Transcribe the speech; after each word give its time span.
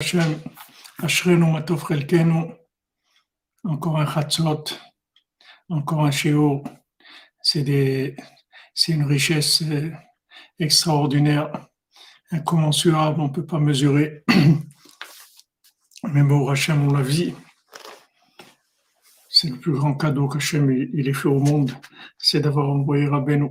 Hashem, 0.00 0.40
Ashrenu 1.02 1.50
Matov 1.50 1.84
Chelkenu, 1.88 2.54
encore 3.64 3.98
un 3.98 4.06
Chatzot, 4.06 4.78
encore 5.68 6.04
un 6.04 6.12
Shiur. 6.12 6.62
C'est 7.42 7.74
une 8.86 9.02
richesse 9.02 9.64
extraordinaire, 10.60 11.66
incommensurable, 12.30 13.20
on 13.20 13.26
ne 13.26 13.32
peut 13.32 13.44
pas 13.44 13.58
mesurer. 13.58 14.22
Mais 16.04 16.22
bon, 16.22 16.48
Hachem, 16.48 16.86
on 16.86 16.94
l'a 16.94 17.02
vu. 17.02 17.34
C'est 19.28 19.50
le 19.50 19.58
plus 19.58 19.72
grand 19.72 19.94
cadeau 19.94 20.28
qu'Hachem 20.28 20.70
il 20.70 21.08
ait 21.08 21.12
fait 21.12 21.26
au 21.26 21.40
monde, 21.40 21.72
c'est 22.18 22.38
d'avoir 22.38 22.70
envoyé 22.70 23.08
Rabbeinu. 23.08 23.50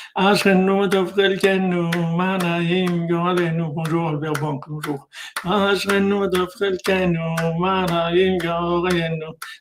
אשרנו 0.18 0.80
מה 0.80 0.88
טוב 0.90 1.12
חלקנו, 1.12 1.90
מנעים 2.16 3.06
גורלנו, 3.08 3.74
bonjour 3.74 4.10
Albert 4.10 4.38
Banque, 4.40 4.66
bonjour, 4.68 5.00
אשרנו 5.44 6.20
מה 6.20 6.26
טוב 6.32 6.48
חלקנו, 6.58 7.20
מנעים 7.60 8.38
גורלנו, 8.38 8.68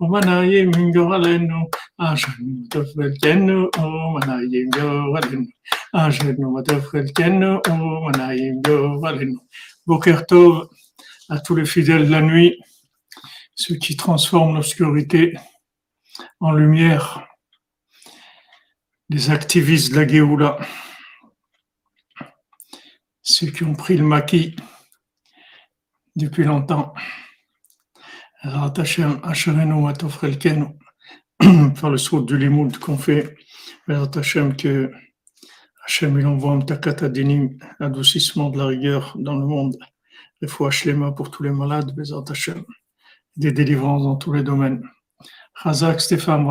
Omanaye 0.00 0.68
à 11.28 11.40
tous 11.40 11.54
les 11.54 11.64
fidèles 11.64 12.06
de 12.06 12.10
la 12.10 12.20
nuit, 12.20 12.58
ceux 13.54 13.76
qui 13.76 13.96
transforment 13.96 14.56
l'obscurité 14.56 15.34
en 16.40 16.52
lumière, 16.52 17.26
les 19.08 19.30
activistes 19.30 19.92
de 19.92 20.00
la 20.00 20.08
Géoula, 20.08 20.58
ceux 23.22 23.46
qui 23.46 23.64
ont 23.64 23.74
pris 23.74 23.96
le 23.96 24.04
maquis 24.04 24.56
depuis 26.16 26.44
longtemps. 26.44 26.94
Ratachem 28.44 29.20
Asherenu 29.22 29.88
Atofrelkenu, 29.88 30.66
par 31.80 31.90
le 31.90 31.96
saut 31.96 32.20
du 32.20 32.36
limoud 32.36 32.76
qu'on 32.78 32.98
fait, 32.98 33.36
Ratachem 33.88 34.54
que 34.54 34.92
Hachem 35.86 36.18
il 36.18 36.26
envoie 36.26 36.52
un 36.52 36.60
takatadinim, 36.60 37.58
adoucissement 37.80 38.50
de 38.50 38.58
la 38.58 38.66
rigueur 38.66 39.16
dans 39.18 39.36
le 39.36 39.46
monde, 39.46 39.76
des 40.40 40.48
fois 40.48 40.70
Shlema 40.70 41.12
pour 41.12 41.30
tous 41.30 41.42
les 41.42 41.50
malades, 41.50 41.94
des 43.36 43.52
délivrances 43.52 44.02
dans 44.02 44.16
tous 44.16 44.32
les 44.32 44.42
domaines. 44.42 44.82
Chazak 45.62 46.00
Stéphane, 46.00 46.46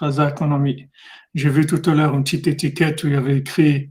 Chazak 0.00 0.40
mon 0.40 0.54
ami, 0.54 0.88
j'ai 1.34 1.50
vu 1.50 1.66
tout 1.66 1.82
à 1.90 1.94
l'heure 1.94 2.14
une 2.14 2.24
petite 2.24 2.46
étiquette 2.46 3.04
où 3.04 3.08
il 3.08 3.12
y 3.14 3.16
avait 3.16 3.38
écrit 3.38 3.90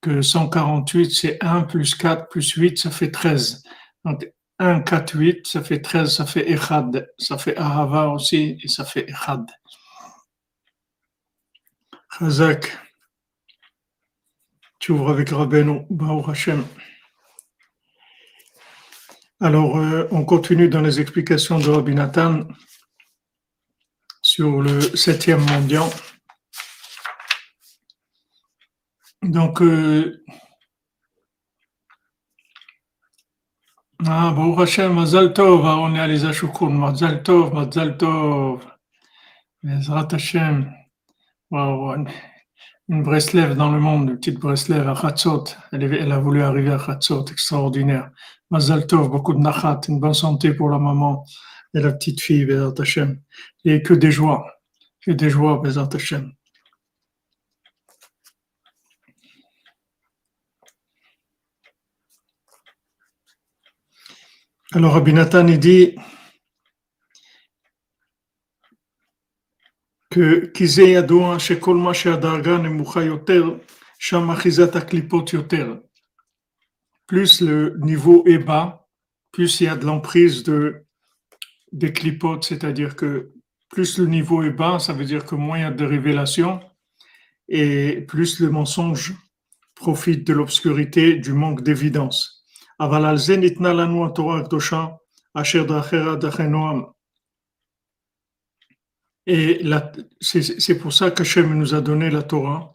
que 0.00 0.20
148 0.20 1.10
c'est 1.10 1.38
1 1.42 1.62
plus 1.62 1.94
4 1.94 2.28
plus 2.28 2.50
8, 2.50 2.78
ça 2.78 2.90
fait 2.90 3.10
13. 3.10 3.62
Donc 4.04 4.26
1, 4.62 4.82
4, 4.82 5.16
8, 5.16 5.46
ça 5.46 5.60
fait 5.60 5.80
13, 5.82 6.14
ça 6.14 6.24
fait 6.24 6.48
Echad, 6.48 7.10
ça 7.18 7.36
fait 7.36 7.56
Ahava 7.56 8.10
aussi, 8.10 8.58
et 8.62 8.68
ça 8.68 8.84
fait 8.84 9.10
Echad. 9.10 9.50
Chazak, 12.16 12.78
tu 14.78 14.92
ouvres 14.92 15.10
avec 15.10 15.30
Rabbeinu, 15.30 15.80
Baruch 15.90 16.28
Hashem. 16.28 16.64
Alors, 19.40 19.78
euh, 19.78 20.06
on 20.12 20.24
continue 20.24 20.68
dans 20.68 20.80
les 20.80 21.00
explications 21.00 21.58
de 21.58 21.68
Rabbi 21.68 21.96
Nathan 21.96 22.46
sur 24.22 24.62
le 24.62 24.80
septième 24.96 25.44
mendiant. 25.46 25.90
Donc, 29.22 29.60
euh, 29.60 30.24
ah, 34.06 34.32
Baruch 34.32 34.60
Hashem, 34.60 34.94
Mazal 34.94 35.32
Tov, 35.32 35.64
on 35.64 35.94
est 35.94 36.00
à 36.00 36.06
les 36.06 36.24
Ashukun, 36.24 36.70
Mazal 36.70 37.22
Tov, 37.22 37.52
Mazal 37.54 37.96
Tov, 37.96 38.64
Bezrat 39.62 40.08
Hashem, 40.12 40.72
wow, 41.50 41.94
une 42.88 43.02
Breslev 43.02 43.54
dans 43.54 43.70
le 43.70 43.80
monde, 43.80 44.10
une 44.10 44.16
petite 44.16 44.40
Breslev 44.40 44.88
à 44.88 44.94
Khatzot, 44.94 45.44
elle, 45.72 45.84
elle 45.84 46.12
a 46.12 46.18
voulu 46.18 46.42
arriver 46.42 46.72
à 46.72 46.78
Khatzot, 46.78 47.26
extraordinaire. 47.26 48.10
Mazal 48.50 48.86
Tov, 48.86 49.08
beaucoup 49.08 49.34
de 49.34 49.38
nachat, 49.38 49.80
une 49.88 50.00
bonne 50.00 50.14
santé 50.14 50.52
pour 50.52 50.70
la 50.70 50.78
maman 50.78 51.24
et 51.74 51.80
la 51.80 51.92
petite 51.92 52.20
fille, 52.20 52.44
Bezrat 52.44 52.74
Hashem. 52.80 53.20
Et 53.64 53.82
que 53.82 53.94
des 53.94 54.10
joies, 54.10 54.46
que 55.00 55.12
des 55.12 55.30
joies, 55.30 55.60
Bezrat 55.62 55.88
Hashem. 55.94 56.32
Alors 64.74 64.94
Rabbi 64.94 65.12
Nathan 65.12 65.44
dit 65.44 65.96
que 70.10 70.46
Kizé 70.46 70.92
Yadoua, 70.92 71.38
Shekol 71.38 71.76
hein, 71.76 71.82
Ma 71.82 71.92
Sheadarga 71.92 72.56
Nemucha 72.56 73.04
Yoter, 73.04 73.42
Sham 73.98 74.34
Plus 77.06 77.40
le 77.42 77.76
niveau 77.80 78.26
est 78.26 78.38
bas, 78.38 78.88
plus 79.30 79.60
il 79.60 79.64
y 79.64 79.68
a 79.68 79.76
de 79.76 79.84
l'emprise 79.84 80.42
de, 80.42 80.86
des 81.72 81.92
clipotes, 81.92 82.44
c'est-à-dire 82.44 82.96
que 82.96 83.32
plus 83.68 83.98
le 83.98 84.06
niveau 84.06 84.42
est 84.42 84.50
bas, 84.50 84.78
ça 84.78 84.94
veut 84.94 85.04
dire 85.04 85.26
que 85.26 85.34
moins 85.34 85.58
il 85.58 85.62
y 85.62 85.64
a 85.64 85.70
de 85.70 85.84
révélations 85.84 86.60
et 87.48 88.06
plus 88.08 88.40
le 88.40 88.48
mensonge 88.48 89.14
profite 89.74 90.26
de 90.26 90.32
l'obscurité, 90.32 91.16
du 91.16 91.34
manque 91.34 91.62
d'évidence. 91.62 92.41
אבל 92.79 93.05
על 93.05 93.17
זה 93.17 93.37
ניתנה 93.37 93.73
לנו 93.73 94.05
התורה 94.05 94.39
הקדושה, 94.39 94.85
אשר 95.33 95.63
דרכיה 95.67 96.15
דרכי 96.15 96.43
נועם. 96.43 96.81
Et 99.29 99.59
la- 99.63 99.91
c'est 100.21 100.41
c'est 100.41 100.77
pour 100.77 100.93
ça 100.93 101.11
qu'Hachem 101.11 101.53
nous 101.53 101.73
a 101.75 101.81
donné 101.81 102.09
la 102.09 102.23
Torah, 102.23 102.71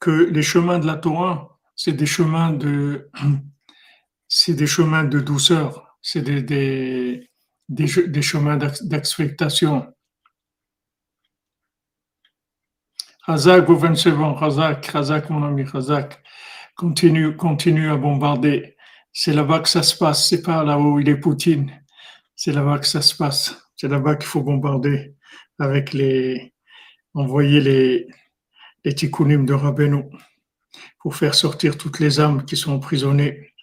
que 0.00 0.10
les 0.10 0.42
chemins 0.42 0.80
de 0.80 0.86
la 0.86 0.96
Torah, 0.96 1.58
c'est 1.76 1.92
des 1.92 2.06
chemins 2.06 2.52
de, 2.52 3.08
c'est 4.28 4.54
des 4.54 4.66
chemins 4.66 5.04
de 5.04 5.20
douceur, 5.20 5.98
c'est 6.02 6.22
des, 6.22 6.42
des, 6.42 7.30
des, 7.68 7.86
che- 7.86 8.08
des 8.08 8.22
chemins 8.22 8.56
d'ac- 8.56 8.82
d'acceptation. 8.82 9.86
Razak 13.22 13.68
au 13.68 13.76
27 13.76 14.14
ans, 14.14 14.34
Razak, 14.34 14.86
Razak 14.86 15.30
mon 15.30 15.42
ami, 15.44 15.64
Razak, 15.64 16.22
continue, 16.76 17.36
continue 17.36 17.90
à 17.90 17.96
bombarder. 17.96 18.76
C'est 19.13 19.33
là-bas 19.33 19.59
que 19.59 19.69
ça 19.69 19.83
se 19.83 19.95
passe, 19.97 20.29
c'est 20.29 20.41
pas 20.41 20.63
là 20.63 20.79
où 20.79 20.99
il 20.99 21.09
est 21.09 21.17
Poutine. 21.17 21.71
C'est 22.35 22.53
là-bas 22.53 22.79
que 22.79 22.87
ça 22.87 23.01
se 23.01 23.15
passe. 23.15 23.61
C'est 23.75 23.87
là-bas 23.87 24.15
qu'il 24.15 24.27
faut 24.27 24.41
bombarder 24.41 25.15
avec 25.59 25.93
les, 25.93 26.53
envoyer 27.13 27.61
les, 27.61 28.07
les 28.83 28.95
tikkunim 28.95 29.45
de 29.45 29.53
Rabbeinu 29.53 30.05
pour 30.99 31.15
faire 31.15 31.35
sortir 31.35 31.77
toutes 31.77 31.99
les 31.99 32.19
âmes 32.19 32.45
qui 32.45 32.55
sont 32.55 32.73
emprisonnées. 32.73 33.53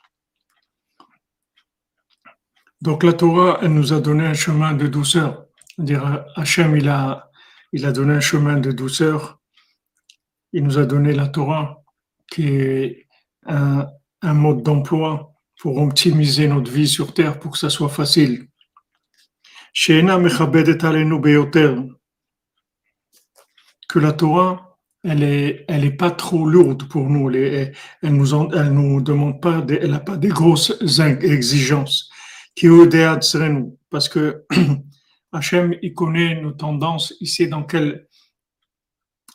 Donc 2.81 3.03
la 3.03 3.13
Torah, 3.13 3.59
elle 3.63 3.73
nous 3.75 3.93
a 3.93 4.01
donné 4.01 4.27
un 4.27 4.35
chemin 4.35 4.75
de 4.75 4.87
douceur. 4.87 5.47
C'est-à-dire, 5.75 6.25
Hachem, 6.37 6.77
il 6.77 6.89
a, 6.89 7.31
il 7.73 7.87
a 7.87 7.93
donné 7.93 8.15
un 8.15 8.21
chemin 8.21 8.59
de 8.59 8.71
douceur. 8.71 9.41
Il 10.53 10.63
nous 10.65 10.79
a 10.79 10.87
donné 10.87 11.13
la 11.13 11.29
Torah 11.29 11.83
qui 12.31 12.49
est 12.49 13.09
un 13.47 14.35
mode 14.35 14.63
d'emploi 14.63 15.35
pour 15.59 15.79
optimiser 15.79 16.47
notre 16.49 16.71
vie 16.71 16.89
sur 16.89 17.13
Terre 17.13 17.39
pour 17.39 17.53
que 17.53 17.59
ça 17.59 17.71
soit 17.71 17.89
facile. 17.89 18.49
Que 23.89 23.99
la 23.99 24.13
Torah, 24.13 24.79
elle 25.05 25.23
est, 25.23 25.65
elle 25.69 25.85
est 25.85 25.97
pas 25.97 26.11
trop 26.11 26.47
lourde 26.47 26.89
pour 26.89 27.09
nous. 27.09 27.31
Elle, 27.31 27.73
elle 28.03 28.15
nous, 28.15 28.53
elle 28.53 28.73
nous 28.73 29.01
demande 29.01 29.41
pas, 29.41 29.65
elle 29.69 29.91
n'a 29.91 30.01
pas 30.01 30.17
des 30.17 30.29
grosses 30.29 30.75
exigences. 30.81 32.11
Parce 33.91 34.09
que 34.09 34.45
Hachem, 35.33 35.75
il 35.83 35.95
connaît 35.95 36.41
nos 36.41 36.53
tendances, 36.53 37.15
il 37.21 37.27
sait 37.29 37.47
dans 37.47 37.65
quel, 37.65 38.07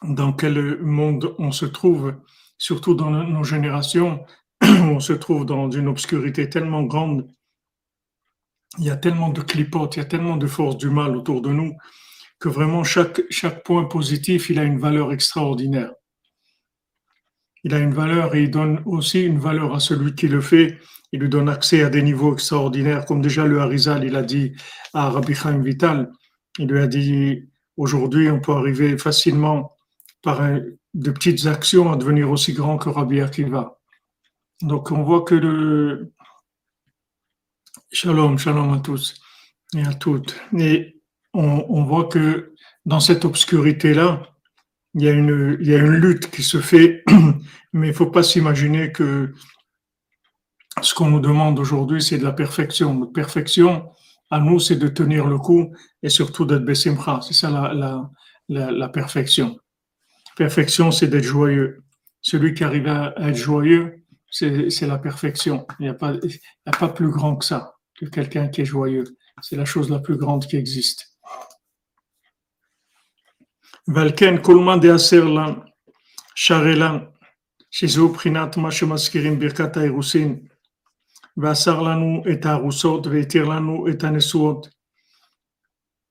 dans 0.04 0.34
quel 0.34 0.82
monde 0.82 1.36
on 1.38 1.52
se 1.52 1.66
trouve, 1.66 2.16
surtout 2.58 2.96
dans 2.96 3.12
nos 3.12 3.44
générations, 3.44 4.26
on 4.84 5.00
se 5.00 5.14
trouve 5.14 5.46
dans 5.46 5.70
une 5.70 5.88
obscurité 5.88 6.50
tellement 6.50 6.84
grande. 6.84 7.28
Il 8.80 8.86
y 8.86 8.90
a 8.90 8.96
tellement 8.96 9.30
de 9.30 9.42
clipotes, 9.42 9.96
il 9.96 10.00
y 10.00 10.02
a 10.02 10.06
tellement 10.06 10.38
de 10.38 10.48
forces 10.48 10.78
du 10.78 10.90
mal 10.90 11.16
autour 11.16 11.42
de 11.42 11.52
nous 11.52 11.74
que 12.40 12.50
vraiment 12.50 12.84
chaque, 12.84 13.22
point 13.64 13.86
positif, 13.86 14.50
il 14.50 14.60
a 14.60 14.64
une 14.64 14.80
valeur 14.80 15.14
extraordinaire. 15.14 15.94
Il 17.64 17.74
a 17.74 17.80
une 17.80 17.94
valeur 17.94 18.36
et 18.36 18.44
il 18.44 18.52
donne 18.52 18.82
aussi 18.86 19.22
une 19.22 19.40
valeur 19.40 19.74
à 19.74 19.80
celui 19.80 20.14
qui 20.14 20.28
le 20.28 20.42
fait. 20.42 20.78
Il 21.14 21.22
lui 21.22 21.30
donne 21.30 21.48
accès 21.48 21.84
à 21.84 21.90
des 21.90 22.04
niveaux 22.04 22.34
extraordinaires, 22.34 23.06
comme 23.06 23.22
déjà 23.22 23.46
le 23.46 23.62
Harizal, 23.62 24.04
il 24.04 24.16
a 24.18 24.24
dit 24.24 24.52
à 24.94 25.10
Rabbi 25.10 25.34
Chaim 25.34 25.62
Vital. 25.62 26.12
Il 26.60 26.68
lui 26.68 26.80
a 26.80 26.88
dit, 26.88 27.50
aujourd'hui, 27.78 28.30
on 28.30 28.42
peut 28.42 28.52
arriver 28.52 28.98
facilement 28.98 29.72
par 30.22 30.42
de 30.94 31.12
petites 31.12 31.46
actions 31.46 31.94
à 31.94 31.96
devenir 31.96 32.30
aussi 32.30 32.52
grand 32.52 32.78
que 32.78 32.90
Rabbi 32.90 33.22
Akiva. 33.22 33.80
Donc 34.64 34.92
on 34.92 35.04
voit 35.04 35.24
que 35.24 35.36
le... 35.36 36.12
Shalom, 37.92 38.38
shalom 38.38 38.74
à 38.74 38.80
tous 38.80 39.22
et 39.76 39.84
à 39.84 39.94
toutes. 39.94 40.36
Et 40.58 41.02
on, 41.34 41.84
voit 41.84 42.06
que 42.06 42.54
dans 42.86 43.00
cette 43.00 43.26
obscurité-là, 43.26 44.24
il 44.94 45.04
y, 45.04 45.08
a 45.10 45.12
une, 45.12 45.32
lutte 45.32 46.32
qui 46.32 46.44
se 46.44 46.62
fait, 46.62 47.04
mais 47.74 47.88
il 47.88 47.92
ne 47.92 47.96
faut 47.96 48.10
pas 48.10 48.24
s'imaginer 48.24 48.92
que 48.92 49.34
ce 50.82 50.94
qu'on 50.94 51.10
nous 51.10 51.20
demande 51.20 51.60
aujourd'hui, 51.60 52.02
c'est 52.02 52.18
de 52.18 52.24
la 52.24 52.32
perfection. 52.32 53.00
La 53.00 53.08
perfection, 53.08 53.90
à 54.32 54.40
nous, 54.40 54.60
c'est 54.60 54.78
de 54.78 54.88
tenir 54.88 55.28
le 55.28 55.38
coup 55.38 55.76
et 56.02 56.10
surtout 56.10 56.46
d'être 56.46 56.64
Bessimcha. 56.66 57.20
C'est 57.22 57.34
ça 57.34 57.50
la, 58.48 58.90
perfection. 58.90 59.60
Perfection, 60.38 60.92
c'est 60.92 61.08
d'être 61.08 61.24
joyeux. 61.24 61.84
Celui 62.22 62.54
qui 62.54 62.64
arrive 62.64 62.88
à 62.88 63.14
être 63.20 63.36
joyeux, 63.36 64.03
c'est 64.34 64.88
la 64.88 64.98
perfection. 64.98 65.68
Il 65.80 65.84
n'y 65.84 65.90
a, 65.90 65.94
pas, 65.94 66.90
plus 66.90 67.10
grand 67.10 67.36
que 67.36 67.46
ça, 67.46 67.76
que 67.96 68.06
quelqu'un 68.06 68.48
qui 68.48 68.62
est 68.62 68.66
joyeux. 68.66 69.06
C'est 69.42 69.56
la 69.56 69.66
chose 69.66 69.90
la 69.90 70.00
plus 70.00 70.18
grande 70.18 70.46
qui 70.46 70.58
existe. 70.58 71.12
Valken 73.88 74.42
kolman 74.42 74.78
de 74.78 74.90
aserlan, 74.90 75.66
sharelan, 76.36 77.12
shizu 77.70 78.14
prinat 78.14 78.52
ha'erusin, 79.76 80.38
vasar 81.36 81.84
lanu 81.84 82.24
et 82.26 82.40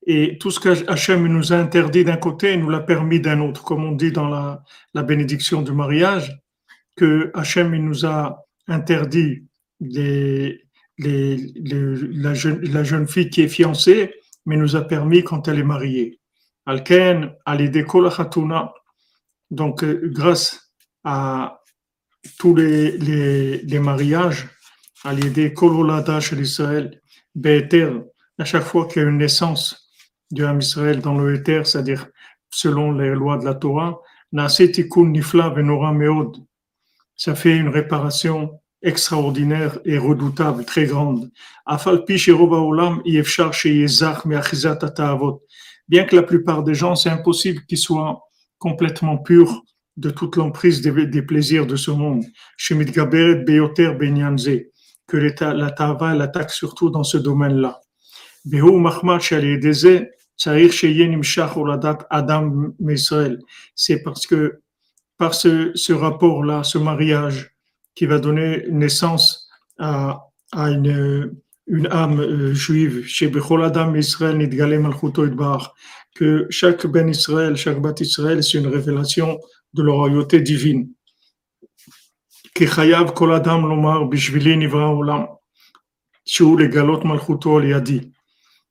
et 0.05 0.37
tout 0.39 0.51
ce 0.51 0.59
que 0.59 0.85
qu'Hachem 0.85 1.27
nous 1.29 1.53
a 1.53 1.57
interdit 1.57 2.05
d'un 2.05 2.17
côté, 2.17 2.55
il 2.55 2.61
nous 2.61 2.71
l'a 2.71 2.81
permis 2.81 3.21
d'un 3.21 3.41
autre, 3.41 3.63
comme 3.63 3.85
on 3.85 3.93
dit 3.93 4.11
dans 4.11 4.29
la 4.29 5.03
bénédiction 5.03 5.63
du 5.63 5.73
mariage 5.73 6.42
que 7.03 7.33
Hachem 7.35 7.75
il 7.75 7.85
nous 7.85 8.07
a 8.07 8.47
interdit 8.69 9.43
la, 9.81 10.55
jeune, 12.35 13.09
fille 13.09 13.29
qui 13.29 13.43
est 13.43 13.49
fiancée, 13.49 14.15
mais 14.47 14.57
nous 14.57 14.77
a 14.77 14.83
permis 14.83 15.25
quand 15.25 15.49
elle 15.49 15.59
est 15.59 15.65
mariée. 15.65 16.21
Alken, 16.65 17.35
donc 19.51 19.83
euh, 19.83 20.13
grâce 20.15 20.73
à 21.03 21.61
tous 22.39 22.55
les, 22.55 23.79
mariages, 23.81 24.47
Kololada 25.57 26.21
chez 26.21 26.37
l'Israël, 26.37 27.01
à 28.39 28.45
chaque 28.45 28.63
fois 28.63 28.87
qu'il 28.87 29.03
y 29.03 29.05
a 29.05 29.09
une 29.09 29.19
naissance 29.19 29.91
du 30.31 30.45
Ham 30.45 30.61
Israël 30.61 31.01
dans 31.01 31.19
le 31.19 31.35
Éther, 31.35 31.67
c'est-à-dire 31.67 32.07
selon 32.49 32.93
les 32.93 33.11
lois 33.11 33.39
de 33.39 33.45
la 33.45 33.55
Torah, 33.57 33.99
Nifla 34.33 35.51
Meod, 35.51 36.37
ça 37.25 37.37
fait 37.37 37.57
une 37.57 37.69
réparation 37.69 38.59
extraordinaire 38.83 39.79
et 39.85 39.97
redoutable, 39.97 40.65
très 40.65 40.87
grande. 40.87 41.31
Bien 45.89 46.05
que 46.05 46.17
la 46.17 46.23
plupart 46.25 46.65
des 46.65 46.75
gens, 46.75 46.97
c'est 46.97 47.11
impossible 47.11 47.65
qu'ils 47.69 47.79
soient 47.79 48.25
complètement 48.59 49.19
purs 49.19 49.63
de 49.97 50.11
toute 50.11 50.35
l'emprise 50.35 50.81
des, 50.83 51.23
plaisirs 51.23 51.65
de 51.69 51.77
ce 51.77 51.93
monde. 51.93 52.25
Que 55.07 55.17
la 55.17 55.71
tava 55.71 56.15
l'attaque 56.17 56.51
surtout 56.51 56.91
dans 56.91 57.05
ce 57.05 57.19
domaine-là. 57.19 57.81
C'est 63.77 64.03
parce 64.03 64.27
que 64.27 64.62
par 65.23 65.35
ce, 65.35 65.93
rapport-là, 65.93 66.65
ce 66.65 66.79
mariage 66.79 67.55
qui 67.95 68.07
va 68.07 68.19
donner 68.19 68.67
naissance 68.71 69.49
à, 69.79 70.33
une, 70.53 71.39
âme 71.91 72.21
euh, 72.21 72.53
juive, 72.55 73.07
chez 73.07 73.31
Adam 73.63 73.95
Israël 73.95 74.51
que 76.17 76.47
chaque 76.51 76.89
Ben 76.89 77.09
Israël, 77.09 77.57
chaque 77.57 77.81
Bat 77.81 77.95
Israël, 78.01 78.43
c'est 78.43 78.59
une 78.59 78.67
révélation 78.67 79.39
de 79.75 79.85
la 79.85 79.93
royauté 79.93 80.41
divine. 80.41 80.91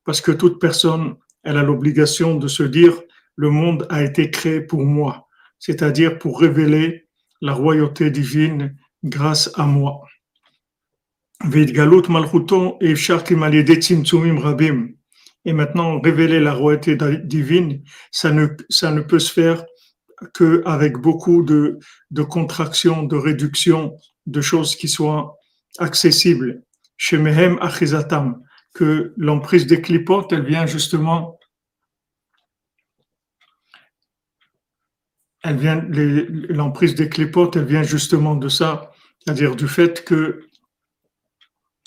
Parce 0.03 0.19
que 0.19 0.31
toute 0.33 0.59
personne, 0.59 1.15
elle 1.43 1.57
a 1.57 1.63
l'obligation 1.63 2.35
de 2.35 2.49
se 2.49 2.63
dire, 2.63 3.01
le 3.37 3.49
monde 3.49 3.87
a 3.89 4.03
été 4.03 4.29
créé 4.29 4.59
pour 4.59 4.83
moi, 4.83 5.29
c'est-à-dire 5.61 6.17
pour 6.17 6.41
révéler 6.41 7.07
la 7.39 7.53
royauté 7.53 8.11
divine 8.11 8.75
grâce 9.03 9.49
à 9.55 9.65
moi. 9.65 10.01
Et 15.43 15.53
maintenant, 15.53 16.01
révéler 16.01 16.39
la 16.39 16.53
royauté 16.53 16.97
divine, 17.23 17.83
ça 18.11 18.31
ne, 18.31 18.47
ça 18.69 18.91
ne 18.91 19.01
peut 19.01 19.19
se 19.19 19.31
faire 19.31 19.63
qu'avec 20.33 20.97
beaucoup 20.97 21.43
de, 21.43 21.79
de 22.11 22.23
contractions, 22.23 23.03
de 23.03 23.15
réductions, 23.15 23.95
de 24.25 24.41
choses 24.41 24.75
qui 24.75 24.87
soient 24.87 25.37
accessibles. 25.79 26.63
Chez 26.97 27.17
Mehem 27.17 27.57
Achizatam, 27.61 28.41
que 28.73 29.13
l'emprise 29.17 29.67
des 29.67 29.81
clipotes, 29.81 30.31
elle 30.31 30.45
vient 30.45 30.65
justement, 30.65 31.39
elle 35.43 35.57
vient, 35.57 35.83
l'emprise 36.49 36.95
des 36.95 37.09
clipotes, 37.09 37.55
elle 37.55 37.65
vient 37.65 37.83
justement 37.83 38.35
de 38.35 38.47
ça, 38.47 38.91
c'est-à-dire 39.19 39.55
du 39.55 39.67
fait 39.67 40.03
que 40.05 40.47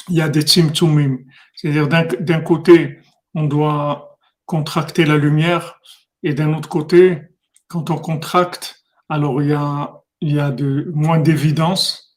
il 0.09 0.17
y 0.17 0.21
a 0.21 0.29
des 0.29 0.43
tzimtzumim. 0.43 1.19
C'est-à-dire 1.55 1.89
d'un 1.89 2.41
côté, 2.41 2.99
on 3.35 3.45
doit 3.45 4.19
contracter 4.45 5.05
la 5.05 5.17
lumière 5.17 5.81
et 6.23 6.35
d'un 6.35 6.53
autre 6.55 6.69
côté, 6.69 7.23
quand 7.69 7.91
on 7.91 7.97
contracte, 7.97 8.83
alors 9.09 9.43
il 9.43 9.49
y 9.49 9.55
a, 9.55 10.03
il 10.21 10.35
y 10.35 10.41
a 10.41 10.51
de, 10.51 10.91
moins 10.95 11.19
d'évidence. 11.19 12.17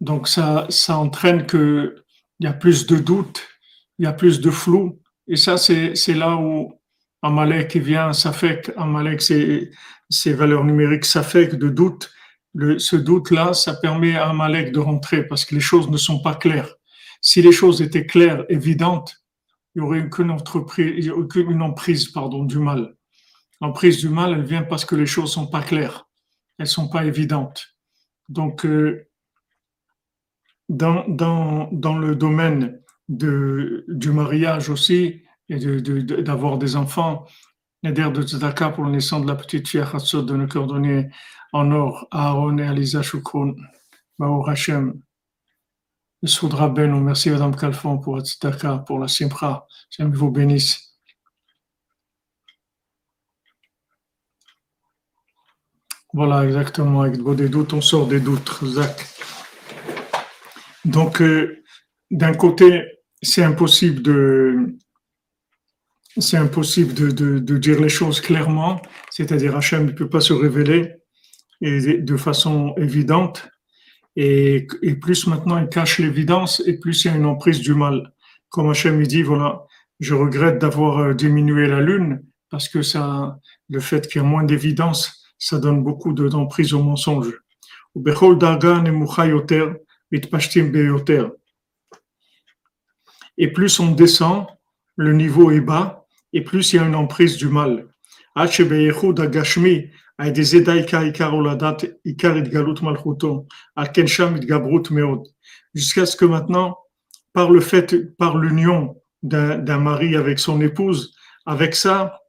Donc 0.00 0.28
ça, 0.28 0.66
ça 0.70 0.96
entraîne 0.96 1.46
que 1.46 2.04
il 2.40 2.44
y 2.44 2.48
a 2.48 2.52
plus 2.52 2.86
de 2.86 2.96
doutes, 2.96 3.46
il 3.98 4.04
y 4.04 4.08
a 4.08 4.12
plus 4.12 4.40
de 4.40 4.50
flou. 4.50 5.00
Et 5.26 5.36
ça, 5.36 5.56
c'est, 5.56 5.94
là 6.14 6.36
où 6.36 6.72
Amalek 7.22 7.76
vient, 7.76 8.12
ça 8.12 8.32
fait 8.32 8.72
Amalek, 8.76 9.20
ces 10.10 10.32
valeurs 10.32 10.64
numériques, 10.64 11.04
ça 11.04 11.22
fait 11.22 11.56
de 11.56 11.68
doute. 11.68 12.10
Ce 12.78 12.96
doute-là, 12.96 13.52
ça 13.52 13.74
permet 13.74 14.16
à 14.16 14.30
Amalek 14.30 14.72
de 14.72 14.80
rentrer 14.80 15.26
parce 15.26 15.44
que 15.44 15.54
les 15.54 15.60
choses 15.60 15.88
ne 15.90 15.96
sont 15.96 16.20
pas 16.20 16.34
claires. 16.34 16.74
Si 17.20 17.42
les 17.42 17.52
choses 17.52 17.82
étaient 17.82 18.06
claires, 18.06 18.44
évidentes, 18.48 19.22
il 19.74 19.82
n'y 19.82 19.86
aurait 19.86 20.02
aucune, 20.02 20.30
entreprise, 20.30 21.10
aucune 21.10 21.62
emprise 21.62 22.08
pardon, 22.08 22.44
du 22.44 22.58
mal. 22.58 22.94
L'emprise 23.60 23.98
du 23.98 24.08
mal, 24.08 24.32
elle 24.32 24.44
vient 24.44 24.62
parce 24.62 24.84
que 24.84 24.94
les 24.94 25.06
choses 25.06 25.32
sont 25.32 25.46
pas 25.46 25.62
claires, 25.62 26.08
elles 26.58 26.68
sont 26.68 26.88
pas 26.88 27.04
évidentes. 27.04 27.76
Donc, 28.28 28.64
euh, 28.64 29.08
dans, 30.68 31.06
dans, 31.08 31.68
dans 31.72 31.98
le 31.98 32.14
domaine 32.14 32.80
de, 33.08 33.84
du 33.88 34.10
mariage 34.10 34.70
aussi, 34.70 35.22
et 35.48 35.58
d'avoir 35.58 36.58
de, 36.58 36.66
des 36.66 36.76
enfants, 36.76 37.26
d'air 37.82 38.12
de 38.12 38.22
Tzedaka 38.22 38.70
pour 38.70 38.84
le 38.84 38.90
naissance 38.90 39.22
de 39.22 39.28
la 39.28 39.36
petite 39.36 39.68
fille 39.68 39.80
Hatzot 39.80 40.22
de 40.22 40.36
nos 40.36 40.48
cordonniers 40.48 41.08
en 41.52 41.70
or, 41.72 42.06
Aaron 42.10 42.58
et 42.58 42.66
Aliza 42.66 43.02
Shukron, 43.02 43.56
Baou 44.18 44.46
Hashem. 44.46 45.00
Soudra 46.24 46.68
Ben, 46.68 46.92
merci 47.00 47.30
Madame 47.30 47.54
Calfon 47.54 47.98
pour 47.98 48.16
votre 48.16 48.84
pour 48.84 48.98
la 48.98 49.06
Simcha. 49.06 49.66
J'aime 49.90 50.12
vous 50.12 50.32
bénisse. 50.32 50.88
Voilà, 56.12 56.44
exactement. 56.44 57.02
Avec 57.02 57.22
des 57.36 57.48
doutes, 57.48 57.72
on 57.72 57.80
sort 57.80 58.08
des 58.08 58.18
doutes, 58.18 58.50
Zach. 58.64 59.06
Donc, 60.84 61.20
euh, 61.22 61.62
d'un 62.10 62.34
côté, 62.34 62.82
c'est 63.22 63.44
impossible 63.44 64.02
de, 64.02 64.76
c'est 66.20 66.36
impossible 66.36 66.94
de, 66.94 67.58
dire 67.58 67.80
les 67.80 67.88
choses 67.88 68.20
clairement, 68.20 68.80
c'est-à-dire 69.10 69.56
Hachem 69.56 69.86
ne 69.86 69.92
peut 69.92 70.08
pas 70.08 70.20
se 70.20 70.32
révéler 70.32 70.94
de 71.60 72.16
façon 72.16 72.74
évidente. 72.76 73.48
Et, 74.16 74.66
plus 75.00 75.26
maintenant 75.26 75.58
il 75.58 75.68
cache 75.68 75.98
l'évidence, 75.98 76.62
et 76.66 76.78
plus 76.78 77.04
il 77.04 77.08
y 77.08 77.10
a 77.10 77.16
une 77.16 77.26
emprise 77.26 77.60
du 77.60 77.74
mal. 77.74 78.12
Comme 78.48 78.70
Hachem 78.70 79.02
dit, 79.06 79.22
voilà, 79.22 79.64
je 80.00 80.14
regrette 80.14 80.58
d'avoir 80.58 80.98
euh, 80.98 81.14
diminué 81.14 81.66
la 81.66 81.80
lune 81.80 82.22
parce 82.50 82.68
que 82.68 82.82
ça, 82.82 83.38
le 83.68 83.80
fait 83.80 84.08
qu'il 84.08 84.22
y 84.22 84.24
a 84.24 84.26
moins 84.26 84.44
d'évidence, 84.44 85.24
ça 85.38 85.58
donne 85.58 85.82
beaucoup 85.82 86.12
d'emprise 86.12 86.72
au 86.72 86.82
mensonge. 86.82 87.32
Et 93.38 93.48
plus 93.52 93.80
on 93.80 93.90
descend, 93.92 94.46
le 94.96 95.12
niveau 95.12 95.50
est 95.50 95.60
bas, 95.60 96.06
et 96.32 96.42
plus 96.42 96.72
il 96.72 96.76
y 96.76 96.78
a 96.78 96.84
une 96.84 96.94
emprise 96.94 97.36
du 97.36 97.48
mal. 97.48 97.86
Jusqu'à 105.74 106.06
ce 106.06 106.16
que 106.16 106.24
maintenant, 106.24 106.78
par 107.32 107.50
le 107.50 107.60
fait, 107.60 108.16
par 108.16 108.38
l'union 108.38 108.96
d'un 109.22 109.78
mari 109.78 110.16
avec 110.16 110.38
son 110.38 110.60
épouse, 110.60 111.14
avec 111.46 111.74
ça, 111.74 112.20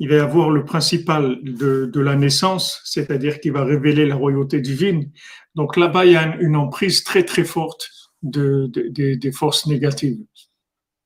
il 0.00 0.08
va 0.08 0.16
y 0.16 0.18
avoir 0.18 0.50
le 0.50 0.64
principal 0.64 1.38
de, 1.42 2.00
la 2.00 2.16
naissance, 2.16 2.80
c'est-à-dire 2.84 3.40
qu'il 3.40 3.52
va 3.52 3.64
révéler 3.64 4.06
la 4.06 4.16
royauté 4.16 4.60
divine. 4.60 5.10
Donc 5.54 5.76
là-bas, 5.76 6.04
il 6.06 6.12
y 6.12 6.16
a 6.16 6.36
une, 6.36 6.56
emprise 6.56 7.04
très 7.04 7.24
très 7.24 7.44
forte 7.44 7.90
de, 8.22 8.66
de, 8.66 9.14
des 9.14 9.32
forces 9.32 9.66
négatives 9.66 10.18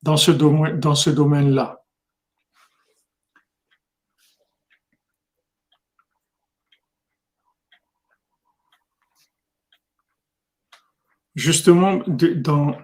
dans 0.02 0.17
ce 0.17 0.31
domaine-là. 1.11 1.85
Justement, 11.38 12.00
dans 12.07 12.76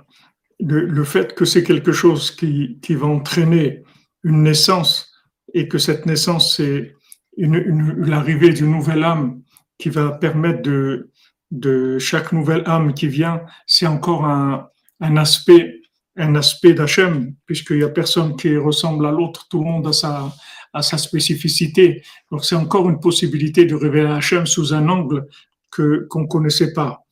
le, 0.61 1.05
fait 1.05 1.35
que 1.35 1.45
c'est 1.45 1.65
quelque 1.65 1.91
chose 1.91 2.31
qui, 2.31 2.79
qui 2.81 2.95
va 2.95 3.09
entraîner 3.09 3.83
une 4.23 4.45
naissance 4.45 5.13
et 5.55 5.67
que 5.67 5.79
cette 5.79 6.07
naissance, 6.07 6.57
c'est 6.57 6.95
l'arrivée 7.37 8.51
d'une 8.51 8.71
nouvelle 8.71 9.03
âme 9.03 9.43
qui 9.77 9.89
va 9.91 10.13
permettre 10.13 10.63
de, 10.63 11.99
chaque 11.99 12.31
nouvelle 12.31 12.63
âme 12.67 12.95
qui 12.95 13.09
vient, 13.09 13.43
c'est 13.67 13.89
encore 13.89 14.25
un, 14.25 14.69
aspect 15.01 15.81
un 16.17 16.37
aspect 16.37 16.75
d'Hachem, 16.75 17.35
puisqu'il 17.47 17.79
n'y 17.79 17.83
a 17.83 17.89
personne 17.89 18.37
qui 18.37 18.57
ressemble 18.57 19.05
à 19.05 19.11
l'autre, 19.11 19.49
tout 19.49 19.59
le 19.59 19.65
monde 19.65 19.89
a 19.89 19.93
sa, 19.93 20.33
a 20.73 20.81
sa 20.81 20.97
spécificité. 20.97 22.05
Donc 22.31 22.45
c'est 22.45 22.55
encore 22.55 22.89
une 22.89 23.01
possibilité 23.01 23.65
de 23.65 23.75
révéler 23.75 24.11
Hachem 24.11 24.47
sous 24.47 24.73
un 24.73 24.89
angle 24.89 25.27
que 25.73 26.07
qu'on 26.09 26.29
connaissait 26.29 26.73
pas. 26.73 27.04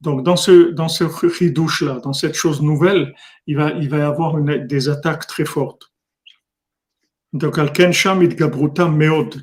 Donc 0.00 0.24
dans 0.24 0.36
ce 0.36 0.70
dans 0.70 0.88
ce 0.88 1.04
ridouche 1.04 1.82
là, 1.82 2.00
dans 2.02 2.12
cette 2.12 2.34
chose 2.34 2.62
nouvelle, 2.62 3.14
il 3.46 3.56
va 3.56 3.70
il 3.72 3.88
va 3.90 3.98
y 3.98 4.02
avoir 4.02 4.38
une, 4.38 4.66
des 4.66 4.88
attaques 4.88 5.26
très 5.26 5.44
fortes. 5.44 5.89
Donc, 7.32 7.60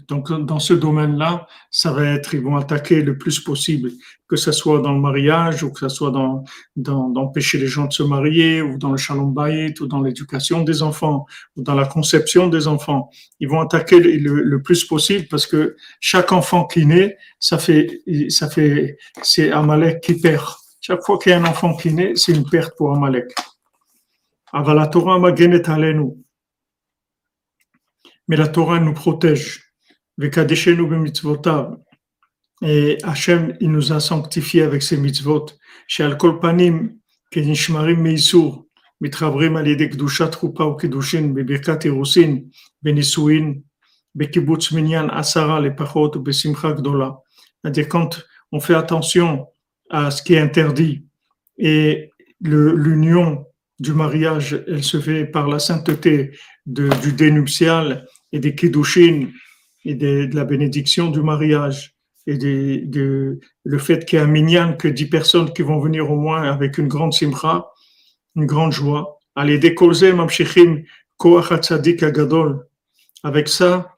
Donc, 0.07 0.31
dans 0.45 0.59
ce 0.59 0.73
domaine-là, 0.73 1.47
ça 1.71 1.93
va 1.93 2.05
être, 2.05 2.33
ils 2.33 2.41
vont 2.41 2.57
attaquer 2.57 3.01
le 3.01 3.17
plus 3.17 3.39
possible, 3.39 3.91
que 4.27 4.35
ce 4.35 4.51
soit 4.51 4.79
dans 4.81 4.91
le 4.91 4.99
mariage 4.99 5.63
ou 5.63 5.71
que 5.71 5.79
ce 5.79 5.89
soit 5.89 6.11
dans, 6.11 6.43
d'empêcher 6.75 7.57
les 7.57 7.67
gens 7.67 7.85
de 7.85 7.93
se 7.93 8.03
marier 8.03 8.61
ou 8.61 8.77
dans 8.77 8.91
le 8.91 8.97
shalom 8.97 9.33
ou 9.79 9.87
dans 9.87 10.01
l'éducation 10.01 10.63
des 10.63 10.83
enfants 10.83 11.25
ou 11.55 11.63
dans 11.63 11.75
la 11.75 11.85
conception 11.85 12.47
des 12.47 12.67
enfants. 12.67 13.09
Ils 13.39 13.47
vont 13.47 13.61
attaquer 13.61 14.01
le, 14.01 14.43
le, 14.43 14.61
plus 14.61 14.83
possible 14.83 15.27
parce 15.29 15.47
que 15.47 15.77
chaque 16.01 16.33
enfant 16.33 16.65
qui 16.65 16.85
naît, 16.85 17.17
ça 17.39 17.57
fait, 17.57 18.01
ça 18.27 18.49
fait, 18.49 18.97
c'est 19.21 19.49
Amalek 19.51 20.01
qui 20.01 20.19
perd. 20.19 20.45
Chaque 20.81 21.03
fois 21.05 21.17
qu'il 21.19 21.31
y 21.31 21.35
a 21.35 21.39
un 21.39 21.45
enfant 21.45 21.73
qui 21.77 21.93
naît, 21.93 22.13
c'est 22.15 22.33
une 22.33 22.49
perte 22.49 22.75
pour 22.77 22.93
Amalek. 22.93 23.33
Avala 24.51 24.87
Torah 24.87 25.19
nous 25.19 26.26
mais 28.28 28.36
la 28.36 28.48
Torah 28.48 28.80
nous 28.80 28.94
protège. 28.94 29.62
Et 32.64 32.98
Hachem, 33.02 33.56
il 33.60 33.70
nous 33.70 33.92
a 33.92 34.00
sanctifiés 34.00 34.62
avec 34.62 34.82
ses 34.82 34.96
mitzvot. 34.96 35.46
Chez 35.88 36.04
Al-Kolpanim, 36.04 36.96
Kenishmarim 37.30 38.02
Meisur, 38.02 38.64
מתחברים 39.02 39.56
על 39.56 39.66
ידי 39.66 39.88
קדושת 39.88 40.34
חופה 40.34 40.64
וקידושין 40.64 41.34
בברכת 41.34 41.84
אירוסין, 41.84 42.44
בנישואין, 42.82 43.60
בקיבוץ 44.14 44.72
מניין 44.72 45.10
עשרה 45.10 45.60
לפחות 45.60 46.16
ובשמחה 46.16 46.72
גדולה. 46.72 47.10
C'est-à-dire 47.62 47.88
quand 47.88 48.20
on 48.52 48.60
fait 48.60 48.74
attention 48.74 49.46
à 49.90 50.10
ce 50.10 50.22
qui 50.22 50.34
est 50.34 50.40
interdit 50.40 51.04
et 51.58 52.10
l'union 52.40 53.44
du 53.80 53.92
mariage, 53.92 54.62
elle 54.68 54.84
se 54.84 55.00
fait 55.00 55.24
par 55.24 55.48
la 55.48 55.58
sainteté 55.58 56.32
de, 56.66 56.88
du 57.02 57.12
dénuptial 57.12 58.06
et 58.31 58.39
des 58.39 58.55
kiddushin 58.55 59.29
et 59.85 59.95
de, 59.95 60.29
la 60.33 60.43
bénédiction 60.43 61.09
du 61.09 61.21
mariage 61.21 61.95
et 62.25 62.37
de, 62.37 63.39
le 63.63 63.77
fait 63.77 64.05
qu'il 64.05 64.17
y 64.17 64.21
a 64.21 64.25
un 64.25 64.27
minyan, 64.27 64.73
que 64.73 64.89
dix 64.89 65.09
personnes 65.09 65.53
qui 65.53 65.61
vont 65.61 65.79
venir 65.79 66.11
au 66.11 66.17
moins 66.17 66.43
avec 66.43 66.77
une 66.77 66.89
grande 66.89 67.13
simcha, 67.13 67.67
une 68.35 68.45
grande 68.45 68.73
joie. 68.73 69.19
Allez, 69.35 69.59
agadol. 72.03 72.67
Avec 73.23 73.47
ça, 73.47 73.97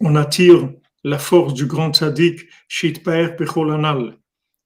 on 0.00 0.16
attire 0.16 0.68
la 1.04 1.18
force 1.18 1.54
du 1.54 1.66
grand 1.66 1.94
tzaddik, 1.94 2.48
shitpaer 2.68 3.36
pecholanal. 3.36 4.18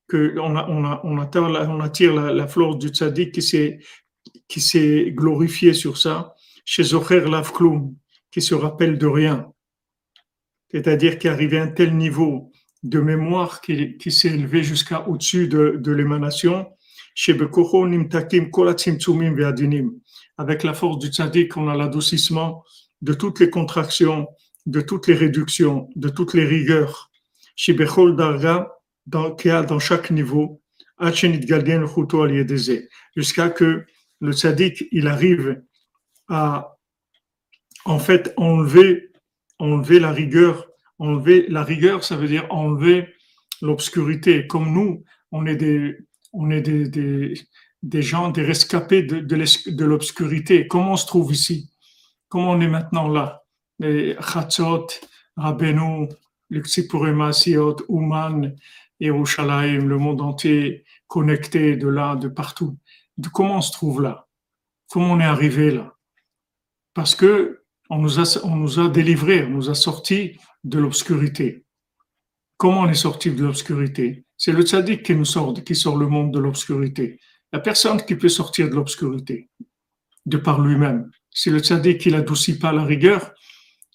Que 0.09 0.39
on, 0.39 0.57
a, 0.57 0.67
on, 0.69 0.85
a, 0.85 1.01
on, 1.05 1.19
attire, 1.19 1.43
on 1.43 1.81
attire 1.81 2.15
la, 2.15 2.33
la 2.33 2.47
force 2.47 2.79
du 2.79 2.89
tzaddik 2.89 3.33
qui 3.33 4.61
s'est 4.61 5.13
glorifié 5.15 5.75
sur 5.75 5.99
ça, 5.99 6.35
chez 6.65 6.85
Zocher 6.85 7.21
Lavklum, 7.29 7.95
qui 8.37 8.43
se 8.43 8.55
rappelle 8.55 8.99
de 8.99 9.07
rien. 9.07 9.51
C'est-à-dire 10.71 11.19
qui 11.19 11.27
arrivé 11.27 11.57
à 11.57 11.63
un 11.63 11.69
tel 11.69 11.97
niveau 11.97 12.53
de 12.83 13.01
mémoire 13.01 13.63
qui, 13.63 14.11
s'est 14.11 14.29
élevé 14.29 14.63
jusqu'à 14.63 15.09
au-dessus 15.09 15.49
de, 15.49 15.77
de 15.79 15.93
l'émanation. 15.93 16.69
Avec 20.37 20.63
la 20.65 20.75
force 20.75 20.99
du 20.99 21.07
tzaddik, 21.07 21.57
on 21.57 21.67
a 21.67 21.75
l'adoucissement 21.75 22.63
de 23.01 23.15
toutes 23.15 23.41
les 23.41 23.49
contractions, 23.49 24.29
de 24.67 24.83
toutes 24.83 25.07
les 25.07 25.15
réductions, 25.15 25.89
de 25.97 26.11
toutes 26.11 26.35
les 26.35 26.45
rigueurs. 26.45 27.11
Darga, 27.57 28.71
dans, 29.07 29.35
qui 29.35 29.49
a 29.49 29.63
dans 29.63 29.79
chaque 29.79 30.11
niveau, 30.11 30.61
jusqu'à 33.17 33.49
que 33.49 33.87
le 34.21 34.33
tzaddik, 34.35 34.85
il 34.93 35.07
arrive 35.07 35.63
à 36.29 36.76
en 37.89 37.99
fait 37.99 38.33
enlever, 38.37 39.13
enlever 39.59 39.99
la 39.99 40.13
rigueur. 40.13 40.67
Enlever 40.99 41.47
la 41.49 41.63
rigueur, 41.63 42.05
ça 42.05 42.17
veut 42.17 42.29
dire 42.29 42.47
enlever 42.49 43.15
l'obscurité. 43.61 44.47
Comme 44.47 44.73
nous, 44.73 45.05
on 45.31 45.45
est 45.45 45.57
des, 45.57 45.99
on 46.33 46.51
est 46.51 46.63
des, 46.63 46.89
des, 46.89 47.35
des 47.83 48.03
gens, 48.03 48.31
des 48.31 48.43
rescapés 48.43 49.03
de, 49.03 49.21
de 49.21 49.85
l'obscurité. 49.85 50.67
Comment 50.67 50.93
on 50.93 50.97
se 50.97 51.07
trouve 51.07 51.33
ici? 51.33 51.71
Comment 52.29 52.53
on 52.53 52.61
est 52.63 52.69
maintenant 52.69 53.09
là? 53.09 53.43
Les 53.79 54.17
Rabbeinu, 55.37 56.09
le 56.49 56.63
Ouman, 57.89 58.57
Yerushalayim, 58.99 59.87
le 59.87 59.99
monde 59.99 60.23
entier 60.23 60.85
connecté 61.09 61.77
de 61.77 61.89
là, 61.89 62.17
de 62.17 62.29
partout. 62.29 62.79
Comment 63.35 63.59
on 63.59 63.61
se 63.61 63.73
trouve 63.73 64.01
là? 64.01 64.27
Comment 64.89 65.13
on 65.13 65.21
est 65.21 65.25
arrivé 65.25 65.71
là? 65.71 65.95
Parce 66.95 67.15
que 67.15 67.65
on 67.91 67.99
nous 67.99 68.19
a, 68.19 68.41
on 68.45 68.57
nous 68.57 68.81
a 68.81 68.89
délivrés, 68.89 69.45
on 69.45 69.51
nous 69.51 69.71
a 69.71 69.75
sortis 69.75 70.37
de 70.65 70.79
l'obscurité. 70.79 71.65
Comment 72.57 72.83
on 72.83 72.89
est 72.89 72.95
sorti 72.95 73.31
de 73.31 73.43
l'obscurité? 73.43 74.25
C'est 74.37 74.53
le 74.53 74.63
tzaddik 74.63 75.03
qui 75.03 75.15
nous 75.15 75.25
sort, 75.25 75.55
qui 75.55 75.75
sort 75.75 75.97
le 75.97 76.07
monde 76.07 76.33
de 76.33 76.39
l'obscurité. 76.39 77.21
La 77.53 77.61
personne 77.61 78.03
qui 78.03 78.17
peut 78.17 78.29
sortir 78.29 78.69
de 78.69 78.75
l'obscurité, 78.75 79.49
de 80.25 80.37
par 80.37 80.61
lui-même. 80.61 81.11
Si 81.31 81.51
le 81.51 81.59
tzaddik 81.59 82.01
qui 82.01 82.11
n'adoucit 82.11 82.59
pas 82.59 82.73
la 82.73 82.85
rigueur, 82.85 83.33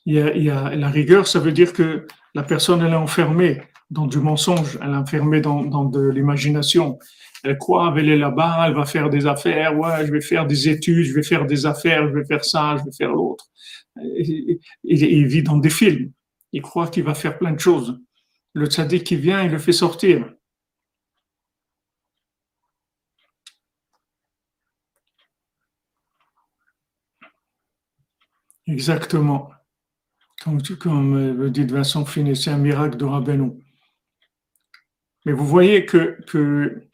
il 0.06 0.16
y, 0.16 0.20
a, 0.20 0.36
il 0.36 0.44
y 0.44 0.50
a, 0.50 0.76
la 0.76 0.90
rigueur, 0.90 1.28
ça 1.28 1.40
veut 1.40 1.52
dire 1.52 1.74
que 1.74 2.08
la 2.34 2.44
personne 2.44 2.82
elle 2.82 2.94
est 2.94 2.96
enfermée 2.96 3.62
dans 3.90 4.08
du 4.08 4.20
mensonge, 4.20 4.80
elle 4.82 4.92
est 4.92 4.96
enfermée 4.96 5.42
dans, 5.42 5.64
dans 5.64 5.86
de 5.86 6.10
l'imagination. 6.10 6.98
Elle 7.44 7.58
croit, 7.58 7.94
elle 7.98 8.10
est 8.10 8.18
là-bas, 8.18 8.68
elle 8.68 8.76
va 8.76 8.86
faire 8.86 9.10
des 9.10 9.26
affaires, 9.26 9.78
ouais, 9.78 10.06
je 10.06 10.12
vais 10.12 10.22
faire 10.22 10.46
des 10.46 10.70
études, 10.70 11.06
je 11.06 11.14
vais 11.14 11.24
faire 11.24 11.46
des 11.46 11.66
affaires, 11.66 12.08
je 12.08 12.14
vais 12.14 12.26
faire 12.26 12.46
ça, 12.46 12.76
je 12.78 12.84
vais 12.86 12.92
faire 12.92 13.12
l'autre. 13.12 13.46
Il, 14.84 15.28
vit 15.28 15.44
dans 15.44 15.58
des 15.58 15.70
films. 15.70 16.12
Il 16.52 16.62
croit 16.62 16.88
qu'il 16.88 17.04
va 17.04 17.14
faire 17.16 17.38
plein 17.38 17.52
de 17.52 17.60
choses. 17.60 18.00
Le 18.54 18.68
tzaddik 18.68 19.04
qui 19.04 19.16
vient, 19.16 19.44
il 19.44 19.52
le 19.52 19.60
fait 19.60 19.72
sortir. 19.72 20.34
Exactement. 28.68 29.52
Comme, 30.44 30.62
comme 30.80 31.16
euh, 31.18 31.50
dit 31.50 31.66
Vincent 31.66 32.06
Finet, 32.06 32.36
c'est 32.36 32.52
un 32.52 32.58
miracle 32.58 32.98
de 32.98 33.06
Rabbeinu. 33.06 33.52
Mais 35.26 35.34
vous 35.34 35.46
voyez 35.46 35.86
que, 35.86 36.18
que 36.28 36.91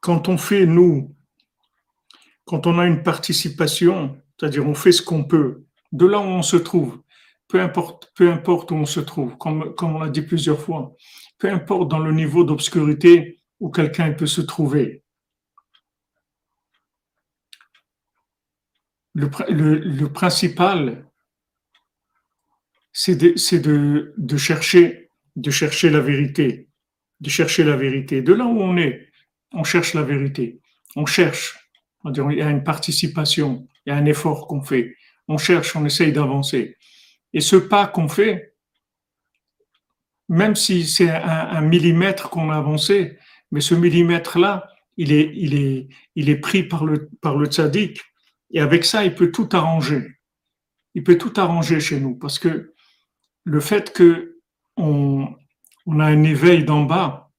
quand 0.00 0.28
on 0.28 0.38
fait, 0.38 0.66
nous, 0.66 1.14
quand 2.44 2.66
on 2.66 2.78
a 2.78 2.86
une 2.86 3.02
participation, 3.02 4.20
c'est-à-dire 4.38 4.66
on 4.66 4.74
fait 4.74 4.92
ce 4.92 5.02
qu'on 5.02 5.24
peut, 5.24 5.64
de 5.92 6.06
là 6.06 6.18
où 6.18 6.22
on 6.22 6.42
se 6.42 6.56
trouve, 6.56 7.02
peu 7.48 7.60
importe, 7.60 8.12
peu 8.14 8.30
importe 8.30 8.70
où 8.70 8.74
on 8.74 8.86
se 8.86 9.00
trouve, 9.00 9.36
comme, 9.38 9.74
comme 9.74 9.96
on 9.96 10.00
l'a 10.00 10.10
dit 10.10 10.22
plusieurs 10.22 10.60
fois, 10.60 10.94
peu 11.38 11.50
importe 11.50 11.88
dans 11.90 11.98
le 11.98 12.12
niveau 12.12 12.44
d'obscurité 12.44 13.40
où 13.60 13.70
quelqu'un 13.70 14.12
peut 14.12 14.26
se 14.26 14.40
trouver. 14.40 15.02
Le, 19.14 20.06
principal, 20.06 21.08
c'est 22.92 23.16
de, 23.16 24.36
chercher, 24.36 25.10
de 25.34 25.50
chercher 25.50 25.90
la 25.90 26.00
vérité, 26.00 26.68
de 27.20 27.28
chercher 27.28 27.64
la 27.64 27.76
vérité. 27.76 28.22
De 28.22 28.32
là 28.32 28.46
où 28.46 28.60
on 28.60 28.76
est, 28.76 29.07
on 29.52 29.64
cherche 29.64 29.94
la 29.94 30.02
vérité. 30.02 30.60
On 30.96 31.06
cherche. 31.06 31.58
il 32.04 32.38
y 32.38 32.42
a 32.42 32.50
une 32.50 32.64
participation, 32.64 33.66
il 33.84 33.90
y 33.90 33.92
a 33.92 33.96
un 33.96 34.06
effort 34.06 34.46
qu'on 34.46 34.62
fait. 34.62 34.96
On 35.26 35.38
cherche, 35.38 35.76
on 35.76 35.84
essaye 35.84 36.12
d'avancer. 36.12 36.76
Et 37.32 37.40
ce 37.40 37.56
pas 37.56 37.86
qu'on 37.86 38.08
fait, 38.08 38.54
même 40.28 40.56
si 40.56 40.86
c'est 40.86 41.10
un, 41.10 41.60
millimètre 41.60 42.30
qu'on 42.30 42.50
a 42.50 42.56
avancé, 42.56 43.18
mais 43.50 43.60
ce 43.60 43.74
millimètre-là, 43.74 44.68
il 44.96 45.12
est, 45.12 45.30
il, 45.34 45.54
est, 45.54 45.88
il 46.16 46.28
est 46.28 46.36
pris 46.36 46.62
par 46.62 46.84
le, 46.84 47.08
par 47.20 47.36
le 47.36 47.46
tzaddik, 47.46 48.00
et 48.50 48.60
avec 48.60 48.84
ça, 48.84 49.04
il 49.04 49.14
peut 49.14 49.30
tout 49.30 49.48
arranger. 49.52 50.18
Il 50.94 51.04
peut 51.04 51.18
tout 51.18 51.32
arranger 51.36 51.80
chez 51.80 52.00
nous, 52.00 52.14
parce 52.14 52.38
que 52.38 52.74
le 53.44 53.60
fait 53.60 53.92
que 53.92 54.40
on, 54.76 55.34
on 55.86 56.00
a 56.00 56.06
un 56.06 56.22
éveil 56.24 56.64
d'en 56.64 56.82
bas, 56.82 57.30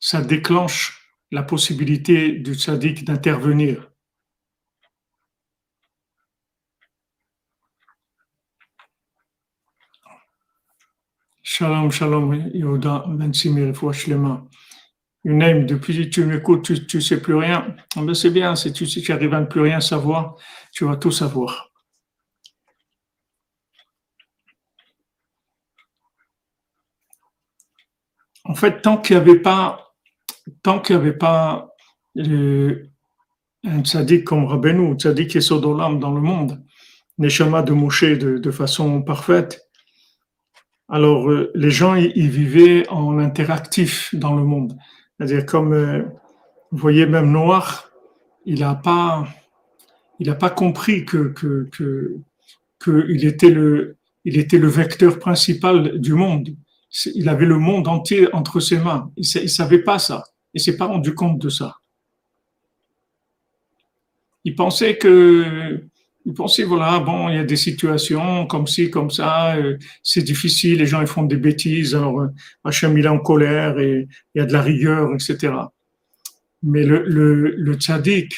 ça 0.00 0.20
déclenche 0.20 1.01
la 1.32 1.42
possibilité 1.42 2.32
du 2.32 2.54
tzaddik 2.54 3.04
d'intervenir. 3.04 3.90
Shalom, 11.42 11.90
shalom, 11.90 12.50
Yoda, 12.54 13.04
Bensimir, 13.08 13.74
Fouachlema. 13.74 14.46
Unaim, 15.24 15.64
depuis 15.64 16.10
tu 16.10 16.24
m'écoutes, 16.26 16.86
tu 16.86 16.96
ne 16.96 17.02
sais 17.02 17.20
plus 17.20 17.34
rien. 17.34 17.76
Ah 17.96 18.02
ben 18.02 18.14
c'est 18.14 18.30
bien, 18.30 18.54
si 18.54 18.72
tu, 18.72 18.86
si 18.86 19.00
tu 19.02 19.12
arrives 19.12 19.32
à 19.32 19.40
ne 19.40 19.46
plus 19.46 19.60
rien 19.62 19.80
savoir, 19.80 20.36
tu 20.72 20.84
vas 20.84 20.96
tout 20.96 21.12
savoir. 21.12 21.70
En 28.44 28.54
fait, 28.54 28.82
tant 28.82 28.98
qu'il 28.98 29.16
n'y 29.16 29.22
avait 29.22 29.38
pas, 29.40 29.91
tant 30.62 30.80
qu'il 30.80 30.96
n'y 30.96 31.02
avait 31.02 31.16
pas 31.16 31.68
le, 32.14 32.88
un 33.64 33.82
tzaddik 33.82 34.24
comme 34.24 34.44
Rabbeinu, 34.44 34.94
tzaddik 34.94 35.36
et 35.36 35.40
Sodolam 35.40 35.98
dans 35.98 36.12
le 36.12 36.20
monde, 36.20 36.62
Neshama 37.18 37.62
de 37.62 37.72
Moshe 37.72 38.04
de, 38.04 38.50
façon 38.50 39.02
parfaite, 39.02 39.68
alors, 40.92 41.30
euh, 41.30 41.50
les 41.54 41.70
gens, 41.70 41.94
ils 41.94 42.28
vivaient 42.28 42.86
en 42.90 43.18
interactif 43.18 44.14
dans 44.14 44.36
le 44.36 44.44
monde. 44.44 44.76
C'est-à-dire, 45.16 45.46
comme 45.46 45.72
euh, 45.72 46.02
vous 46.70 46.78
voyez, 46.78 47.06
même 47.06 47.32
Noir, 47.32 47.90
il 48.44 48.60
n'a 48.60 48.74
pas, 48.74 49.26
pas 50.38 50.50
compris 50.50 51.06
que, 51.06 51.28
que, 51.28 51.70
que, 52.78 53.06
il 53.08 53.24
était 53.24 53.48
le, 53.48 53.96
il 54.26 54.36
était 54.36 54.58
le 54.58 54.68
vecteur 54.68 55.18
principal 55.18 55.98
du 55.98 56.12
monde. 56.12 56.50
Il 57.14 57.30
avait 57.30 57.46
le 57.46 57.58
monde 57.58 57.88
entier 57.88 58.28
entre 58.34 58.60
ses 58.60 58.76
mains. 58.76 59.10
Il 59.16 59.24
ne 59.42 59.46
savait 59.46 59.82
pas 59.82 59.98
ça. 59.98 60.24
Il 60.54 60.60
s'est 60.60 60.76
pas 60.76 60.86
rendu 60.86 61.14
compte 61.14 61.38
de 61.38 61.48
ça. 61.48 61.76
Il 64.44 64.54
pensait 64.54 64.96
que 64.96 65.82
vous 66.24 66.34
pensez, 66.34 66.64
voilà, 66.64 67.00
bon, 67.00 67.28
il 67.28 67.36
y 67.36 67.38
a 67.38 67.44
des 67.44 67.56
situations 67.56 68.46
comme 68.46 68.66
ci, 68.66 68.90
comme 68.90 69.10
ça, 69.10 69.56
euh, 69.56 69.76
c'est 70.02 70.22
difficile, 70.22 70.78
les 70.78 70.86
gens 70.86 71.00
ils 71.00 71.06
font 71.06 71.24
des 71.24 71.36
bêtises, 71.36 71.94
alors 71.94 72.20
euh, 72.20 72.28
Hachem 72.64 72.96
il 72.96 73.04
est 73.04 73.08
en 73.08 73.18
colère 73.18 73.78
et 73.80 74.06
il 74.34 74.38
y 74.38 74.40
a 74.40 74.46
de 74.46 74.52
la 74.52 74.62
rigueur, 74.62 75.14
etc. 75.14 75.54
Mais 76.62 76.84
le, 76.84 77.04
le, 77.04 77.50
le 77.56 77.74
tzaddik, 77.74 78.34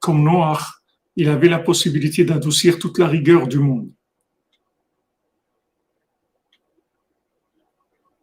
comme 0.00 0.22
noir, 0.22 0.82
il 1.16 1.28
avait 1.28 1.48
la 1.48 1.58
possibilité 1.58 2.24
d'adoucir 2.24 2.78
toute 2.78 2.98
la 2.98 3.08
rigueur 3.08 3.46
du 3.46 3.58
monde. 3.58 3.90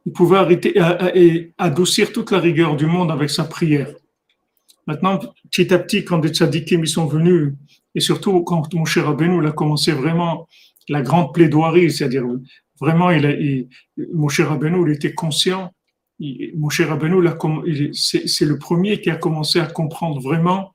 Il 0.06 0.12
pouvait 0.12 0.38
arrêter, 0.38 0.74
et 1.16 1.54
adoucir 1.58 2.12
toute 2.12 2.32
la 2.32 2.40
rigueur 2.40 2.76
du 2.76 2.86
monde 2.86 3.12
avec 3.12 3.30
sa 3.30 3.46
prière. 3.46 3.94
Maintenant, 4.86 5.20
petit 5.50 5.74
à 5.74 5.80
petit, 5.80 6.04
quand 6.04 6.20
des 6.20 6.30
tzaddikim 6.30 6.84
ils 6.84 6.88
sont 6.88 7.06
venus 7.06 7.54
et 7.96 8.00
surtout, 8.00 8.44
quand 8.44 8.74
mon 8.74 8.86
cher 8.86 9.06
Rabbeinu 9.06 9.46
a 9.46 9.52
commencé 9.52 9.92
vraiment 9.92 10.48
la 10.90 11.02
grande 11.02 11.34
plaidoirie, 11.34 11.92
c'est-à-dire 11.92 12.26
vraiment, 12.80 13.12
il, 13.12 13.26
a, 13.26 13.32
il 13.32 13.68
mon 14.14 14.30
cher 14.30 14.50
Rabbeinu, 14.50 14.90
il 14.90 14.96
était 14.96 15.14
conscient. 15.14 15.72
mon 16.20 16.70
cher 16.70 16.90
Rabbeinu, 16.90 17.24
c'est 17.94 18.46
le 18.46 18.58
premier 18.58 19.00
qui 19.00 19.10
a 19.10 19.16
commencé 19.16 19.60
à 19.60 19.68
comprendre 19.68 20.22
vraiment 20.22 20.74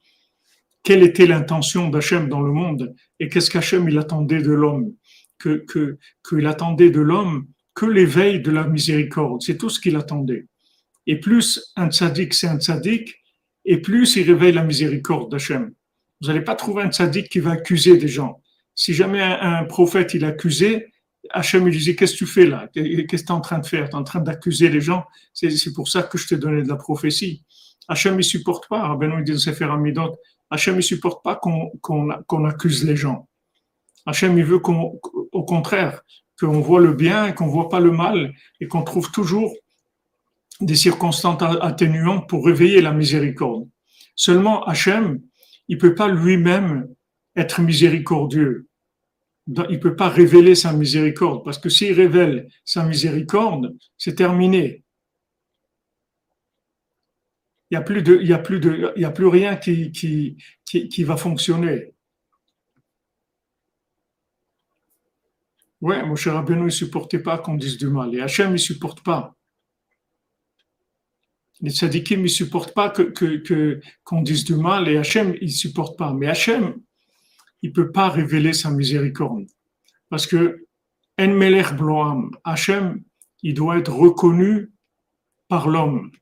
quelle 0.85 1.03
était 1.03 1.27
l'intention 1.27 1.91
d'Hachem 1.91 2.29
dans 2.29 2.41
le 2.41 2.53
monde 2.53 2.95
et 3.19 3.29
qu'est-ce 3.29 3.51
qu'Hachem 3.51 3.89
il 3.89 3.99
attendait 3.99 4.43
de 4.43 4.53
l'homme. 4.53 4.93
Qu'il 5.41 6.47
attendait 6.47 6.91
de 6.91 7.01
l'homme 7.01 7.47
que 7.79 7.87
l'éveil 7.87 8.41
de 8.41 8.51
la 8.51 8.67
miséricorde. 8.67 9.41
C'est 9.41 9.57
tout 9.57 9.71
ce 9.71 9.79
qu'il 9.79 9.95
attendait. 9.95 10.47
Et 11.07 11.21
plus 11.21 11.73
un 11.77 11.89
tzaddik, 11.93 12.35
c'est 12.35 12.49
un 12.49 12.59
tzaddik, 12.59 13.15
et 13.65 13.81
plus 13.81 14.17
il 14.17 14.27
réveille 14.27 14.53
la 14.53 14.65
miséricorde 14.65 15.31
d'Hachem. 15.31 15.73
Vous 16.21 16.27
n'allez 16.27 16.41
pas 16.41 16.57
trouver 16.57 16.83
un 16.83 16.91
tzaddik 16.91 17.29
qui 17.29 17.39
va 17.39 17.53
accuser 17.53 17.97
des 17.97 18.09
gens. 18.09 18.43
Si 18.75 18.95
jamais 18.95 19.23
un, 19.23 19.63
prophète 19.63 20.13
il 20.15 20.25
accusait, 20.25 20.91
Hachem 21.31 21.67
lui 21.67 21.71
disait 21.71 21.95
Qu'est-ce 21.95 22.15
que 22.15 22.19
tu 22.19 22.27
fais 22.27 22.47
là? 22.47 22.69
Qu'est-ce 22.75 23.07
que 23.07 23.17
tu 23.17 23.17
es 23.17 23.31
en 23.31 23.41
train 23.41 23.61
de 23.61 23.67
faire? 23.67 23.89
Tu 23.89 23.93
es 23.93 23.95
en 23.95 24.03
train 24.03 24.21
d'accuser 24.21 24.69
les 24.71 24.81
gens? 24.81 25.05
C'est 25.33 25.73
pour 25.73 25.87
ça 25.87 26.03
que 26.03 26.19
je 26.19 26.27
t'ai 26.27 26.37
donné 26.37 26.65
de 26.65 26.69
la 26.69 26.77
prophétie. 26.77 27.45
Hachem 27.87 28.17
ne 28.17 28.23
supporte 28.23 28.69
pas. 28.69 28.97
Ben 28.97 29.13
il 29.19 29.25
dit 29.25 29.53
faire 29.53 29.71
Amidot 29.71 30.19
Hachem 30.51 30.75
ne 30.75 30.81
supporte 30.81 31.23
pas 31.23 31.37
qu'on 31.37 32.45
accuse 32.45 32.85
les 32.85 32.97
gens. 32.97 33.29
Hachem 34.05 34.37
il 34.37 34.45
veut 34.45 34.59
qu'au 34.59 35.45
contraire, 35.47 36.03
qu'on 36.39 36.61
voit 36.61 36.81
le 36.81 36.93
bien 36.93 37.27
et 37.27 37.35
qu'on 37.35 37.47
ne 37.47 37.51
voit 37.51 37.69
pas 37.69 37.81
le 37.81 37.91
mal 37.91 38.33
et 38.61 38.69
qu'on 38.69 38.83
trouve 38.83 39.11
toujours 39.11 39.53
des 40.61 40.75
circonstances 40.75 41.43
atténuantes 41.61 42.29
pour 42.29 42.45
réveiller 42.47 42.81
la 42.81 42.93
miséricorde. 42.93 43.69
Seulement 44.15 44.65
Hachem, 44.65 45.21
il 45.69 45.79
peut 45.79 45.95
pas 45.95 46.09
lui-même 46.09 46.89
être 47.37 47.61
miséricordieux. 47.61 48.67
Il 49.71 49.81
peut 49.81 49.97
pas 49.97 50.09
révéler 50.09 50.55
sa 50.55 50.73
miséricorde 50.73 51.45
parce 51.45 51.59
que 51.59 51.69
s'il 51.69 51.93
révèle 51.93 52.49
sa 52.65 52.85
miséricorde, 52.85 53.75
c'est 53.97 54.15
terminé. 54.15 54.83
Il 57.71 57.75
n'y 57.75 57.79
a 57.79 57.83
plus 57.83 58.27
y 58.27 58.33
a 58.33 58.39
plus 58.39 59.05
a 59.05 59.11
plus 59.11 59.27
rien 59.27 59.57
qui, 59.57 59.93
qui, 59.93 60.37
qui, 60.65 61.05
va 61.05 61.17
fonctionner. 61.17 61.93
Ouais, 65.81 66.05
mon 66.05 66.17
cher 66.17 66.35
Rabbeinu, 66.35 66.63
il 66.63 66.65
ne 66.65 66.71
supportait 66.71 67.21
pas 67.21 67.39
qu'on 67.39 67.55
dise 67.55 67.77
du 67.77 67.87
mal. 67.87 68.15
Et 68.15 68.21
Hachem, 68.21 68.53
ne 68.53 68.57
supporte 68.57 69.03
pas. 69.03 69.37
Les 71.61 71.71
tzadikim, 71.71 72.23
ne 72.23 72.29
supportent 72.29 72.75
pas 72.75 72.91
que, 72.91 73.03
que, 73.03 73.81
qu'on 74.05 74.23
dise 74.23 74.45
du 74.45 74.55
mal 74.55 74.89
et 74.89 74.97
Hachem, 74.97 75.35
il 75.41 75.49
ne 75.49 75.53
supporte 75.53 75.99
pas. 75.99 76.13
Mais 76.13 76.29
Hachem, 76.29 76.75
il 77.63 77.71
ne 77.71 77.75
peut 77.75 77.91
pas 77.91 78.09
révéler 78.09 78.53
sa 78.53 78.71
miséricorde. 78.71 79.47
Parce 80.09 80.27
que 80.27 80.65
En 81.21 81.29
Melech 81.29 81.75
Bloam, 81.75 82.31
Hachem, 82.45 83.03
il 83.43 83.55
doit 83.55 83.79
être 83.79 83.93
reconnu 83.93 84.71
par 85.49 85.69
l'homme. 85.69 86.13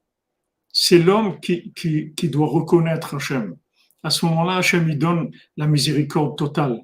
C'est 0.73 0.99
l'homme 0.99 1.39
qui, 1.41 1.73
qui, 1.75 2.15
qui 2.15 2.29
doit 2.31 2.47
reconnaître 2.49 3.15
Hachem. 3.15 3.57
À 4.03 4.11
ce 4.11 4.25
moment-là, 4.27 4.57
Hachem, 4.57 4.89
il 4.89 4.99
donne 4.99 5.31
la 5.57 5.67
miséricorde 5.67 6.39
totale. 6.39 6.81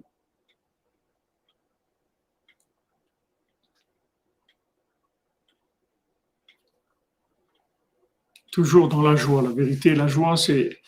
Toujours 8.53 8.88
dans 8.88 9.03
la 9.03 9.17
joie. 9.17 9.43
La 9.43 9.51
vérité 9.51 9.97
la 9.97 10.07
joie, 10.07 10.37
c'est, 10.37 10.79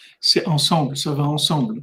ensemble, 0.47 0.97
ça 0.97 1.13
va 1.13 1.25
ensemble. 1.25 1.83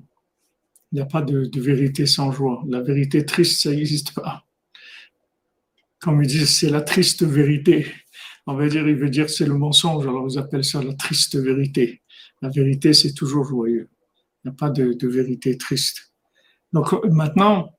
Il 0.92 0.96
n'y 0.96 1.02
a 1.02 1.06
pas 1.06 1.22
de, 1.22 1.50
vérité 1.60 2.06
sans 2.06 2.32
joie. 2.32 2.64
La 2.70 2.82
vérité 2.82 3.26
triste, 3.26 3.62
ça 3.62 3.72
n'existe 3.72 4.14
pas. 4.14 4.46
Comme 6.00 6.24
ils 6.24 6.28
disent, 6.28 6.58
c'est 6.58 6.70
la 6.70 6.82
triste 6.82 7.24
vérité. 7.24 7.92
On 8.48 8.56
va 8.56 8.68
dire, 8.70 8.88
il 8.88 8.96
veut 8.96 9.10
dire 9.10 9.30
c'est 9.30 9.46
le 9.46 9.54
mensonge, 9.54 10.08
alors 10.08 10.28
ils 10.30 10.38
appellent 10.38 10.64
ça 10.64 10.82
la 10.82 10.94
triste 10.94 11.36
vérité. 11.36 12.02
La 12.42 12.50
vérité, 12.50 12.94
c'est 12.94 13.14
toujours 13.14 13.46
joyeux. 13.46 13.90
Il 14.44 14.50
n'y 14.50 14.54
a 14.54 14.58
pas 14.58 14.70
de, 14.70 14.94
de, 14.94 15.08
vérité 15.08 15.58
triste. 15.58 16.12
Donc 16.74 16.94
maintenant, 17.06 17.76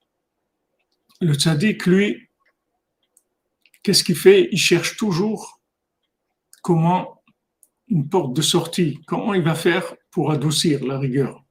le 1.21 1.35
tzaddik, 1.35 1.87
lui, 1.87 2.29
qu'est-ce 3.83 4.05
qu'il 4.05 4.17
fait? 4.17 4.49
Il 4.53 4.59
cherche 4.59 4.97
toujours 4.97 5.61
comment 6.63 7.22
une 7.93 8.09
porte 8.09 8.33
de 8.35 8.41
sortie, 8.41 9.01
comment 9.07 9.35
il 9.35 9.43
va 9.43 9.55
faire 9.55 9.85
pour 10.11 10.33
adoucir 10.33 10.83
la 10.83 10.99
rigueur, 10.99 11.45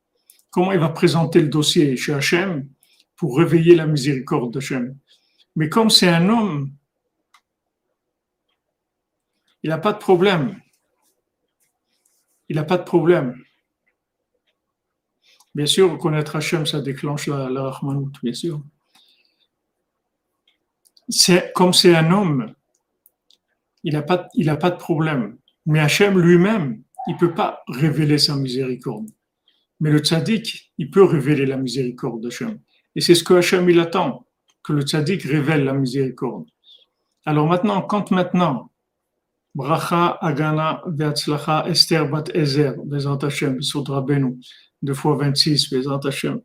comment 0.49 0.71
il 0.71 0.79
va 0.79 0.89
présenter 0.89 1.39
le 1.39 1.49
dossier 1.49 1.95
chez 1.95 2.13
Hachem 2.13 2.67
pour 3.15 3.37
réveiller 3.37 3.75
la 3.75 3.85
miséricorde 3.85 4.51
d'Hachem? 4.51 4.97
Mais 5.55 5.69
comme 5.69 5.91
c'est 5.91 6.09
un 6.09 6.27
homme, 6.29 6.73
il 9.61 9.69
n'a 9.69 9.77
pas 9.77 9.93
de 9.93 9.99
problème. 9.99 10.59
Il 12.49 12.55
n'a 12.55 12.63
pas 12.63 12.79
de 12.79 12.83
problème. 12.83 13.39
Bien 15.53 15.67
sûr, 15.67 15.95
connaître 15.99 16.35
Hachem, 16.35 16.65
ça 16.65 16.81
déclenche 16.81 17.27
la, 17.27 17.49
la 17.49 17.79
bien 18.23 18.33
sûr. 18.33 18.63
Comme 21.53 21.73
c'est 21.73 21.95
un 21.95 22.11
homme, 22.11 22.55
il 23.83 23.93
n'a 23.93 24.01
pas, 24.01 24.27
pas 24.59 24.71
de 24.71 24.77
problème. 24.77 25.37
Mais 25.65 25.79
Hachem 25.79 26.19
lui-même, 26.19 26.83
il 27.07 27.13
ne 27.13 27.19
peut 27.19 27.33
pas 27.33 27.63
révéler 27.67 28.17
sa 28.17 28.35
miséricorde. 28.35 29.09
Mais 29.79 29.91
le 29.91 29.99
tzaddik, 29.99 30.73
il 30.77 30.91
peut 30.91 31.03
révéler 31.03 31.45
la 31.45 31.57
miséricorde 31.57 32.21
d'Hachem. 32.21 32.59
Et 32.95 33.01
c'est 33.01 33.15
ce 33.15 33.23
que 33.23 33.33
Hachem, 33.35 33.69
il 33.69 33.79
attend, 33.79 34.27
que 34.63 34.73
le 34.73 34.81
tzaddik 34.81 35.23
révèle 35.23 35.63
la 35.63 35.73
miséricorde. 35.73 36.45
Alors 37.25 37.47
maintenant, 37.47 37.81
quand 37.81 38.11
maintenant, 38.11 38.71
Bracha, 39.53 40.17
Agana, 40.21 40.81
Veatzlacha, 40.87 41.67
Esther, 41.67 42.09
Bat 42.09 42.25
Ezer, 42.33 42.75
Bezant 42.85 43.17
Hashem, 43.17 43.61
Sodra 43.61 44.01
Benu, 44.01 44.39
2 44.81 44.93
fois 44.93 45.17
26, 45.17 45.69
Bezant 45.71 45.99
Hashem, 45.99 46.41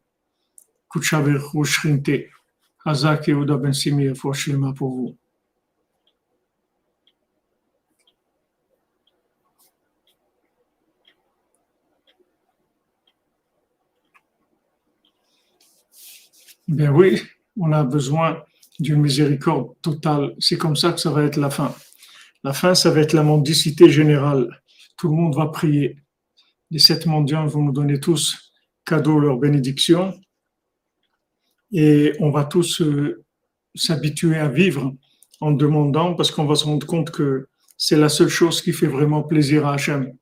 Kuchaver, 0.91 1.39
Shrinte, 1.65 2.27
Hazak 2.85 3.29
Yehuda 3.29 3.57
Ben 3.57 3.73
Simi, 3.73 4.13
pour 4.13 4.91
vous. 4.91 5.19
Ben 16.69 16.91
oui, 16.91 17.23
on 17.59 17.73
a 17.73 17.85
besoin 17.85 18.43
d'une 18.79 19.01
miséricorde 19.01 19.75
totale. 19.83 20.35
C'est 20.39 20.59
comme 20.59 20.77
ça 20.77 20.93
que 20.93 21.01
ça 21.01 21.11
va 21.11 21.23
être 21.23 21.37
la 21.37 21.51
fin. 21.51 21.75
La 22.43 22.53
fin, 22.53 22.75
ça 22.75 22.91
va 22.91 23.01
être 23.01 23.13
la 23.13 23.23
mendicité 23.23 23.89
générale. 23.89 24.63
Tout 24.97 25.09
le 25.09 25.15
monde 25.15 25.37
va 25.37 25.47
prier. 25.47 25.97
Les 26.71 26.79
sept 26.79 27.07
mendiants 27.07 27.47
vont 27.47 27.63
nous 27.63 27.73
donner 27.73 28.01
tous 28.01 28.53
cadeau 28.85 29.19
leur 29.19 29.37
bénédiction. 29.39 30.15
Et 31.73 32.13
on 32.21 32.31
va 32.31 32.45
tous 32.45 32.81
euh, 32.81 33.25
s'habituer 33.75 34.37
à 34.37 34.49
vivre 34.49 34.95
en 35.41 35.53
demandant 35.53 36.15
parce 36.15 36.31
qu'on 36.31 36.47
va 36.47 36.55
se 36.55 36.65
rendre 36.65 36.87
compte 36.87 37.11
que 37.11 37.49
c'est 37.77 37.97
la 37.97 38.09
seule 38.09 38.29
chose 38.29 38.63
qui 38.63 38.73
fait 38.73 38.87
vraiment 38.87 39.23
plaisir 39.23 39.67
à 39.67 39.75
Hachem. 39.75 40.13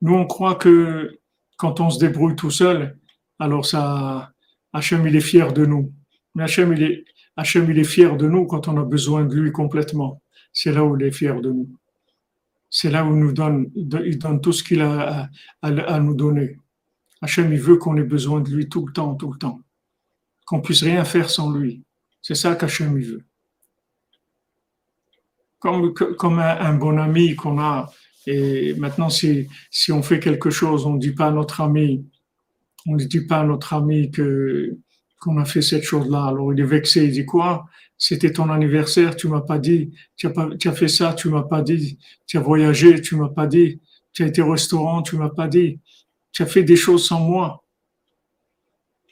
Nous, 0.00 0.14
on 0.14 0.26
croit 0.26 0.56
que 0.56 1.18
quand 1.56 1.80
on 1.80 1.90
se 1.90 1.98
débrouille 1.98 2.34
tout 2.34 2.50
seul, 2.50 2.98
alors 3.38 3.64
ça, 3.64 4.31
Hachem, 4.72 5.06
il 5.06 5.16
est 5.16 5.20
fier 5.20 5.52
de 5.52 5.66
nous. 5.66 5.92
Mais 6.34 6.44
Hachem, 6.44 6.72
il 6.72 6.82
est, 6.82 7.04
Hachem, 7.36 7.70
il 7.70 7.78
est 7.78 7.84
fier 7.84 8.16
de 8.16 8.26
nous 8.26 8.46
quand 8.46 8.68
on 8.68 8.78
a 8.78 8.84
besoin 8.84 9.24
de 9.24 9.34
lui 9.34 9.52
complètement. 9.52 10.22
C'est 10.52 10.72
là 10.72 10.84
où 10.84 10.96
il 10.96 11.04
est 11.04 11.12
fier 11.12 11.40
de 11.40 11.50
nous. 11.50 11.68
C'est 12.68 12.90
là 12.90 13.04
où 13.04 13.14
il 13.14 13.20
nous 13.20 13.32
donne, 13.32 13.70
il 13.74 14.18
donne 14.18 14.40
tout 14.40 14.52
ce 14.52 14.62
qu'il 14.62 14.80
a 14.80 15.28
à, 15.60 16.00
nous 16.00 16.14
donner. 16.14 16.58
Hachem, 17.20 17.52
il 17.52 17.60
veut 17.60 17.76
qu'on 17.76 17.96
ait 17.96 18.02
besoin 18.02 18.40
de 18.40 18.50
lui 18.50 18.68
tout 18.68 18.86
le 18.86 18.92
temps, 18.92 19.14
tout 19.14 19.32
le 19.32 19.38
temps. 19.38 19.60
Qu'on 20.46 20.60
puisse 20.60 20.82
rien 20.82 21.04
faire 21.04 21.30
sans 21.30 21.52
lui. 21.52 21.82
C'est 22.20 22.34
ça 22.34 22.54
qu'Hachem, 22.54 22.98
il 22.98 23.06
veut. 23.06 23.24
Comme, 25.58 25.92
comme 25.92 26.38
un, 26.38 26.74
bon 26.74 26.98
ami 26.98 27.36
qu'on 27.36 27.60
a. 27.60 27.92
Et 28.26 28.74
maintenant, 28.74 29.10
si, 29.10 29.48
si 29.70 29.92
on 29.92 30.02
fait 30.02 30.18
quelque 30.18 30.50
chose, 30.50 30.86
on 30.86 30.94
ne 30.94 30.98
dit 30.98 31.12
pas 31.12 31.26
à 31.26 31.30
notre 31.30 31.60
ami, 31.60 32.04
on 32.86 32.96
ne 32.96 33.04
dit 33.04 33.26
pas 33.26 33.40
à 33.40 33.44
notre 33.44 33.74
ami 33.74 34.10
que 34.10 34.76
qu'on 35.20 35.38
a 35.38 35.44
fait 35.44 35.62
cette 35.62 35.84
chose-là. 35.84 36.24
Alors 36.24 36.52
il 36.52 36.60
est 36.60 36.64
vexé, 36.64 37.04
il 37.04 37.12
dit 37.12 37.24
quoi? 37.24 37.66
C'était 37.96 38.32
ton 38.32 38.50
anniversaire, 38.50 39.14
tu 39.14 39.28
m'as 39.28 39.40
pas 39.40 39.58
dit. 39.60 39.92
Tu 40.16 40.26
as, 40.26 40.72
fait 40.72 40.88
ça, 40.88 41.14
tu 41.14 41.28
m'as 41.28 41.44
pas 41.44 41.62
dit. 41.62 41.98
Tu 42.26 42.36
as 42.36 42.40
voyagé, 42.40 43.00
tu 43.00 43.14
m'as 43.14 43.28
pas 43.28 43.46
dit. 43.46 43.80
Tu 44.12 44.24
as 44.24 44.26
été 44.26 44.42
au 44.42 44.50
restaurant, 44.50 45.02
tu 45.02 45.16
m'as 45.16 45.28
pas 45.28 45.46
dit. 45.46 45.78
Tu 46.32 46.42
as 46.42 46.46
fait 46.46 46.64
des 46.64 46.74
choses 46.74 47.06
sans 47.06 47.20
moi. 47.20 47.62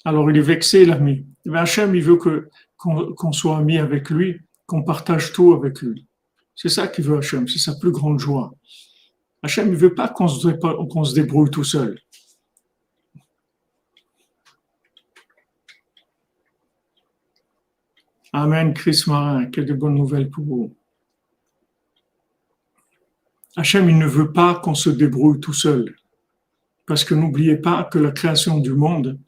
Alors 0.05 0.29
il 0.31 0.37
est 0.37 0.43
vexé, 0.43 0.85
l'ami. 0.85 1.27
Mais 1.45 1.59
Hachem, 1.59 1.95
il 1.95 2.03
veut 2.03 2.17
que 2.17 2.49
qu'on 2.77 3.33
soit 3.33 3.59
ami 3.59 3.79
avec 3.79 4.11
lui, 4.11 4.41
qu'on 4.67 4.83
partage 4.83 5.33
tout 5.33 5.53
avec 5.53 5.81
lui. 5.83 6.07
C'est 6.57 6.71
ça 6.71 6.89
qu'il 6.89 7.05
veut 7.05 7.19
Hachem, 7.19 7.47
c'est 7.47 7.59
sa 7.59 7.77
plus 7.77 7.93
grande 7.93 8.19
joie. 8.19 8.53
Hachem, 9.43 9.69
il 9.69 9.77
veut 9.77 9.95
pas 9.95 10.09
qu'on 10.09 10.29
se 10.29 11.15
débrouille 11.15 11.51
tout 11.51 11.65
seul. 11.65 12.01
Amen, 18.33 18.75
Chris 18.75 19.05
Marin, 19.07 19.47
que 19.47 19.61
de 19.61 19.73
bonnes 19.73 19.97
nouvelles 19.97 20.31
pour 20.31 20.45
vous. 20.45 20.77
Hachem, 23.57 23.89
il 23.89 23.99
ne 23.99 24.07
veut 24.07 24.33
pas 24.33 24.55
qu'on 24.55 24.75
se 24.75 24.91
débrouille 24.91 25.41
tout 25.41 25.53
seul. 25.53 25.97
Parce 26.87 27.05
que 27.05 27.15
n'oubliez 27.15 27.57
pas 27.57 27.85
que 27.85 27.99
la 27.99 28.13
création 28.13 28.59
du 28.59 28.73
monde, 28.73 29.19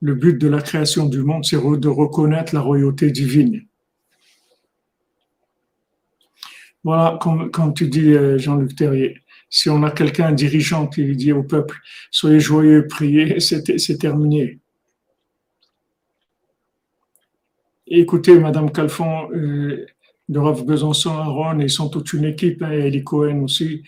le 0.00 0.14
but 0.14 0.36
de 0.36 0.48
la 0.48 0.60
création 0.60 1.06
du 1.06 1.22
monde, 1.22 1.44
c'est 1.44 1.56
de 1.56 1.88
reconnaître 1.88 2.54
la 2.54 2.60
royauté 2.60 3.10
divine. 3.10 3.62
Voilà, 6.82 7.18
comme, 7.20 7.50
comme 7.50 7.74
tu 7.74 7.88
dis, 7.88 8.12
euh, 8.14 8.38
Jean-Luc 8.38 8.74
Terrier, 8.74 9.18
si 9.50 9.68
on 9.68 9.82
a 9.82 9.90
quelqu'un 9.90 10.32
dirigeant 10.32 10.86
qui 10.86 11.04
dit 11.14 11.32
au 11.32 11.42
peuple, 11.42 11.78
soyez 12.10 12.40
joyeux, 12.40 12.86
priez, 12.88 13.38
c'est 13.40 13.98
terminé. 13.98 14.58
Écoutez, 17.90 18.38
Madame 18.38 18.70
Calfon, 18.70 19.30
euh, 19.32 19.86
de 20.28 20.38
Rav 20.38 20.64
Besançon, 20.64 21.10
Aaron, 21.10 21.58
ils 21.58 21.70
sont 21.70 21.88
toute 21.88 22.12
une 22.12 22.24
équipe, 22.24 22.62
hein, 22.62 22.70
les 22.70 23.02
Cohen 23.02 23.42
aussi. 23.42 23.82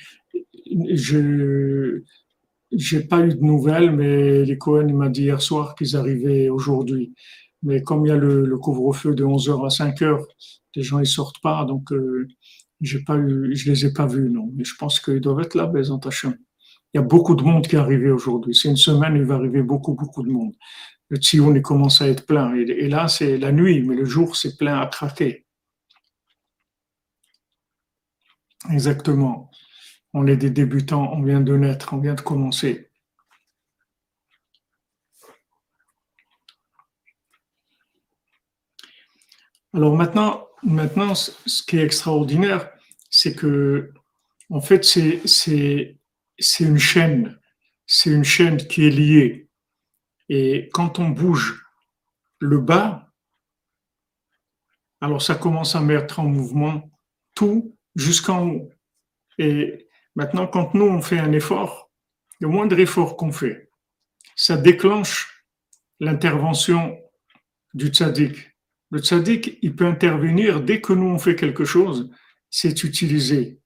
Je 0.67 2.03
n'ai 2.73 3.05
pas 3.09 3.21
eu 3.25 3.35
de 3.35 3.43
nouvelles, 3.43 3.93
mais 3.93 4.45
les 4.45 4.59
Cohen 4.59 4.93
m'a 4.93 5.09
dit 5.09 5.23
hier 5.23 5.41
soir 5.41 5.75
qu'ils 5.77 5.97
arrivaient 5.97 6.49
aujourd'hui. 6.49 7.15
Mais 7.63 7.83
comme 7.83 8.05
il 8.07 8.09
y 8.09 8.13
a 8.13 8.17
le, 8.17 8.59
couvre-feu 8.59 9.15
de 9.15 9.25
11h 9.25 9.65
à 9.65 9.69
5h, 9.69 10.25
les 10.75 10.83
gens 10.83 10.99
ne 10.99 11.05
sortent 11.05 11.41
pas, 11.41 11.65
donc 11.65 11.93
euh, 11.93 12.27
j'ai 12.81 13.01
pas 13.05 13.17
eu, 13.17 13.55
je 13.55 13.71
les 13.71 13.87
ai 13.87 13.93
pas 13.93 14.07
vus, 14.07 14.31
non. 14.31 14.51
Mais 14.57 14.65
je 14.65 14.75
pense 14.77 14.99
qu'ils 14.99 15.21
doivent 15.21 15.41
être 15.41 15.55
là, 15.55 15.67
Bézantachem. 15.67 16.37
Il 16.93 16.99
y 16.99 17.01
a 17.01 17.05
beaucoup 17.05 17.37
de 17.37 17.43
monde 17.43 17.67
qui 17.67 17.77
est 17.77 17.79
arrivé 17.79 18.11
aujourd'hui. 18.11 18.55
C'est 18.55 18.69
une 18.69 18.77
semaine, 18.77 19.15
il 19.17 19.23
va 19.23 19.37
arriver 19.37 19.63
beaucoup, 19.63 19.95
beaucoup 19.95 20.23
de 20.25 20.31
monde 20.31 20.53
le 21.13 21.19
Tzion 21.19 21.61
commence 21.61 22.01
à 22.01 22.09
être 22.09 22.25
plein. 22.25 22.55
Et, 22.55 22.89
là, 22.89 23.07
c'est 23.07 23.37
la 23.37 23.53
nuit, 23.53 23.83
mais 23.83 23.95
le 23.95 24.07
jour, 24.07 24.35
c'est 24.35 24.57
plein 24.57 24.81
à 24.81 24.87
craquer. 24.87 25.45
Exactement. 28.71 29.51
On 30.15 30.27
est 30.27 30.39
des 30.39 30.49
débutants, 30.49 31.13
on 31.13 31.23
vient 31.23 31.43
de 31.43 31.55
naître, 31.55 31.93
on 31.93 31.99
vient 31.99 32.15
de 32.15 32.23
commencer. 32.23 32.89
Alors 39.75 39.95
maintenant, 39.95 40.49
maintenant, 40.63 41.15
ce 41.15 41.63
qui 41.63 41.77
est 41.77 41.85
extraordinaire, 41.85 42.71
c'est 43.11 43.35
que, 43.35 43.93
en 44.49 44.63
fait, 44.63 44.83
c'est 44.83 45.25
une 46.61 46.79
chaîne. 46.79 47.39
C'est 47.87 48.11
une 48.11 48.25
chaîne 48.25 48.57
qui 48.57 48.87
est 48.87 48.91
liée. 48.91 49.42
Et 50.35 50.71
quand 50.73 50.99
on 50.99 51.11
bouge 51.11 51.63
le 52.39 52.59
bas, 52.59 53.13
alors 55.03 55.21
ça 55.21 55.35
commence 55.35 55.77
à 55.77 55.83
mettre 55.83 56.21
en 56.21 56.25
mouvement 56.25 56.91
tout 57.35 57.77
jusqu'en 57.97 58.49
haut. 58.49 58.71
Et 59.37 59.89
maintenant, 60.15 60.47
quand 60.47 60.73
nous, 60.73 60.87
on 60.87 61.03
fait 61.03 61.19
un 61.19 61.33
effort, 61.33 61.91
le 62.41 62.49
moindre 62.49 62.79
effort 62.79 63.19
qu'on 63.19 63.31
fait, 63.31 63.69
ça 64.35 64.57
déclenche 64.57 65.45
l'intervention 66.01 66.99
du 67.75 67.89
tzaddik. 67.89 68.57
Le 68.91 69.01
tzaddik, 69.01 69.59
il 69.61 69.77
peut 69.77 69.87
intervenir 69.87 70.63
dès 70.63 70.81
que 70.81 70.95
nous, 70.95 71.09
on 71.09 71.19
fait 71.19 71.37
quelque 71.37 71.67
chose, 71.67 72.11
c'est 72.49 72.85
utilisé. 72.85 73.61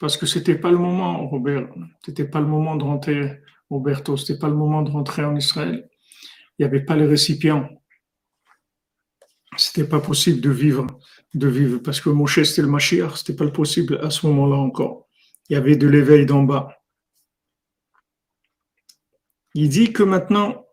Parce 0.00 0.16
que 0.16 0.26
c'était 0.26 0.56
pas 0.56 0.70
le 0.70 0.78
moment, 0.78 1.28
Robert, 1.28 1.68
c'était 2.04 2.24
pas 2.24 2.40
le 2.40 2.46
moment 2.46 2.74
de 2.74 2.84
rentrer, 2.84 3.42
Roberto, 3.68 4.16
c'était 4.16 4.38
pas 4.38 4.48
le 4.48 4.56
moment 4.56 4.82
de 4.82 4.90
rentrer 4.90 5.24
en 5.24 5.36
Israël. 5.36 5.88
Il 6.58 6.62
n'y 6.62 6.64
avait 6.66 6.84
pas 6.84 6.96
les 6.96 7.06
récipients. 7.06 7.68
C'était 9.56 9.86
pas 9.86 10.00
possible 10.00 10.40
de 10.40 10.50
vivre, 10.50 10.86
de 11.34 11.48
vivre, 11.48 11.78
parce 11.78 12.00
que 12.00 12.08
Moshe 12.08 12.42
c'était 12.42 12.62
le 12.62 12.68
Mashiach, 12.68 13.16
c'était 13.18 13.36
pas 13.36 13.48
possible 13.50 14.00
à 14.02 14.08
ce 14.10 14.26
moment-là 14.26 14.56
encore. 14.56 15.06
Il 15.48 15.52
y 15.54 15.56
avait 15.56 15.76
de 15.76 15.86
l'éveil 15.86 16.24
d'en 16.24 16.44
bas. 16.44 16.80
Il 19.54 19.68
dit 19.68 19.92
que 19.92 20.02
maintenant, 20.02 20.64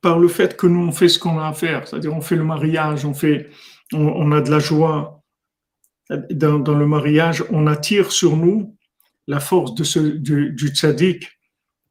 par 0.00 0.18
le 0.18 0.28
fait 0.28 0.56
que 0.56 0.66
nous 0.66 0.86
on 0.86 0.92
fait 0.92 1.08
ce 1.08 1.18
qu'on 1.18 1.38
a 1.40 1.48
à 1.48 1.54
faire, 1.54 1.88
c'est-à-dire 1.88 2.14
on 2.14 2.20
fait 2.20 2.36
le 2.36 2.44
mariage, 2.44 3.04
on 3.04 3.14
fait, 3.14 3.50
on, 3.92 4.30
a 4.30 4.40
de 4.40 4.50
la 4.50 4.60
joie 4.60 5.13
dans, 6.10 6.74
le 6.74 6.86
mariage, 6.86 7.44
on 7.50 7.66
attire 7.66 8.12
sur 8.12 8.36
nous 8.36 8.76
la 9.26 9.40
force 9.40 9.74
du, 9.74 10.50
du 10.50 10.68
tzaddik 10.68 11.38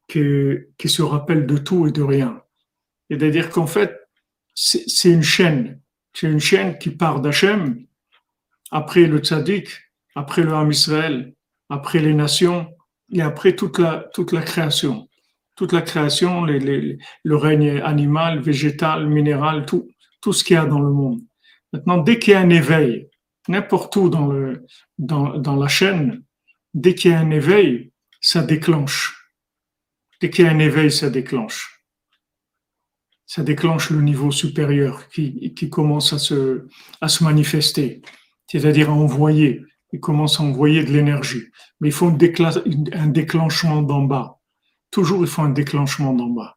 qui, 0.08 0.88
se 0.88 1.02
rappelle 1.02 1.46
de 1.46 1.58
tout 1.58 1.86
et 1.86 1.92
de 1.92 2.02
rien. 2.02 2.40
C'est-à-dire 3.10 3.50
qu'en 3.50 3.66
fait, 3.66 3.98
c'est 4.54 5.10
une 5.10 5.22
chaîne, 5.22 5.80
c'est 6.12 6.30
une 6.30 6.40
chaîne 6.40 6.78
qui 6.78 6.90
part 6.90 7.20
d'Hachem, 7.20 7.84
après 8.70 9.06
le 9.06 9.18
tzaddik, 9.18 9.68
après 10.14 10.42
le 10.42 10.52
Ham 10.52 10.70
Israël, 10.70 11.34
après 11.68 11.98
les 11.98 12.14
nations 12.14 12.68
et 13.12 13.20
après 13.20 13.56
toute 13.56 13.78
la, 13.78 14.08
toute 14.14 14.32
la 14.32 14.42
création 14.42 15.08
toute 15.56 15.72
la 15.72 15.82
création, 15.82 16.44
le 16.44 17.36
règne 17.36 17.80
animal, 17.80 18.40
végétal, 18.40 19.08
minéral, 19.08 19.66
tout, 19.66 19.88
tout 20.20 20.32
ce 20.32 20.42
qu'il 20.42 20.54
y 20.54 20.58
a 20.58 20.66
dans 20.66 20.80
le 20.80 20.90
monde. 20.90 21.20
Maintenant, 21.72 21.98
dès 21.98 22.18
qu'il 22.18 22.32
y 22.32 22.36
a 22.36 22.40
un 22.40 22.50
éveil, 22.50 23.08
n'importe 23.48 23.96
où 23.96 24.08
dans, 24.08 25.56
la 25.56 25.68
chaîne, 25.68 26.22
dès 26.72 26.94
qu'il 26.94 27.10
y 27.10 27.14
a 27.14 27.20
un 27.20 27.30
éveil, 27.30 27.92
ça 28.20 28.42
déclenche. 28.42 29.30
Dès 30.20 30.30
qu'il 30.30 30.44
y 30.44 30.48
a 30.48 30.50
un 30.50 30.58
éveil, 30.58 30.90
ça 30.90 31.10
déclenche. 31.10 31.82
Ça 33.26 33.42
déclenche 33.42 33.90
le 33.90 34.00
niveau 34.00 34.30
supérieur 34.30 35.08
qui, 35.08 35.70
commence 35.70 36.12
à 36.12 36.18
se, 36.18 36.66
à 37.00 37.08
se 37.08 37.24
manifester, 37.24 38.02
c'est-à-dire 38.46 38.90
à 38.90 38.92
envoyer. 38.92 39.62
Il 39.92 40.00
commence 40.00 40.40
à 40.40 40.44
envoyer 40.44 40.84
de 40.84 40.92
l'énergie. 40.92 41.44
Mais 41.80 41.88
il 41.88 41.92
faut 41.92 42.08
un 42.08 43.06
déclenchement 43.08 43.82
d'en 43.82 44.02
bas 44.02 44.40
toujours 44.94 45.22
il 45.22 45.26
faut 45.26 45.42
un 45.42 45.50
déclenchement 45.50 46.14
d'en 46.14 46.28
bas. 46.28 46.56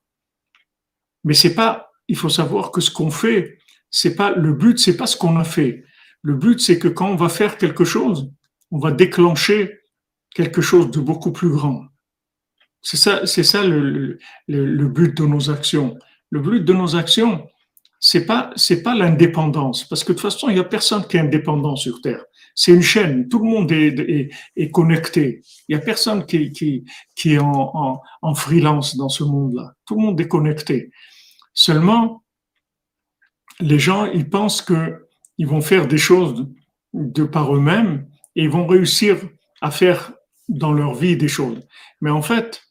Mais 1.23 1.33
c'est 1.33 1.55
pas, 1.55 1.89
il 2.07 2.15
faut 2.15 2.29
savoir 2.29 2.71
que 2.71 2.81
ce 2.81 2.91
qu'on 2.91 3.09
fait, 3.09 3.57
c'est 3.89 4.15
pas 4.15 4.31
le 4.31 4.53
but, 4.53 4.77
c'est 4.77 4.95
pas 4.95 5.07
ce 5.07 5.17
qu'on 5.17 5.37
a 5.37 5.43
fait. 5.43 5.83
Le 6.21 6.33
but, 6.35 6.59
c'est 6.59 6.79
que 6.79 6.87
quand 6.87 7.09
on 7.09 7.15
va 7.15 7.29
faire 7.29 7.57
quelque 7.57 7.85
chose, 7.85 8.31
on 8.71 8.79
va 8.79 8.91
déclencher 8.91 9.79
quelque 10.33 10.61
chose 10.61 10.91
de 10.91 10.99
beaucoup 10.99 11.31
plus 11.31 11.49
grand. 11.49 11.85
C'est 12.81 12.97
ça, 12.97 13.25
c'est 13.25 13.43
ça 13.43 13.63
le, 13.63 14.19
le, 14.47 14.87
but 14.87 15.15
de 15.17 15.25
nos 15.25 15.49
actions. 15.49 15.97
Le 16.29 16.39
but 16.39 16.63
de 16.63 16.73
nos 16.73 16.95
actions, 16.95 17.47
c'est 17.99 18.25
pas, 18.25 18.51
c'est 18.55 18.83
pas 18.83 18.95
l'indépendance, 18.95 19.83
parce 19.83 20.03
que 20.03 20.11
de 20.11 20.17
toute 20.17 20.31
façon, 20.31 20.49
il 20.49 20.57
y 20.57 20.59
a 20.59 20.63
personne 20.63 21.05
qui 21.07 21.17
est 21.17 21.21
indépendant 21.21 21.75
sur 21.75 22.01
Terre 22.01 22.23
c'est 22.57 22.71
une 22.73 22.81
chaîne, 22.81 23.29
tout 23.29 23.37
le 23.37 23.45
monde 23.45 23.71
est, 23.71 24.31
est, 24.55 24.71
connecté. 24.71 25.43
Il 25.67 25.75
n'y 25.75 25.81
a 25.81 25.85
personne 25.85 26.25
qui, 26.25 26.51
qui, 26.51 26.85
qui 27.15 27.33
est 27.33 27.39
en, 27.39 28.01
en, 28.23 28.33
freelance 28.33 28.97
dans 28.97 29.09
ce 29.09 29.23
monde-là. 29.23 29.75
Tout 29.85 29.93
le 29.93 30.01
monde 30.01 30.19
est 30.19 30.27
connecté. 30.27 30.89
Seulement, 31.53 32.23
les 33.59 33.77
gens, 33.77 34.05
ils 34.05 34.27
pensent 34.27 34.63
qu'ils 35.37 35.47
vont 35.47 35.61
faire 35.61 35.87
des 35.87 35.97
choses 35.97 36.47
de 36.93 37.23
par 37.23 37.55
eux-mêmes 37.55 38.07
et 38.35 38.43
ils 38.43 38.49
vont 38.49 38.67
réussir 38.67 39.17
à 39.61 39.71
faire 39.71 40.11
dans 40.49 40.73
leur 40.73 40.93
vie 40.93 41.15
des 41.15 41.27
choses. 41.27 41.61
Mais 42.01 42.09
en 42.09 42.21
fait, 42.21 42.61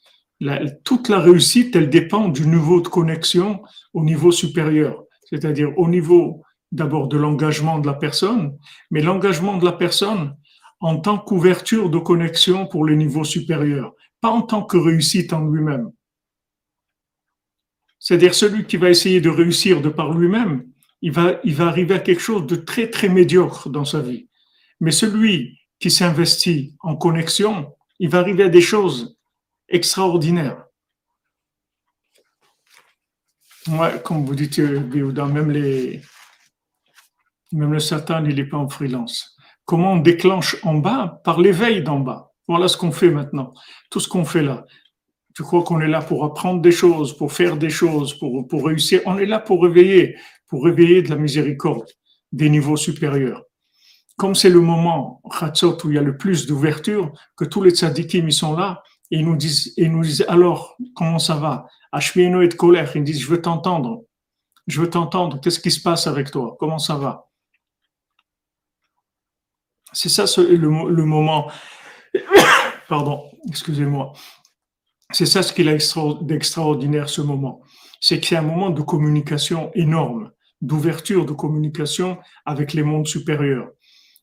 toute 0.85 1.09
la 1.09 1.20
réussite, 1.20 1.74
elle 1.74 1.88
dépend 1.88 2.29
du 2.29 2.46
niveau 2.46 2.81
de 2.81 2.88
connexion 2.88 3.62
au 3.94 4.05
niveau 4.05 4.33
supérieur, 4.33 5.05
c'est-à-dire 5.24 5.72
au 5.79 5.88
niveau 5.88 6.42
d'abord 6.72 7.09
de 7.09 7.16
l'engagement 7.16 7.79
de 7.79 7.87
la 7.87 7.94
personne, 7.94 8.57
mais 8.90 9.00
l'engagement 9.00 9.57
de 9.57 9.64
la 9.64 9.72
personne 9.72 10.37
en 10.81 10.98
tant 10.98 11.18
qu'ouverture 11.18 11.88
de 11.88 11.98
connexion 11.98 12.66
pour 12.66 12.85
les 12.85 12.96
niveaux 12.96 13.24
supérieurs, 13.24 13.94
pas 14.20 14.29
en 14.29 14.42
tant 14.42 14.62
que 14.62 14.76
réussite 14.76 15.33
en 15.33 15.46
lui-même. 15.46 15.90
C'est-à-dire 17.98 18.35
celui 18.35 18.66
qui 18.66 18.76
va 18.76 18.90
essayer 18.90 19.20
de 19.20 19.31
réussir 19.31 19.81
de 19.81 19.88
par 19.88 20.12
lui-même, 20.12 20.64
il 21.02 21.12
va, 21.12 21.40
il 21.44 21.54
va 21.54 21.66
arriver 21.66 21.94
à 21.94 21.98
quelque 21.98 22.20
chose 22.20 22.46
de 22.46 22.56
très 22.56 22.88
très 22.90 23.09
médiocre 23.09 23.68
dans 23.68 23.85
sa 23.85 24.00
vie. 24.00 24.28
Mais 24.80 24.90
celui 24.90 25.59
qui 25.78 25.90
s'investit 25.90 26.74
en 26.80 26.96
connexion, 26.96 27.74
il 27.98 28.09
va 28.09 28.18
arriver 28.20 28.44
à 28.44 28.48
des 28.48 28.61
choses 28.61 29.16
extraordinaires. 29.68 30.64
Moi, 33.68 33.98
comme 33.98 34.24
vous 34.24 34.35
dites, 34.35 34.61
dans 34.61 35.26
même 35.26 35.50
les, 35.50 36.00
même 37.52 37.72
le 37.72 37.80
Satan, 37.80 38.24
il 38.24 38.37
n'est 38.37 38.44
pas 38.44 38.59
en 38.59 38.68
freelance. 38.68 39.37
Comment 39.64 39.94
on 39.94 39.96
déclenche 39.96 40.56
en 40.62 40.74
bas 40.74 41.20
Par 41.24 41.40
l'éveil 41.40 41.82
d'en 41.82 41.98
bas. 41.98 42.32
Voilà 42.46 42.68
ce 42.68 42.76
qu'on 42.76 42.92
fait 42.92 43.11
maintenant. 43.11 43.52
Tout 43.90 43.98
ce 43.98 44.09
qu'on 44.09 44.24
fait 44.24 44.42
là. 44.42 44.64
Tu 45.35 45.42
crois 45.42 45.64
qu'on 45.64 45.80
est 45.80 45.88
là 45.88 46.00
pour 46.00 46.24
apprendre 46.24 46.62
des 46.62 46.72
choses, 46.72 47.16
pour 47.16 47.32
faire 47.32 47.56
des 47.56 47.68
choses, 47.68 48.14
pour, 48.18 48.46
pour 48.46 48.66
réussir. 48.66 49.02
On 49.04 49.18
est 49.18 49.26
là 49.26 49.40
pour 49.40 49.62
réveiller, 49.62 50.16
pour 50.48 50.64
réveiller 50.64 51.02
de 51.02 51.11
la 51.11 51.16
miséricorde 51.16 51.90
des 52.32 52.48
niveaux 52.50 52.76
supérieurs. 52.76 53.42
Comme 54.16 54.35
c'est 54.35 54.50
le 54.50 54.61
moment, 54.61 55.20
Khatsot, 55.38 55.85
où 55.85 55.90
il 55.90 55.96
y 55.96 55.98
a 55.98 56.02
le 56.02 56.16
plus 56.16 56.46
d'ouverture, 56.46 57.12
que 57.37 57.44
tous 57.44 57.62
les 57.62 57.70
tzadikim, 57.70 58.28
ils 58.28 58.32
sont 58.32 58.56
là, 58.56 58.82
et 59.11 59.18
ils 59.18 59.24
nous 59.24 59.37
disent, 59.37 59.74
ils 59.76 59.92
nous 59.92 60.02
disent 60.02 60.24
alors, 60.28 60.76
comment 60.94 61.18
ça 61.18 61.37
va? 61.37 61.66
Ashmieno 61.92 62.40
et 62.42 62.48
de 62.48 62.54
colère, 62.54 62.94
ils 62.96 63.04
disent, 63.04 63.20
je 63.20 63.28
veux 63.28 63.40
t'entendre. 63.40 64.04
Je 64.66 64.80
veux 64.80 64.90
t'entendre. 64.90 65.40
Qu'est-ce 65.40 65.61
qui 65.61 65.70
se 65.70 65.80
passe 65.80 66.06
avec 66.06 66.30
toi? 66.30 66.56
Comment 66.59 66.78
ça 66.78 66.96
va? 66.96 67.28
C'est 69.92 70.09
ça 70.09 70.24
le, 70.42 70.56
le, 70.56 71.04
moment. 71.04 71.50
Pardon, 72.88 73.30
excusez-moi. 73.48 74.12
C'est 75.12 75.26
ça 75.26 75.42
ce 75.42 75.52
qu'il 75.52 75.68
a 75.68 75.76
d'extraordinaire 76.22 77.09
ce 77.09 77.20
moment. 77.20 77.62
C'est 78.00 78.20
que 78.20 78.26
c'est 78.26 78.37
un 78.37 78.42
moment 78.42 78.70
de 78.70 78.82
communication 78.82 79.70
énorme, 79.74 80.32
d'ouverture 80.61 81.27
de 81.27 81.33
communication 81.33 82.19
avec 82.45 82.73
les 82.73 82.83
mondes 82.83 83.07
supérieurs. 83.07 83.71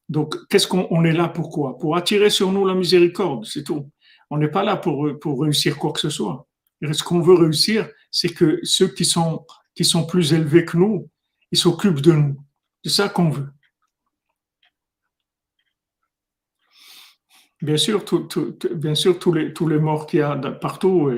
Donc, 0.10 0.36
qu'est-ce 0.50 0.68
qu'on 0.68 1.04
est 1.06 1.14
là 1.14 1.30
pourquoi 1.30 1.78
Pour 1.78 1.96
attirer 1.96 2.30
sur 2.30 2.52
nous 2.52 2.66
la 2.66 2.76
miséricorde, 2.76 3.46
c'est 3.46 3.64
tout. 3.64 3.90
On 4.30 4.38
n'est 4.38 4.50
pas 4.50 4.64
là 4.64 4.76
pour, 4.76 5.08
pour 5.22 5.42
réussir 5.42 5.78
quoi 5.78 5.92
que 5.92 6.00
ce 6.00 6.10
soit. 6.10 6.48
Ce 6.92 7.04
qu'on 7.04 7.22
veut 7.22 7.36
réussir, 7.36 7.90
c'est 8.12 8.30
que 8.30 8.60
ceux 8.64 8.88
qui 8.88 9.06
sont, 9.06 9.46
qui 9.76 9.86
sont 9.86 10.06
plus 10.06 10.34
élevés 10.34 10.66
que 10.66 10.78
nous, 10.78 11.10
ils 11.52 11.58
s'occupent 11.58 12.02
de 12.02 12.12
nous. 12.12 12.44
C'est 12.84 12.92
ça 12.92 13.10
qu'on 13.10 13.30
veut. 13.30 13.50
Bien 17.62 17.78
sûr, 17.78 18.04
bien 18.76 18.96
sûr 18.96 19.18
tous, 19.18 19.32
les, 19.32 19.54
tous 19.54 19.70
les 19.70 19.80
morts 19.80 20.06
qu'il 20.06 20.20
y 20.20 20.22
a 20.22 20.36
partout, 20.36 21.10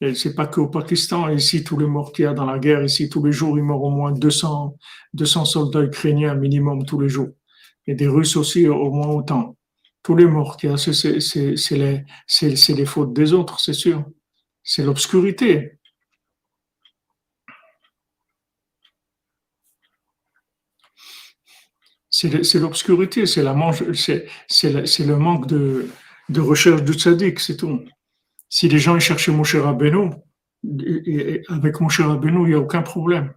et, 0.00 0.14
c'est 0.14 0.34
pas 0.34 0.46
qu'au 0.46 0.68
Pakistan, 0.68 1.28
ici, 1.30 1.64
tous 1.64 1.78
les 1.78 1.86
morts 1.86 2.12
qu'il 2.12 2.24
y 2.24 2.28
a 2.28 2.34
dans 2.34 2.44
la 2.44 2.58
guerre, 2.58 2.84
ici, 2.84 3.08
tous 3.08 3.24
les 3.24 3.32
jours, 3.32 3.56
il 3.58 3.64
meurt 3.64 3.80
au 3.82 3.90
moins 3.90 4.12
200, 4.12 4.76
200 5.14 5.44
soldats 5.46 5.82
ukrainiens 5.82 6.34
minimum 6.34 6.84
tous 6.84 7.00
les 7.00 7.08
jours. 7.08 7.30
Et 7.86 7.94
des 7.94 8.08
Russes 8.08 8.36
aussi, 8.36 8.68
au 8.68 8.90
moins 8.90 9.08
autant. 9.08 9.56
Tous 10.02 10.14
les 10.14 10.26
morts 10.26 10.56
qu'il 10.56 10.70
y 10.70 10.72
a, 10.72 10.76
c'est 10.76 10.92
les, 11.76 12.86
fautes 12.86 13.12
des 13.14 13.32
autres, 13.32 13.60
c'est 13.60 13.72
sûr. 13.72 14.04
C'est 14.62 14.84
l'obscurité. 14.84 15.72
c'est 22.10 22.58
l'obscurité, 22.58 23.26
c'est 23.26 23.42
le 23.42 25.16
manque 25.16 25.46
de, 25.46 25.90
recherche 26.40 26.82
du 26.82 26.94
tzaddik, 26.94 27.40
c'est 27.40 27.56
tout. 27.58 27.80
Si 28.48 28.68
les 28.68 28.78
gens 28.78 28.98
cherchaient 28.98 29.32
Moshe 29.32 29.56
Rabbeinu, 29.56 30.10
avec 31.48 31.80
Moshe 31.80 32.00
Rabbeinu, 32.00 32.42
il 32.44 32.48
n'y 32.48 32.54
a 32.54 32.60
aucun 32.60 32.82
problème. 32.82 33.32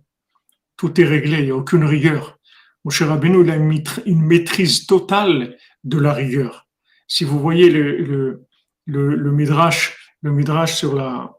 Tout 0.77 0.99
est 0.99 1.05
réglé, 1.05 1.39
il 1.39 1.45
n'y 1.45 1.51
a 1.51 1.55
aucune 1.55 1.83
rigueur. 1.83 2.37
Moshe 2.85 3.01
Rabbeinu, 3.01 3.43
il 3.43 3.51
a 3.51 3.55
une 3.55 4.21
maîtrise 4.21 4.85
totale 4.85 5.57
de 5.83 5.97
la 5.97 6.13
rigueur. 6.13 6.67
Si 7.07 7.23
vous 7.23 7.39
voyez 7.39 7.69
le, 7.69 8.45
le, 8.85 9.31
midrash, 9.31 9.97
le 10.21 10.31
midrash 10.31 10.75
sur, 10.75 10.95
la, 10.95 11.33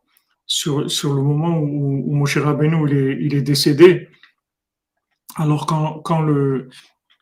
sur, 0.47 0.91
sur 0.91 1.15
le 1.15 1.23
moment 1.23 1.59
où, 1.59 2.05
où 2.07 2.15
Moshe 2.15 2.39
Rabbeinu 2.39 2.89
il 2.89 2.97
est, 2.97 3.19
il 3.21 3.35
est 3.35 3.43
décédé, 3.43 4.09
alors 5.37 5.67
quand, 5.67 6.01
quand 6.01 6.21
le, 6.21 6.69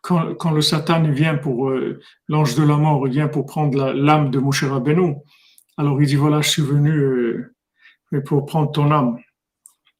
quand, 0.02 0.50
le 0.50 0.62
Satan 0.62 1.02
vient 1.10 1.36
pour, 1.36 1.68
euh, 1.70 2.00
l'ange 2.28 2.54
de 2.54 2.62
la 2.62 2.76
mort, 2.76 3.06
vient 3.06 3.28
pour 3.28 3.46
prendre 3.46 3.92
l'âme 3.92 4.30
de 4.30 4.38
Moshe 4.38 4.64
Rabbeinu, 4.64 5.16
alors 5.78 6.02
il 6.02 6.08
dit, 6.08 6.16
voilà, 6.16 6.40
je 6.40 6.50
suis 6.50 6.62
venu 6.62 6.90
euh, 6.90 7.54
pour 8.26 8.44
prendre 8.46 8.70
ton 8.72 8.90
âme. 8.90 9.18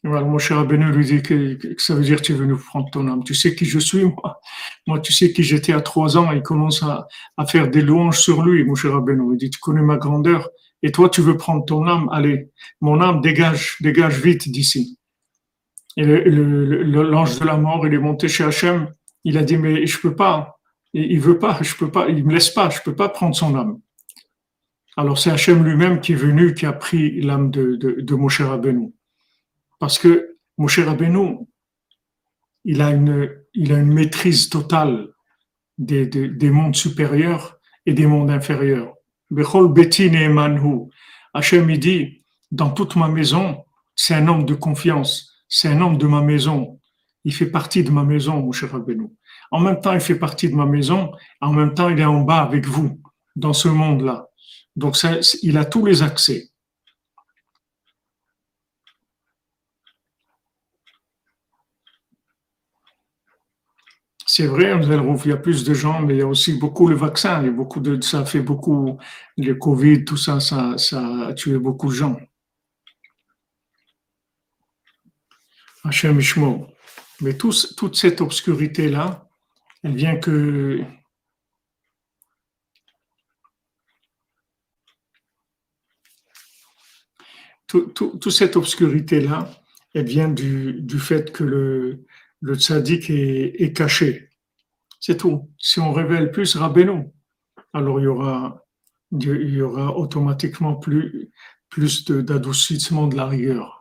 Alors, 0.04 0.26
mon 0.26 0.38
cher 0.38 0.56
Rabbeinu 0.58 0.92
lui 0.92 1.04
dit 1.04 1.22
que, 1.22 1.58
ça 1.78 1.94
veut 1.94 2.02
dire 2.02 2.20
tu 2.20 2.32
es 2.32 2.34
venu 2.34 2.56
prendre 2.56 2.90
ton 2.90 3.08
âme. 3.08 3.22
Tu 3.24 3.34
sais 3.34 3.54
qui 3.54 3.64
je 3.64 3.78
suis, 3.78 4.04
moi. 4.04 4.40
Moi, 4.86 5.00
tu 5.00 5.12
sais 5.12 5.32
qui 5.32 5.42
j'étais 5.42 5.72
à 5.72 5.80
trois 5.80 6.16
ans. 6.16 6.30
Il 6.32 6.42
commence 6.42 6.82
à, 6.82 7.06
faire 7.46 7.68
des 7.70 7.80
louanges 7.80 8.18
sur 8.18 8.42
lui, 8.42 8.64
mon 8.64 8.74
cher 8.74 8.92
Rabbeinu. 8.92 9.34
Il 9.34 9.38
dit, 9.38 9.50
tu 9.50 9.60
connais 9.60 9.82
ma 9.82 9.96
grandeur. 9.96 10.48
Et 10.82 10.92
toi, 10.92 11.08
tu 11.08 11.20
veux 11.20 11.36
prendre 11.36 11.64
ton 11.64 11.86
âme. 11.86 12.08
Allez, 12.12 12.50
mon 12.80 13.00
âme, 13.00 13.20
dégage, 13.20 13.76
dégage 13.80 14.20
vite 14.20 14.48
d'ici. 14.48 14.98
Et 15.96 16.04
l'ange 16.04 17.38
de 17.38 17.44
la 17.44 17.56
mort, 17.56 17.86
il 17.86 17.94
est 17.94 17.98
monté 17.98 18.28
chez 18.28 18.44
Hachem. 18.44 18.92
Il 19.24 19.36
a 19.38 19.42
dit, 19.42 19.56
mais 19.56 19.86
je 19.86 19.98
peux 20.00 20.14
pas. 20.14 20.58
Il 20.92 21.20
veut 21.20 21.38
pas, 21.38 21.58
je 21.60 21.74
peux 21.74 21.90
pas, 21.90 22.08
il 22.08 22.24
me 22.24 22.32
laisse 22.32 22.50
pas, 22.50 22.70
je 22.70 22.80
peux 22.80 22.94
pas 22.94 23.08
prendre 23.08 23.36
son 23.36 23.54
âme. 23.56 23.78
Alors 24.98 25.16
c'est 25.16 25.30
Hachem 25.30 25.62
lui-même 25.62 26.00
qui 26.00 26.11
est 26.11 26.16
venu, 26.16 26.54
qui 26.54 26.66
a 26.66 26.72
pris 26.72 27.20
l'âme 27.20 27.52
de, 27.52 27.76
de, 27.76 28.14
Moshe. 28.16 28.42
Parce 29.78 29.96
que 29.96 30.34
Moshe 30.56 30.80
Rabbeinu, 30.80 31.46
il 32.64 32.82
a 32.82 32.90
une, 32.90 33.30
a 33.70 33.76
maîtrise 33.84 34.48
totale 34.48 35.11
des, 35.78 36.04
des, 36.04 36.26
des 36.26 36.50
mondes 36.50 36.74
supérieurs 36.74 37.61
et 37.87 37.94
des 37.94 38.08
mondes 38.08 38.28
inférieurs. 38.28 38.92
Bechol 39.30 39.72
Betin 39.72 40.14
et. 40.14 40.88
Hachem, 41.32 41.70
il 41.70 41.78
dit, 41.78 42.24
dans 42.50 42.70
toute 42.70 42.96
ma 42.96 43.06
maison, 43.06 43.64
c'est 43.94 44.14
un 44.14 44.26
homme 44.26 44.46
de 44.46 44.54
confiance, 44.54 45.44
c'est 45.48 45.68
un 45.68 45.80
homme 45.80 45.96
de 45.96 46.08
ma 46.08 46.22
maison. 46.22 46.80
Il 47.22 47.32
fait 47.32 47.52
partie 47.52 47.84
de 47.84 47.92
ma 47.92 48.02
maison, 48.02 48.42
Moshe 48.42 48.64
Rabbeinu. 48.64 49.11
En 49.52 49.61
même 49.61 49.78
temps, 49.78 49.92
il 49.92 50.00
fait 50.00 50.18
partie 50.18 50.50
de 50.50 50.56
ma 50.56 50.66
maison, 50.66 51.12
en 51.40 51.52
même 51.52 51.72
temps, 51.72 51.88
il 51.88 52.00
est 52.00 52.04
en 52.04 52.22
bas 52.22 52.42
avec 52.42 52.66
vous, 52.66 53.00
dans 53.37 53.52
ce 53.52 53.68
monde-là. 53.68 54.27
Donc, 54.78 54.96
il 55.42 55.58
a 55.58 55.64
tous 55.64 55.84
les 55.84 56.02
accès. 56.02 56.50
C'est 64.24 64.46
vrai, 64.46 64.78
il 64.80 65.28
y 65.28 65.32
a 65.32 65.36
plus 65.36 65.64
de 65.64 65.74
gens, 65.74 66.00
mais 66.00 66.14
il 66.14 66.18
y 66.18 66.22
a 66.22 66.26
aussi 66.26 66.52
beaucoup 66.58 66.86
le 66.86 66.94
vaccin. 66.94 67.40
Il 67.40 67.46
y 67.46 67.48
a 67.48 67.52
beaucoup 67.52 67.80
de, 67.80 68.00
ça 68.00 68.24
fait 68.24 68.40
beaucoup, 68.40 68.98
le 69.36 69.54
Covid, 69.54 70.04
tout 70.04 70.16
ça, 70.16 70.38
ça, 70.38 70.78
ça 70.78 71.28
a 71.28 71.32
tué 71.32 71.58
beaucoup 71.58 71.88
de 71.88 71.94
gens. 71.94 72.16
Hachem 75.84 76.20
Mais 77.20 77.36
toute 77.36 77.96
cette 77.96 78.20
obscurité-là, 78.20 79.26
elle 79.82 79.96
vient 79.96 80.16
que 80.16 80.84
toute 87.68 88.31
cette 88.31 88.57
obscurité-là, 88.57 89.50
elle 89.94 90.07
vient 90.07 90.28
du, 90.28 90.98
fait 90.98 91.33
que 91.33 91.44
le, 91.44 92.04
le 92.40 92.54
tzaddik 92.54 93.11
est, 93.11 93.76
caché. 93.76 94.31
C'est 95.00 95.18
tout. 95.18 95.50
Si 95.59 95.78
on 95.81 95.92
révèle 95.92 96.31
plus 96.31 96.57
Rabbeinu, 96.57 97.11
alors 97.72 98.00
il 98.00 98.04
y 98.04 98.07
aura, 98.07 98.64
il 99.12 99.54
y 99.54 99.62
aura 99.62 99.96
automatiquement 99.96 100.76
plus, 100.76 101.31
plus 101.68 102.04
d'adoucissement 102.04 103.07
de 103.07 103.16
la 103.16 103.26
rigueur. 103.26 103.77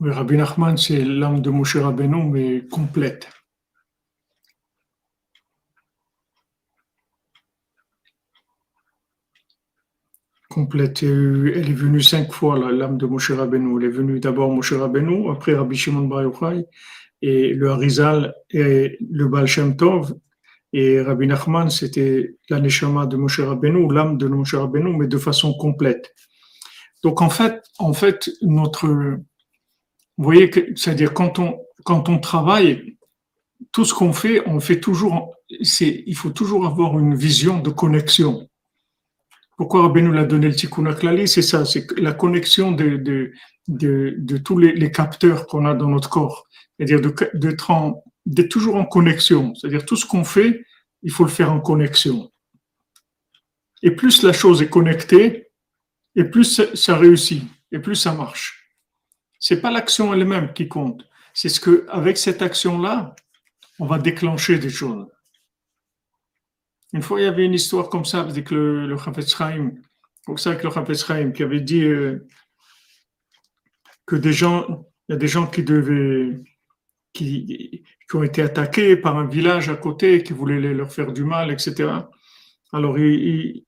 Oui, 0.00 0.10
Rabbi 0.10 0.36
Nachman, 0.36 0.76
c'est 0.76 1.02
l'âme 1.02 1.40
de 1.40 1.48
Moshe 1.48 1.76
Rabbeinu, 1.76 2.24
mais 2.30 2.66
complète. 2.68 3.28
Complète. 10.50 11.02
Elle 11.02 11.70
est 11.70 11.72
venue 11.72 12.02
cinq 12.02 12.30
fois, 12.30 12.58
l'âme 12.70 12.98
de 12.98 13.06
Moshe 13.06 13.30
Rabbeinu. 13.30 13.78
Elle 13.78 13.86
est 13.86 13.90
venue 13.90 14.20
d'abord 14.20 14.50
Moshe 14.50 14.74
Rabbeinu, 14.74 15.30
après 15.30 15.54
Rabbi 15.54 15.76
Shimon 15.76 16.08
Bar 16.08 16.22
Yochai, 16.24 16.66
et 17.22 17.54
le 17.54 17.70
Harizal 17.70 18.34
et 18.50 18.98
le 19.00 19.28
Baal 19.28 19.46
Shem 19.46 19.76
Tov. 19.78 20.14
Et 20.74 21.00
Rabbi 21.00 21.26
Nachman, 21.26 21.70
c'était 21.70 22.36
la 22.50 22.60
de 22.60 23.16
Moshe 23.16 23.40
Rabbeinu, 23.40 23.90
l'âme 23.94 24.18
de 24.18 24.26
Moshe 24.26 24.54
Rabbeinu, 24.54 24.94
mais 24.94 25.06
de 25.06 25.16
façon 25.16 25.54
complète. 25.54 26.14
Donc 27.02 27.22
en 27.22 27.30
fait, 27.30 27.62
en 27.78 27.94
fait, 27.94 28.28
notre 28.42 29.18
vous 30.16 30.24
voyez 30.24 30.50
c'est-à-dire 30.76 31.12
quand 31.12 31.38
on, 31.38 31.60
quand 31.84 32.08
on 32.08 32.18
travaille, 32.18 32.96
tout 33.72 33.84
ce 33.84 33.94
qu'on 33.94 34.12
fait, 34.12 34.42
on 34.46 34.60
fait 34.60 34.80
toujours, 34.80 35.34
c'est, 35.62 36.04
il 36.06 36.16
faut 36.16 36.30
toujours 36.30 36.66
avoir 36.66 36.98
une 36.98 37.14
vision 37.14 37.60
de 37.60 37.70
connexion. 37.70 38.48
Pourquoi 39.56 39.82
Rabbi 39.82 40.02
nous 40.02 40.12
l'a 40.12 40.24
donné 40.24 40.48
le 40.48 40.54
Tikkun 40.54 40.94
C'est 41.26 41.42
ça, 41.42 41.64
c'est 41.64 41.98
la 41.98 42.12
connexion 42.12 42.72
de, 42.72 42.96
de, 42.96 43.32
de, 43.68 44.36
tous 44.38 44.58
les, 44.58 44.72
les 44.72 44.90
capteurs 44.90 45.46
qu'on 45.46 45.64
a 45.64 45.74
dans 45.74 45.88
notre 45.88 46.10
corps. 46.10 46.46
C'est-à-dire 46.76 47.00
d'être 47.00 48.02
d'être 48.26 48.48
toujours 48.48 48.76
en 48.76 48.84
connexion. 48.84 49.54
C'est-à-dire 49.54 49.86
tout 49.86 49.96
ce 49.96 50.04
qu'on 50.04 50.24
fait, 50.24 50.64
il 51.02 51.10
faut 51.10 51.24
le 51.24 51.30
faire 51.30 51.52
en 51.52 51.60
connexion. 51.60 52.30
Et 53.82 53.92
plus 53.92 54.22
la 54.22 54.32
chose 54.32 54.60
est 54.62 54.68
connectée, 54.68 55.50
et 56.16 56.24
plus 56.24 56.74
ça 56.74 56.96
réussit, 56.96 57.44
et 57.72 57.78
plus 57.78 57.94
ça 57.94 58.12
marche. 58.12 58.65
C'est 59.38 59.60
pas 59.60 59.70
l'action 59.70 60.12
elle-même 60.14 60.52
qui 60.52 60.68
compte. 60.68 61.04
C'est 61.34 61.48
ce 61.48 61.60
que, 61.60 61.86
avec 61.88 62.16
cette 62.16 62.42
action-là, 62.42 63.14
on 63.78 63.86
va 63.86 63.98
déclencher 63.98 64.58
des 64.58 64.70
choses. 64.70 65.06
Une 66.92 67.02
fois, 67.02 67.20
il 67.20 67.24
y 67.24 67.26
avait 67.26 67.44
une 67.44 67.54
histoire 67.54 67.88
comme 67.88 68.04
ça 68.04 68.20
avec 68.20 68.50
le, 68.50 68.86
le 68.86 68.96
Chaim, 68.96 69.72
comme 70.24 70.38
ça 70.38 70.50
avec 70.50 70.62
le 70.64 70.94
Chaim, 70.94 71.32
qui 71.32 71.42
avait 71.42 71.60
dit 71.60 71.84
euh, 71.84 72.26
que 74.06 74.16
des 74.16 74.32
gens, 74.32 74.86
il 75.08 75.12
y 75.12 75.14
a 75.14 75.18
des 75.18 75.28
gens 75.28 75.46
qui 75.46 75.62
devaient, 75.62 76.38
qui, 77.12 77.84
qui, 78.08 78.16
ont 78.16 78.22
été 78.22 78.40
attaqués 78.42 78.96
par 78.96 79.18
un 79.18 79.26
village 79.26 79.68
à 79.68 79.76
côté, 79.76 80.22
qui 80.22 80.32
voulait 80.32 80.60
leur 80.72 80.92
faire 80.92 81.12
du 81.12 81.24
mal, 81.24 81.50
etc. 81.50 81.90
Alors, 82.72 82.96
les 82.96 83.62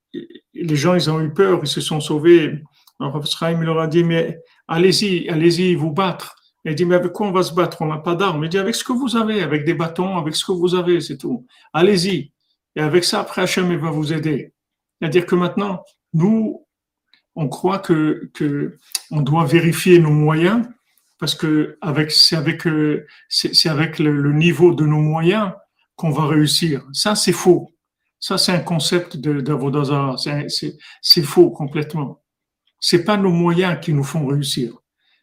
gens, 0.75 0.95
ils 0.95 1.09
ont 1.09 1.21
eu 1.21 1.33
peur, 1.33 1.59
ils 1.61 1.67
se 1.67 1.81
sont 1.81 1.99
sauvés. 1.99 2.63
Alors, 2.99 3.25
Chaim 3.25 3.61
leur 3.61 3.79
a 3.79 3.87
dit, 3.87 4.03
mais 4.03 4.39
allez-y, 4.67 5.29
allez-y, 5.29 5.75
vous 5.75 5.91
battre. 5.91 6.35
Il 6.65 6.75
dit, 6.75 6.85
mais 6.85 6.95
avec 6.95 7.13
quoi 7.13 7.27
on 7.27 7.31
va 7.31 7.43
se 7.43 7.53
battre? 7.53 7.81
On 7.81 7.87
n'a 7.87 7.97
pas 7.97 8.15
d'armes. 8.15 8.43
Il 8.43 8.49
dit, 8.49 8.57
avec 8.57 8.75
ce 8.75 8.83
que 8.83 8.91
vous 8.91 9.15
avez, 9.15 9.41
avec 9.41 9.63
des 9.65 9.73
bâtons, 9.73 10.17
avec 10.17 10.35
ce 10.35 10.45
que 10.45 10.51
vous 10.51 10.75
avez, 10.75 10.99
c'est 10.99 11.17
tout. 11.17 11.45
Allez-y. 11.73 12.31
Et 12.75 12.81
avec 12.81 13.03
ça, 13.03 13.21
après, 13.21 13.41
Hachem 13.41 13.73
va 13.77 13.91
vous 13.91 14.11
aider. 14.11 14.53
C'est-à-dire 14.99 15.25
que 15.25 15.35
maintenant, 15.35 15.83
nous, 16.13 16.65
on 17.35 17.47
croit 17.47 17.79
que, 17.79 18.29
que 18.33 18.77
on 19.11 19.21
doit 19.21 19.45
vérifier 19.45 19.99
nos 19.99 20.11
moyens 20.11 20.67
parce 21.19 21.35
que 21.35 21.77
avec, 21.81 22.11
c'est 22.11 22.35
avec, 22.35 22.65
euh, 22.65 23.05
c'est 23.27 23.69
avec 23.69 23.99
le, 23.99 24.33
niveau 24.33 24.73
de 24.73 24.85
nos 24.85 25.01
moyens 25.01 25.51
qu'on 25.95 26.11
va 26.11 26.25
réussir. 26.25 26.87
Ça, 26.93 27.15
c'est 27.15 27.33
faux. 27.33 27.73
Ça, 28.19 28.37
c'est 28.37 28.53
un 28.53 28.59
concept 28.59 29.17
d'Avodazara. 29.17 30.15
C'est 30.17 31.23
faux 31.23 31.51
complètement 31.51 32.18
c'est 32.79 33.03
pas 33.03 33.17
nos 33.17 33.31
moyens 33.31 33.79
qui 33.81 33.93
nous 33.93 34.03
font 34.03 34.25
réussir. 34.25 34.73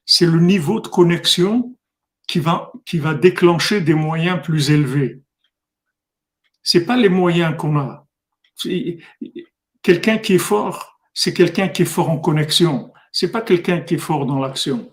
C'est 0.05 0.27
le 0.27 0.41
niveau 0.41 0.81
de 0.81 0.89
connexion 0.89 1.77
qui 2.29 2.41
va, 2.41 2.73
qui 2.85 2.99
va 2.99 3.15
déclencher 3.15 3.81
des 3.81 3.95
moyens 3.95 4.41
plus 4.43 4.71
élevés. 4.71 5.23
C'est 6.63 6.85
pas 6.85 6.97
les 6.97 7.09
moyens 7.09 7.57
qu'on 7.57 7.79
a. 7.79 8.07
Quelqu'un 9.83 10.19
qui 10.19 10.35
est 10.35 10.39
fort, 10.39 10.99
c'est 11.15 11.33
quelqu'un 11.33 11.69
qui 11.69 11.83
est 11.83 11.87
fort 11.87 12.11
en 12.11 12.19
connexion. 12.19 12.93
C'est 13.13 13.31
pas 13.31 13.41
quelqu'un 13.41 13.81
qui 13.81 13.95
est 13.95 13.99
fort 13.99 14.27
dans 14.27 14.39
l'action. 14.39 14.93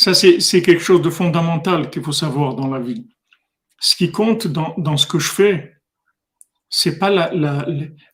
Ça, 0.00 0.14
c'est 0.14 0.62
quelque 0.62 0.78
chose 0.78 1.02
de 1.02 1.10
fondamental 1.10 1.90
qu'il 1.90 2.04
faut 2.04 2.12
savoir 2.12 2.54
dans 2.54 2.68
la 2.68 2.78
vie. 2.78 3.08
Ce 3.80 3.96
qui 3.96 4.12
compte 4.12 4.46
dans, 4.46 4.72
dans 4.78 4.96
ce 4.96 5.08
que 5.08 5.18
je 5.18 5.28
fais, 5.28 5.74
c'est 6.70 7.00
pas 7.00 7.10
la, 7.10 7.34
la, 7.34 7.66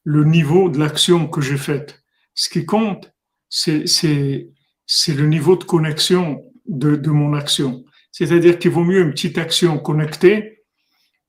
le 0.02 0.24
niveau 0.24 0.70
de 0.70 0.78
l'action 0.78 1.28
que 1.28 1.42
j'ai 1.42 1.58
faite. 1.58 2.02
Ce 2.34 2.48
qui 2.48 2.64
compte, 2.64 3.12
c'est 3.50 3.84
le 3.84 5.26
niveau 5.26 5.56
de 5.56 5.64
connexion 5.64 6.50
de, 6.64 6.96
de 6.96 7.10
mon 7.10 7.34
action. 7.34 7.84
C'est-à-dire 8.12 8.58
qu'il 8.58 8.70
vaut 8.70 8.84
mieux 8.84 9.02
une 9.02 9.10
petite 9.10 9.36
action 9.36 9.78
connectée 9.78 10.64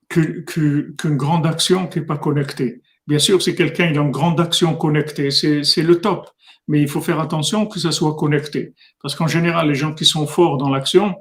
qu'une 0.07 0.45
que, 0.45 1.07
grande 1.09 1.45
action 1.45 1.85
qui 1.87 1.99
n'est 1.99 2.05
pas 2.05 2.17
connectée. 2.17 2.81
Bien 3.07 3.19
sûr, 3.19 3.41
si 3.41 3.55
quelqu'un 3.55 3.93
est 3.93 3.97
en 3.97 4.09
grande 4.09 4.39
action 4.39 4.75
connectée, 4.75 5.29
c'est 5.31 5.83
le 5.83 6.01
top. 6.01 6.29
Mais 6.67 6.81
il 6.81 6.87
faut 6.87 7.01
faire 7.01 7.19
attention 7.19 7.67
que 7.67 7.79
ça 7.79 7.91
soit 7.91 8.15
connecté. 8.15 8.73
Parce 9.01 9.13
qu'en 9.13 9.27
général, 9.27 9.67
les 9.67 9.75
gens 9.75 9.93
qui 9.93 10.05
sont 10.05 10.25
forts 10.25 10.57
dans 10.57 10.69
l'action, 10.69 11.15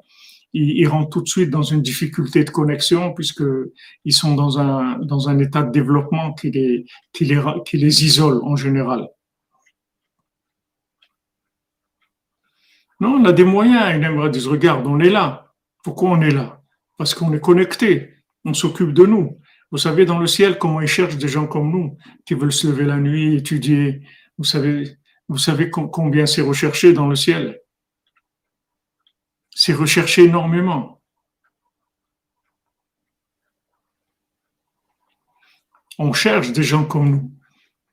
ils, 0.55 0.87
rentrent 0.87 1.11
tout 1.11 1.23
de 1.23 1.29
suite 1.29 1.51
dans 1.51 1.63
une 1.63 1.83
difficulté 1.83 2.45
de 2.45 2.51
connexion 2.51 3.13
puisqu'ils 3.13 4.13
sont 4.13 4.35
dans 4.35 4.59
un, 4.59 4.99
dans 5.01 5.29
un 5.29 5.39
état 5.41 5.63
de 5.63 5.73
développement 5.73 6.33
qui 6.33 6.51
les, 6.51 6.87
qui 7.13 7.25
les, 7.25 7.43
qui 7.67 7.77
les 7.77 8.05
isole 8.05 8.41
en 8.45 8.57
général. 8.57 9.09
Non, 13.01 13.17
on 13.21 13.25
a 13.25 13.33
des 13.33 13.45
moyens. 13.45 13.95
Ils 13.95 14.31
disent, 14.31 14.47
regarde, 14.47 14.87
on 14.87 15.01
est 15.01 15.11
là. 15.11 15.53
Pourquoi 15.83 16.11
on 16.11 16.23
est 16.23 16.31
là? 16.31 16.63
Parce 16.97 17.13
qu'on 17.15 17.33
est 17.35 17.41
connecté. 17.41 18.15
On 18.45 18.55
s'occupe 18.55 18.95
de 18.95 19.05
nous. 19.05 19.41
Vous 19.75 19.79
savez, 19.79 20.05
dans 20.05 20.21
le 20.21 20.29
ciel, 20.29 20.57
comment 20.57 20.81
ils 20.81 20.87
cherchent 20.87 21.17
des 21.17 21.27
gens 21.27 21.49
comme 21.49 21.73
nous 21.73 21.99
qui 22.25 22.35
veulent 22.35 22.53
se 22.53 22.69
lever 22.69 22.85
la 22.85 22.99
nuit, 22.99 23.35
étudier. 23.35 24.03
Vous 24.39 24.45
savez, 24.45 24.99
vous 25.27 25.37
savez 25.37 25.69
combien 25.69 26.27
c'est 26.27 26.43
recherché 26.43 26.93
dans 26.93 27.09
le 27.09 27.17
ciel. 27.17 27.61
C'est 29.51 29.73
recherché 29.73 30.27
énormément. 30.27 31.03
On 35.99 36.13
cherche 36.13 36.53
des 36.53 36.63
gens 36.63 36.85
comme 36.85 37.11
nous 37.11 37.33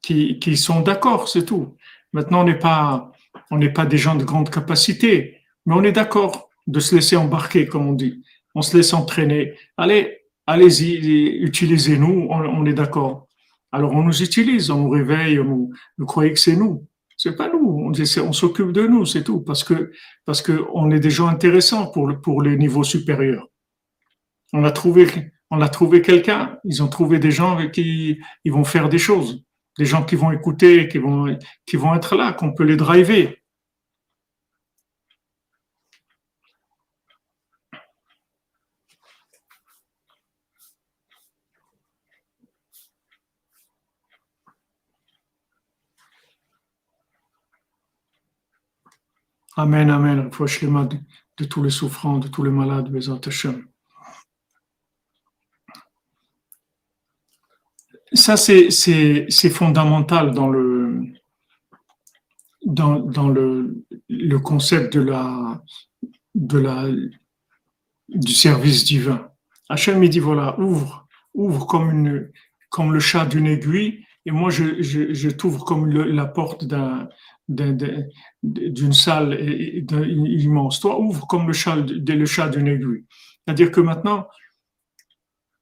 qui, 0.03 0.37
qui 0.37 0.57
sont 0.57 0.81
d'accord, 0.81 1.29
c'est 1.29 1.45
tout. 1.45 1.77
Maintenant, 2.13 2.41
on 2.41 2.43
n'est 2.43 2.59
pas, 2.59 3.11
on 3.49 3.57
n'est 3.57 3.73
pas 3.73 3.87
des 3.87 3.97
gens 3.97 4.13
de 4.13 4.23
grande 4.23 4.51
capacité, 4.51 5.41
mais 5.65 5.73
on 5.73 5.83
est 5.83 5.93
d'accord 5.93 6.47
de 6.67 6.79
se 6.79 6.93
laisser 6.93 7.15
embarquer, 7.15 7.65
comme 7.65 7.87
on 7.87 7.93
dit. 7.93 8.23
On 8.53 8.61
se 8.61 8.77
laisse 8.77 8.93
entraîner. 8.93 9.57
Allez, 9.77 10.20
allez-y, 10.47 11.37
utilisez-nous, 11.41 12.27
on, 12.29 12.65
est 12.65 12.73
d'accord. 12.73 13.27
Alors 13.71 13.91
on 13.93 14.03
nous 14.03 14.21
utilise, 14.21 14.69
on 14.69 14.79
nous 14.79 14.89
réveille, 14.89 15.39
on 15.39 15.69
nous, 15.97 16.05
croyez 16.05 16.33
que 16.33 16.39
c'est 16.39 16.55
nous. 16.55 16.87
C'est 17.17 17.35
pas 17.35 17.49
nous, 17.49 17.59
on, 17.59 17.91
on 17.91 18.33
s'occupe 18.33 18.71
de 18.71 18.87
nous, 18.87 19.05
c'est 19.05 19.23
tout, 19.23 19.41
parce 19.41 19.63
que 19.63 19.91
parce 20.25 20.41
que 20.41 20.65
on 20.73 20.89
est 20.89 20.99
des 20.99 21.11
gens 21.11 21.27
intéressants 21.27 21.91
pour 21.91 22.11
pour 22.21 22.41
les 22.41 22.57
niveaux 22.57 22.83
supérieurs. 22.83 23.47
On 24.53 24.63
a 24.63 24.71
trouvé 24.71 25.07
on 25.51 25.61
a 25.61 25.69
trouvé 25.69 26.01
quelqu'un, 26.01 26.57
ils 26.63 26.81
ont 26.81 26.87
trouvé 26.87 27.19
des 27.19 27.31
gens 27.31 27.51
avec 27.51 27.73
qui 27.73 28.19
ils 28.45 28.51
vont 28.51 28.63
faire 28.63 28.89
des 28.89 28.97
choses, 28.97 29.43
des 29.77 29.85
gens 29.85 30.03
qui 30.03 30.15
vont 30.15 30.31
écouter, 30.31 30.87
qui 30.87 30.97
vont 30.97 31.37
qui 31.65 31.75
vont 31.75 31.93
être 31.93 32.15
là, 32.15 32.33
qu'on 32.33 32.53
peut 32.53 32.63
les 32.63 32.77
driver. 32.77 33.40
Amen, 49.61 49.91
Amen. 49.91 50.29
De, 50.31 50.97
de 51.37 51.45
tous 51.45 51.61
les 51.61 51.69
souffrants, 51.69 52.17
de 52.17 52.27
tous 52.27 52.41
les 52.41 52.49
malades, 52.49 52.89
Ça, 58.13 58.37
c'est 58.37 59.49
fondamental 59.51 60.31
dans 60.31 60.49
le, 60.49 61.03
dans, 62.65 62.99
dans 63.01 63.29
le, 63.29 63.85
le, 64.09 64.39
concept 64.39 64.97
de 64.97 65.01
la, 65.01 65.61
de 66.33 66.57
la, 66.57 66.87
du 68.09 68.33
service 68.33 68.83
divin. 68.83 69.29
Hachem, 69.69 70.03
il 70.03 70.09
dit 70.09 70.19
voilà, 70.19 70.59
ouvre, 70.59 71.07
ouvre 71.35 71.67
comme, 71.67 71.91
une, 71.91 72.31
comme 72.69 72.93
le 72.93 72.99
chat 72.99 73.25
d'une 73.25 73.45
aiguille, 73.45 74.03
et 74.25 74.31
moi, 74.31 74.49
je, 74.49 74.81
je 74.81 75.29
t'ouvre 75.29 75.63
comme 75.65 75.87
la 75.87 76.25
porte 76.25 76.65
d'un 76.65 77.09
d'une 78.43 78.93
salle 78.93 79.39
immense. 79.39 80.79
Toi, 80.79 80.99
ouvre 80.99 81.27
comme 81.27 81.47
le 81.47 81.53
chat, 81.53 81.75
le 81.75 82.25
chat 82.25 82.49
d'une 82.49 82.67
aiguille. 82.67 83.05
C'est-à-dire 83.45 83.71
que 83.71 83.81
maintenant, 83.81 84.27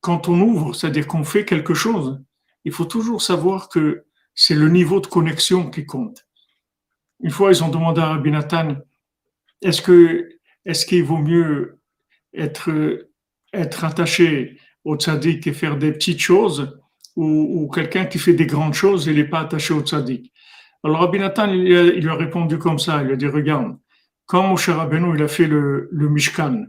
quand 0.02 0.30
on 0.30 0.40
ouvre, 0.40 0.74
c'est-à-dire 0.74 1.08
qu'on 1.08 1.24
fait 1.24 1.46
quelque 1.46 1.74
chose, 1.74 2.22
il 2.66 2.72
faut 2.72 2.86
toujours 2.86 3.22
savoir 3.22 3.70
que 3.70 4.06
c'est 4.36 4.56
le 4.56 4.70
niveau 4.70 5.00
de 5.00 5.08
connexion 5.08 5.70
qui 5.70 5.86
compte. 5.86 6.26
Une 7.22 7.32
fois, 7.32 7.52
ils 7.52 7.64
ont 7.64 7.70
demandé 7.70 8.00
à 8.00 8.08
Rabbi 8.08 8.32
Nathan, 8.32 8.76
est-ce 9.62 9.82
que 9.82 10.30
est-ce 10.66 10.86
qu'il 10.86 11.04
vaut 11.04 11.18
mieux 11.18 11.80
être 12.34 13.10
être 13.54 13.84
attaché 13.84 14.58
au 14.86 14.96
tzaddik 14.96 15.48
et 15.48 15.54
faire 15.54 15.78
des 15.78 15.92
petites 15.92 16.20
choses 16.20 16.78
ou, 17.16 17.70
quelqu'un 17.74 18.06
qui 18.06 18.18
fait 18.18 18.34
des 18.34 18.46
grandes 18.46 18.76
choses 18.76 19.10
et 19.10 19.14
n'est 19.14 19.26
pas 19.26 19.42
attaché 19.42 19.74
au 19.74 19.82
tzaddik? 19.82 20.32
Alors 20.84 21.02
Rabbi 21.02 21.20
Nathan, 21.20 21.52
il, 21.52 21.64
lui 21.64 22.10
a 22.10 22.16
répondu 22.16 22.58
comme 22.58 22.80
ça, 22.80 23.04
il 23.04 23.12
a 23.12 23.16
dit, 23.16 23.28
regarde, 23.28 23.78
quand 24.26 24.48
Moshe 24.48 24.70
Rabbeinu, 24.70 25.16
il 25.16 25.24
a 25.24 25.28
fait 25.28 25.48
le, 25.48 25.90
le 25.92 26.10
Mishkan, 26.10 26.66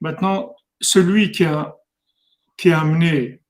maintenant, 0.00 0.54
celui 0.80 1.30
qui 1.30 1.44
a, 1.44 1.76
qui 2.56 2.72
a 2.72 2.80
amené 2.80 3.40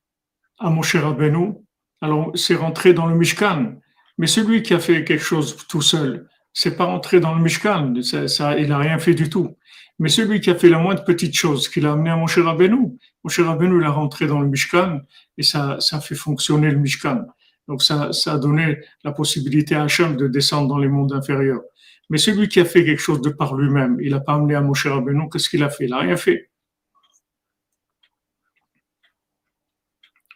à 0.58 0.70
Moshe 0.70 0.96
Rabbeinu, 0.96 1.54
alors 2.00 2.30
c'est 2.34 2.54
rentré 2.54 2.94
dans 2.94 3.06
le 3.06 3.16
Mishkan, 3.16 3.74
mais 4.18 4.26
celui 4.26 4.62
qui 4.62 4.74
a 4.74 4.78
fait 4.78 5.04
quelque 5.04 5.24
chose 5.24 5.56
tout 5.68 5.82
seul, 5.82 6.28
c'est 6.52 6.76
pas 6.76 6.84
rentré 6.84 7.18
dans 7.18 7.34
le 7.34 7.42
Mishkan, 7.42 7.94
ça, 8.02 8.56
il 8.58 8.68
n'a 8.68 8.78
rien 8.78 8.98
fait 8.98 9.14
du 9.14 9.28
tout. 9.28 9.56
Mais 9.98 10.08
celui 10.08 10.40
qui 10.40 10.50
a 10.50 10.54
fait 10.54 10.68
la 10.68 10.78
moindre 10.78 11.04
petite 11.04 11.34
chose, 11.34 11.68
qu'il 11.68 11.86
a 11.86 11.92
amené 11.92 12.10
à 12.10 12.16
Moshe 12.16 12.38
Rabbeinu, 12.38 12.98
Moshe 13.24 13.40
Rabbeinu 13.40 13.80
l'a 13.80 13.90
rentré 13.90 14.26
dans 14.26 14.40
le 14.40 14.48
Mishkan 14.48 15.00
et 15.38 15.42
ça, 15.42 15.78
ça 15.80 16.00
fait 16.00 16.14
fonctionner 16.14 16.70
le 16.70 16.78
Mishkan. 16.78 17.26
Donc 17.68 17.82
ça, 17.82 18.10
a 18.26 18.38
donné 18.38 18.78
la 19.04 19.12
possibilité 19.12 19.74
à 19.74 19.84
Hachem 19.84 20.16
de 20.16 20.28
descendre 20.28 20.68
dans 20.68 20.78
les 20.78 20.88
mondes 20.88 21.12
inférieurs. 21.12 21.62
Mais 22.10 22.18
celui 22.18 22.48
qui 22.48 22.60
a 22.60 22.64
fait 22.64 22.84
quelque 22.84 23.00
chose 23.00 23.22
de 23.22 23.30
par 23.30 23.54
lui-même, 23.54 23.98
il 24.00 24.10
n'a 24.10 24.20
pas 24.20 24.34
amené 24.34 24.54
à 24.54 24.60
Moshe 24.60 24.86
Rabbeinu, 24.86 25.28
qu'est-ce 25.30 25.48
qu'il 25.48 25.62
a 25.62 25.70
fait? 25.70 25.84
Il 25.84 25.90
n'a 25.90 26.00
rien 26.00 26.16
fait. 26.16 26.50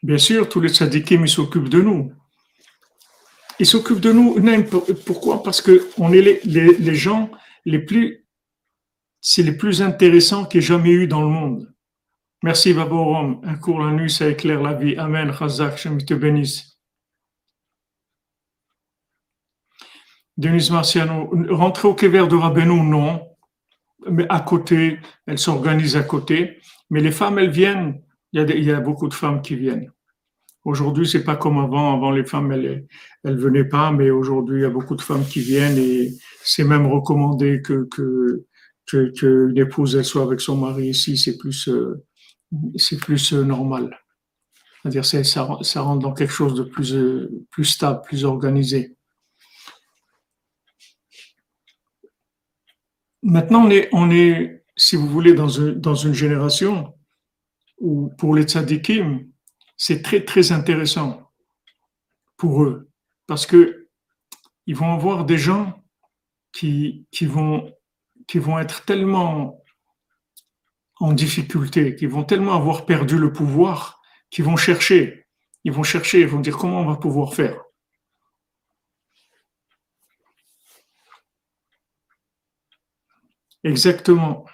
Bien 0.02 0.18
sûr, 0.18 0.48
tous 0.48 0.60
les 0.60 0.70
tzadikim, 0.70 1.24
ils 1.24 1.28
s'occupent 1.28 1.68
de 1.68 1.82
nous. 1.82 2.12
Ils 3.58 3.66
s'occupent 3.66 4.00
de 4.00 4.12
nous. 4.12 4.36
Pourquoi? 5.04 5.42
Parce 5.42 5.60
que 5.60 5.88
on 5.98 6.12
est 6.12 6.40
les 6.44 6.94
gens 6.94 7.30
les 7.64 7.80
plus, 7.80 8.24
c'est 9.20 9.42
les 9.42 9.52
plus 9.52 9.82
intéressants 9.82 10.46
qu'il 10.46 10.60
y 10.60 10.64
ait 10.64 10.66
jamais 10.66 10.90
eu 10.90 11.06
dans 11.06 11.20
le 11.20 11.28
monde. 11.28 11.74
Merci 12.42 12.72
Baborom. 12.72 13.40
Un 13.44 13.56
cours 13.56 13.80
la 13.80 13.92
nuit, 13.92 14.10
ça 14.10 14.28
éclaire 14.28 14.62
la 14.62 14.74
vie. 14.74 14.96
Amen. 14.96 15.32
Chazak, 15.36 15.76
je 15.76 16.04
te 16.04 16.14
bénisse. 16.14 16.77
Denise 20.38 20.70
Marciano, 20.70 21.30
rentrer 21.50 21.88
au 21.88 21.94
Quéver 21.94 22.28
de 22.28 22.36
Rabbeinu, 22.36 22.80
non. 22.80 23.20
Mais 24.08 24.24
à 24.28 24.40
côté, 24.40 25.00
elle 25.26 25.38
s'organise 25.38 25.96
à 25.96 26.04
côté. 26.04 26.58
Mais 26.90 27.00
les 27.00 27.10
femmes, 27.10 27.40
elles 27.40 27.50
viennent. 27.50 28.00
Il 28.32 28.64
y 28.64 28.70
a, 28.70 28.80
beaucoup 28.80 29.08
de 29.08 29.14
femmes 29.14 29.42
qui 29.42 29.56
viennent. 29.56 29.90
Aujourd'hui, 30.64 31.08
c'est 31.08 31.24
pas 31.24 31.34
comme 31.34 31.58
avant. 31.58 31.96
Avant, 31.96 32.12
les 32.12 32.24
femmes, 32.24 32.52
elles, 32.52 32.86
elles 33.24 33.36
venaient 33.36 33.64
pas, 33.64 33.90
mais 33.90 34.10
aujourd'hui, 34.10 34.60
il 34.60 34.62
y 34.62 34.66
a 34.66 34.70
beaucoup 34.70 34.94
de 34.94 35.02
femmes 35.02 35.24
qui 35.24 35.40
viennent 35.40 35.76
et 35.76 36.12
c'est 36.44 36.64
même 36.64 36.86
recommandé 36.86 37.60
que, 37.60 37.88
que, 37.90 38.44
que, 38.86 39.46
l'épouse, 39.52 39.96
elle 39.96 40.04
soit 40.04 40.22
avec 40.22 40.40
son 40.40 40.56
mari 40.56 40.88
ici. 40.88 41.16
C'est 41.16 41.36
plus, 41.36 41.68
euh, 41.68 42.04
c'est 42.76 42.98
plus 42.98 43.32
euh, 43.32 43.42
normal. 43.42 43.98
C'est-à-dire, 44.82 45.04
ça, 45.04 45.24
ça 45.24 45.80
rentre 45.80 46.02
dans 46.02 46.12
quelque 46.12 46.32
chose 46.32 46.54
de 46.54 46.62
plus, 46.62 46.94
euh, 46.94 47.28
plus 47.50 47.64
stable, 47.64 48.02
plus 48.02 48.24
organisé. 48.24 48.97
Maintenant, 53.28 53.66
on 53.66 53.70
est, 53.70 53.90
on 53.92 54.10
est, 54.10 54.64
si 54.74 54.96
vous 54.96 55.06
voulez, 55.06 55.34
dans, 55.34 55.48
dans 55.76 55.94
une 55.94 56.14
génération 56.14 56.94
où 57.78 58.08
pour 58.16 58.34
les 58.34 58.44
tzadikim, 58.44 59.28
c'est 59.76 60.00
très, 60.00 60.24
très 60.24 60.50
intéressant 60.50 61.30
pour 62.38 62.62
eux 62.64 62.88
parce 63.26 63.44
que 63.44 63.88
ils 64.66 64.74
vont 64.74 64.94
avoir 64.94 65.26
des 65.26 65.36
gens 65.36 65.84
qui, 66.52 67.06
qui, 67.10 67.26
vont, 67.26 67.70
qui 68.26 68.38
vont 68.38 68.58
être 68.58 68.86
tellement 68.86 69.62
en 70.98 71.12
difficulté, 71.12 71.96
qui 71.96 72.06
vont 72.06 72.24
tellement 72.24 72.54
avoir 72.54 72.86
perdu 72.86 73.18
le 73.18 73.30
pouvoir, 73.30 74.00
qu'ils 74.30 74.44
vont 74.44 74.56
chercher, 74.56 75.26
ils 75.64 75.72
vont 75.72 75.82
chercher, 75.82 76.20
ils 76.20 76.26
vont 76.26 76.40
dire 76.40 76.56
comment 76.56 76.80
on 76.80 76.86
va 76.86 76.96
pouvoir 76.96 77.34
faire? 77.34 77.62
Exactement, 83.68 84.46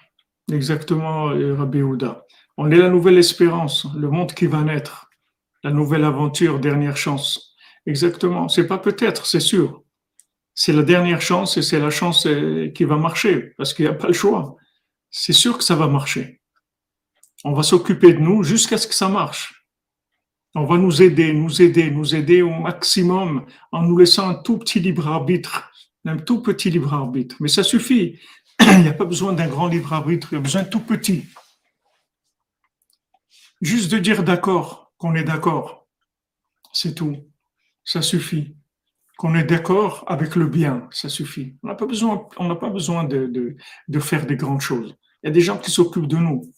exactement, 0.51 1.29
euh, 1.29 1.55
Rabbi 1.55 1.81
Houda. 1.81 2.25
On 2.57 2.69
est 2.69 2.77
la 2.77 2.89
nouvelle 2.89 3.17
espérance, 3.17 3.87
le 3.95 4.09
monde 4.09 4.33
qui 4.33 4.45
va 4.45 4.61
naître, 4.61 5.09
la 5.63 5.71
nouvelle 5.71 6.03
aventure, 6.03 6.59
dernière 6.59 6.97
chance. 6.97 7.55
Exactement, 7.85 8.49
c'est 8.49 8.67
pas 8.67 8.77
peut-être, 8.77 9.25
c'est 9.25 9.39
sûr. 9.39 9.83
C'est 10.53 10.73
la 10.73 10.83
dernière 10.83 11.21
chance 11.21 11.55
et 11.55 11.61
c'est 11.61 11.79
la 11.79 11.91
chance 11.91 12.27
euh, 12.27 12.69
qui 12.75 12.83
va 12.83 12.97
marcher 12.97 13.53
parce 13.57 13.73
qu'il 13.73 13.85
n'y 13.85 13.91
a 13.91 13.93
pas 13.93 14.07
le 14.07 14.13
choix. 14.13 14.57
C'est 15.11 15.33
sûr 15.33 15.57
que 15.57 15.63
ça 15.63 15.75
va 15.75 15.87
marcher. 15.87 16.41
On 17.45 17.53
va 17.53 17.63
s'occuper 17.63 18.13
de 18.13 18.19
nous 18.19 18.43
jusqu'à 18.43 18.77
ce 18.77 18.87
que 18.87 18.95
ça 18.95 19.07
marche. 19.07 19.65
On 20.55 20.65
va 20.65 20.77
nous 20.77 21.01
aider, 21.01 21.31
nous 21.31 21.61
aider, 21.61 21.89
nous 21.89 22.15
aider 22.15 22.41
au 22.41 22.49
maximum 22.49 23.45
en 23.71 23.81
nous 23.83 23.97
laissant 23.97 24.27
un 24.29 24.35
tout 24.35 24.57
petit 24.57 24.81
libre 24.81 25.07
arbitre, 25.07 25.71
un 26.03 26.17
tout 26.17 26.41
petit 26.41 26.69
libre 26.69 26.93
arbitre. 26.93 27.37
Mais 27.39 27.49
ça 27.49 27.63
suffit. 27.63 28.19
Il 28.59 28.81
n'y 28.81 28.87
a 28.87 28.93
pas 28.93 29.05
besoin 29.05 29.33
d'un 29.33 29.47
grand 29.47 29.67
libre 29.67 29.93
arbitre, 29.93 30.29
il 30.31 30.35
y 30.35 30.37
a 30.37 30.41
besoin 30.41 30.63
de 30.63 30.69
tout 30.69 30.79
petit. 30.79 31.25
Juste 33.61 33.91
de 33.91 33.99
dire 33.99 34.23
d'accord, 34.23 34.93
qu'on 34.97 35.15
est 35.15 35.23
d'accord. 35.23 35.87
C'est 36.73 36.93
tout. 36.95 37.17
Ça 37.83 38.01
suffit. 38.01 38.55
Qu'on 39.17 39.35
est 39.35 39.45
d'accord 39.45 40.03
avec 40.07 40.35
le 40.35 40.47
bien, 40.47 40.87
ça 40.91 41.07
suffit. 41.07 41.55
On 41.63 41.67
n'a 41.67 41.75
pas 41.75 41.85
besoin, 41.85 42.27
besoin 42.69 43.05
de, 43.05 43.55
de 43.87 43.99
faire 43.99 44.25
des 44.25 44.35
grandes 44.35 44.61
choses. 44.61 44.95
Il 45.23 45.27
y 45.27 45.29
a 45.29 45.33
des 45.33 45.41
gens 45.41 45.57
qui 45.57 45.71
s'occupent 45.71 46.07
de 46.07 46.17
nous. 46.17 46.51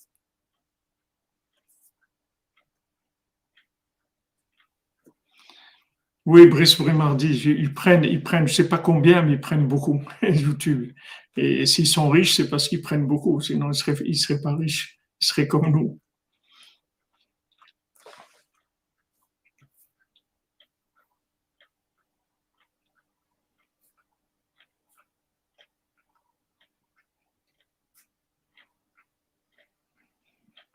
Oui, 6.27 6.45
Brice 6.45 6.77
Brimardi, 6.77 7.41
ils 7.57 7.73
prennent, 7.73 8.03
ils 8.03 8.21
prennent, 8.21 8.49
je 8.49 8.53
sais 8.53 8.67
pas 8.67 8.77
combien, 8.77 9.21
mais 9.21 9.31
ils 9.35 9.39
prennent 9.39 9.65
beaucoup, 9.65 10.01
YouTube. 10.21 10.91
Et 11.37 11.65
s'ils 11.67 11.87
sont 11.87 12.09
riches, 12.09 12.33
c'est 12.35 12.49
parce 12.49 12.67
qu'ils 12.67 12.81
prennent 12.81 13.05
beaucoup, 13.07 13.39
sinon 13.41 13.71
ils 13.71 13.95
ils 14.05 14.15
seraient 14.17 14.41
pas 14.41 14.55
riches, 14.55 14.99
ils 15.21 15.25
seraient 15.25 15.47
comme 15.47 15.69
nous. 15.71 15.99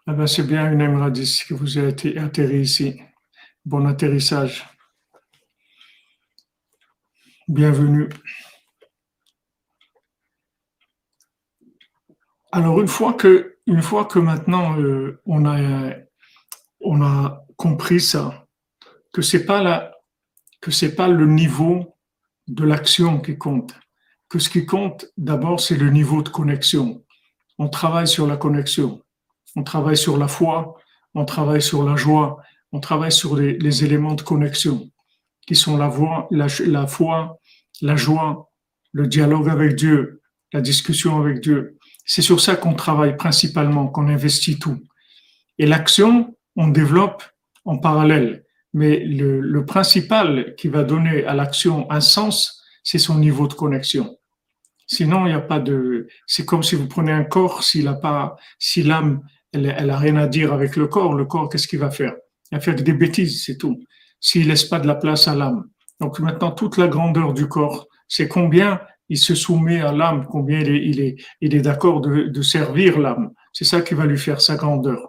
Ah 0.07 0.15
ben 0.15 0.27
c'est 0.27 0.43
bien 0.47 0.71
une 0.73 0.83
Emradis 0.83 1.43
que 1.49 1.55
vous 1.55 1.79
avez 1.79 2.19
atterri 2.19 2.61
ici. 2.61 3.01
Bon 3.65 3.87
atterrissage. 3.87 4.65
Bienvenue. 7.49 8.09
Alors 12.55 12.81
une 12.83 12.89
fois 12.89 13.15
que, 13.15 13.57
une 13.67 13.81
fois 13.81 14.05
que 14.05 14.19
maintenant 14.19 14.79
euh, 14.79 15.21
on 15.25 15.47
a, 15.47 15.95
on 16.83 17.03
a 17.03 17.47
compris 17.57 18.01
ça, 18.01 18.47
que 19.15 19.23
c'est 19.23 19.47
pas 19.47 19.63
la, 19.63 19.95
que 20.61 20.71
c'est 20.71 20.95
pas 20.95 21.09
le 21.09 21.27
niveau 21.27 21.97
de 22.49 22.65
l'action 22.65 23.21
qui 23.21 23.39
compte, 23.39 23.75
que 24.29 24.39
ce 24.39 24.51
qui 24.51 24.67
compte 24.67 25.07
d'abord 25.17 25.61
c'est 25.61 25.77
le 25.77 25.89
niveau 25.89 26.23
de 26.23 26.29
connexion. 26.29 27.03
On 27.59 27.71
travaille 27.71 28.09
sur 28.09 28.27
la 28.27 28.37
connexion, 28.37 29.03
on 29.57 29.63
travaille 29.63 29.97
sur 29.97 30.19
la 30.19 30.29
foi, 30.29 30.77
on 31.15 31.25
travaille 31.25 31.63
sur 31.63 31.85
la 31.85 31.97
joie, 31.97 32.43
on 32.71 32.81
travaille 32.81 33.13
sur 33.13 33.35
les, 33.35 33.85
éléments 33.85 34.15
de 34.15 34.23
connexion 34.23 34.91
qui 35.47 35.55
sont 35.55 35.79
la, 35.79 35.89
voix, 35.89 36.29
la, 36.31 36.49
la 36.67 36.87
foi, 36.87 37.39
la 37.81 37.97
joie, 37.97 38.51
le 38.93 39.07
dialogue 39.07 39.49
avec 39.49 39.75
Dieu, 39.75 40.21
la 40.53 40.61
discussion 40.61 41.19
avec 41.19 41.41
Dieu. 41.41 41.79
C'est 42.05 42.23
sur 42.23 42.41
ça 42.41 42.57
qu'on 42.57 42.75
travaille 42.75 43.17
principalement, 43.17 43.89
qu'on 43.89 44.09
investit 44.09 44.59
tout. 44.59 44.83
Et 45.59 45.67
l'action, 45.67 46.37
on 46.57 46.69
développe 46.69 47.23
en 47.65 47.79
parallèle. 47.79 48.45
Mais 48.75 48.99
le, 49.05 49.41
le 49.41 49.67
principal 49.67 50.55
qui 50.57 50.69
va 50.69 50.83
donner 50.83 51.25
à 51.25 51.35
l'action 51.35 51.91
un 51.91 52.01
sens, 52.01 52.63
c'est 52.83 52.99
son 52.99 53.19
niveau 53.19 53.47
de 53.47 53.55
connexion. 53.55 54.17
Sinon, 54.87 55.27
il 55.27 55.31
n'y 55.31 55.35
a 55.35 55.41
pas 55.41 55.61
de. 55.61 56.09
C'est 56.27 56.45
comme 56.45 56.63
si 56.63 56.75
vous 56.75 56.89
prenez 56.89 57.13
un 57.13 57.25
corps, 57.25 57.63
s'il 57.63 57.89
a 57.89 57.95
pas, 57.95 58.37
si 58.59 58.83
l'âme, 58.83 59.23
elle, 59.53 59.67
a 59.69 59.97
rien 59.97 60.17
à 60.17 60.27
dire 60.27 60.53
avec 60.53 60.77
le 60.77 60.87
corps, 60.87 61.15
le 61.15 61.25
corps, 61.25 61.49
qu'est-ce 61.49 61.69
qu'il 61.69 61.79
va 61.79 61.91
faire? 61.91 62.15
Il 62.51 62.57
va 62.57 62.61
faire 62.61 62.75
des 62.75 62.93
bêtises, 62.93 63.45
c'est 63.45 63.57
tout. 63.57 63.83
S'il 64.21 64.49
laisse 64.49 64.65
pas 64.65 64.79
de 64.79 64.87
la 64.87 64.95
place 64.95 65.29
à 65.29 65.35
l'âme. 65.35 65.69
Donc 66.01 66.19
maintenant, 66.21 66.51
toute 66.51 66.77
la 66.77 66.89
grandeur 66.89 67.33
du 67.33 67.49
corps, 67.49 67.87
c'est 68.09 68.29
combien 68.29 68.81
il 69.09 69.19
se 69.19 69.35
soumet 69.35 69.81
à 69.81 69.93
l'âme, 69.93 70.27
combien 70.31 70.61
il 70.61 70.71
est, 70.71 70.87
il 70.87 71.01
est, 71.01 71.17
il 71.41 71.63
d'accord 71.63 72.01
de, 72.01 72.43
servir 72.43 72.99
l'âme. 72.99 73.31
C'est 73.53 73.65
ça 73.65 73.83
qui 73.83 73.95
va 73.95 74.07
lui 74.07 74.19
faire 74.19 74.41
sa 74.41 74.57
grandeur. 74.57 75.09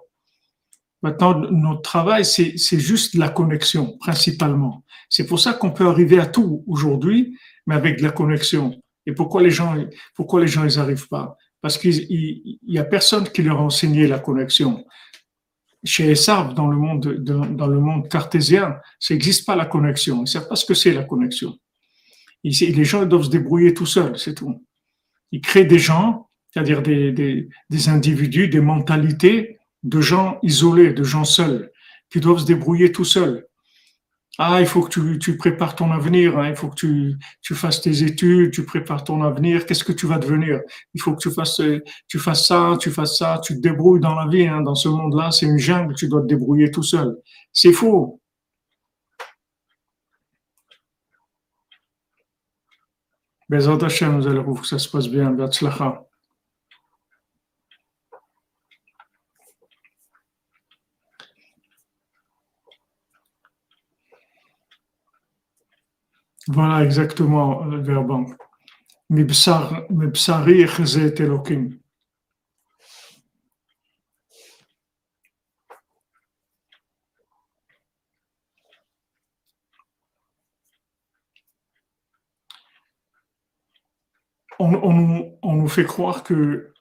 Maintenant, 1.02 1.38
notre 1.52 1.82
travail, 1.82 2.24
c'est 2.26 2.80
juste 2.80 3.16
la 3.16 3.30
connexion, 3.30 3.98
principalement. 4.00 4.84
C'est 5.10 5.26
pour 5.26 5.40
ça 5.40 5.54
qu'on 5.54 5.72
peut 5.72 5.88
arriver 5.88 6.20
à 6.20 6.26
tout 6.26 6.64
aujourd'hui, 6.68 7.38
mais 7.68 7.76
avec 7.76 7.98
de 7.98 8.04
la 8.04 8.12
connexion. 8.12 8.80
Et 9.06 9.14
pourquoi 9.14 9.42
les 9.42 9.52
gens, 9.52 9.76
pourquoi 10.16 10.40
les 10.42 10.48
gens, 10.48 10.64
ils 10.64 10.80
arrivent 10.80 11.10
pas? 11.10 11.36
Parce 11.62 11.78
qu'il 11.78 12.58
y 12.66 12.78
a 12.78 12.84
personne 12.84 13.28
qui 13.30 13.42
leur 13.42 13.60
a 13.60 13.64
enseigné 13.64 14.08
la 14.08 14.20
connexion 14.20 14.86
chez 15.84 16.12
Esav, 16.12 16.54
dans 16.54 16.68
le 16.68 16.78
monde, 16.78 17.06
dans 17.24 17.68
le 17.68 17.80
monde 17.80 18.08
cartésien, 18.08 18.78
ça 19.00 19.14
n'existe 19.14 19.46
pas 19.46 19.56
la 19.56 19.66
connexion. 19.66 20.18
Ils 20.18 20.22
ne 20.22 20.26
savent 20.28 20.48
pas 20.48 20.56
ce 20.56 20.66
que 20.66 20.74
c'est 20.74 20.94
la 20.94 21.04
connexion. 21.04 21.58
Les 22.44 22.84
gens 22.84 23.06
doivent 23.06 23.24
se 23.24 23.30
débrouiller 23.30 23.74
tout 23.74 23.86
seuls, 23.86 24.18
c'est 24.18 24.36
tout. 24.36 24.66
Ils 25.32 25.42
créent 25.42 25.66
des 25.66 25.80
gens, 25.80 26.30
c'est-à-dire 26.52 26.82
des, 26.82 27.12
des, 27.70 27.90
individus, 27.90 28.48
des 28.48 28.62
mentalités 28.62 29.58
de 29.84 30.02
gens 30.02 30.40
isolés, 30.44 30.94
de 30.94 31.04
gens 31.04 31.24
seuls, 31.26 31.72
qui 32.12 32.20
doivent 32.20 32.40
se 32.40 32.46
débrouiller 32.46 32.92
tout 32.92 33.06
seuls. 33.06 33.48
Ah, 34.40 34.60
il 34.62 34.66
faut 34.66 34.82
que 34.82 34.90
tu, 34.90 35.20
tu 35.20 35.38
prépares 35.38 35.76
ton 35.76 35.92
avenir, 35.92 36.40
hein, 36.40 36.50
il 36.50 36.56
faut 36.56 36.68
que 36.68 36.76
tu, 36.76 37.16
tu 37.42 37.54
fasses 37.54 37.82
tes 37.82 38.04
études, 38.04 38.52
tu 38.52 38.66
prépares 38.66 39.04
ton 39.04 39.22
avenir, 39.22 39.68
qu'est-ce 39.68 39.84
que 39.84 39.92
tu 39.92 40.08
vas 40.08 40.18
devenir? 40.18 40.60
Il 40.96 41.02
faut 41.02 41.14
que 41.14 41.22
tu 41.22 41.30
fasses, 41.30 41.62
tu 42.08 42.18
fasses 42.18 42.48
ça, 42.48 42.76
tu 42.80 42.90
fasses 42.90 43.18
ça, 43.18 43.40
tu 43.44 43.56
te 43.56 43.60
débrouilles 43.60 44.00
dans 44.00 44.16
la 44.16 44.28
vie, 44.28 44.48
hein, 44.48 44.62
dans 44.62 44.74
ce 44.74 44.90
monde-là, 44.90 45.30
c'est 45.30 45.46
une 45.46 45.60
jungle, 45.60 45.94
tu 45.94 46.08
dois 46.08 46.22
te 46.22 46.28
débrouiller 46.28 46.72
tout 46.72 46.82
seul. 46.82 47.16
C'est 47.52 47.74
faux. 47.74 48.22
Bezat 53.54 53.84
Hashem, 53.84 54.18
nous 54.18 54.28
allons 54.28 54.56
que 54.56 54.66
ça 54.66 54.80
se 54.80 54.90
passe 54.90 55.08
bien, 55.08 55.30
Beatzlacha. 55.30 56.08
Voilà 66.48 66.84
exactement 66.84 67.64
le 67.66 67.80
verbe. 67.84 68.26
On, 84.60 85.54
nous 85.56 85.68
fait 85.68 85.86
croire 85.86 86.24
que, 86.24 86.74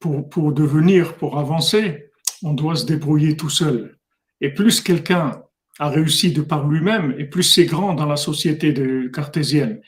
pour, 0.00 0.52
devenir, 0.52 1.14
pour 1.16 1.38
avancer, 1.38 2.10
on 2.42 2.54
doit 2.54 2.76
se 2.76 2.86
débrouiller 2.86 3.36
tout 3.36 3.50
seul. 3.50 3.98
Et 4.40 4.52
plus 4.52 4.80
quelqu'un 4.80 5.42
a 5.78 5.88
réussi 5.88 6.32
de 6.32 6.42
par 6.42 6.66
lui-même, 6.68 7.14
et 7.18 7.24
plus 7.24 7.44
c'est 7.44 7.66
grand 7.66 7.94
dans 7.94 8.06
la 8.06 8.16
société 8.16 8.72
de 8.72 9.08
cartésienne. 9.08 9.80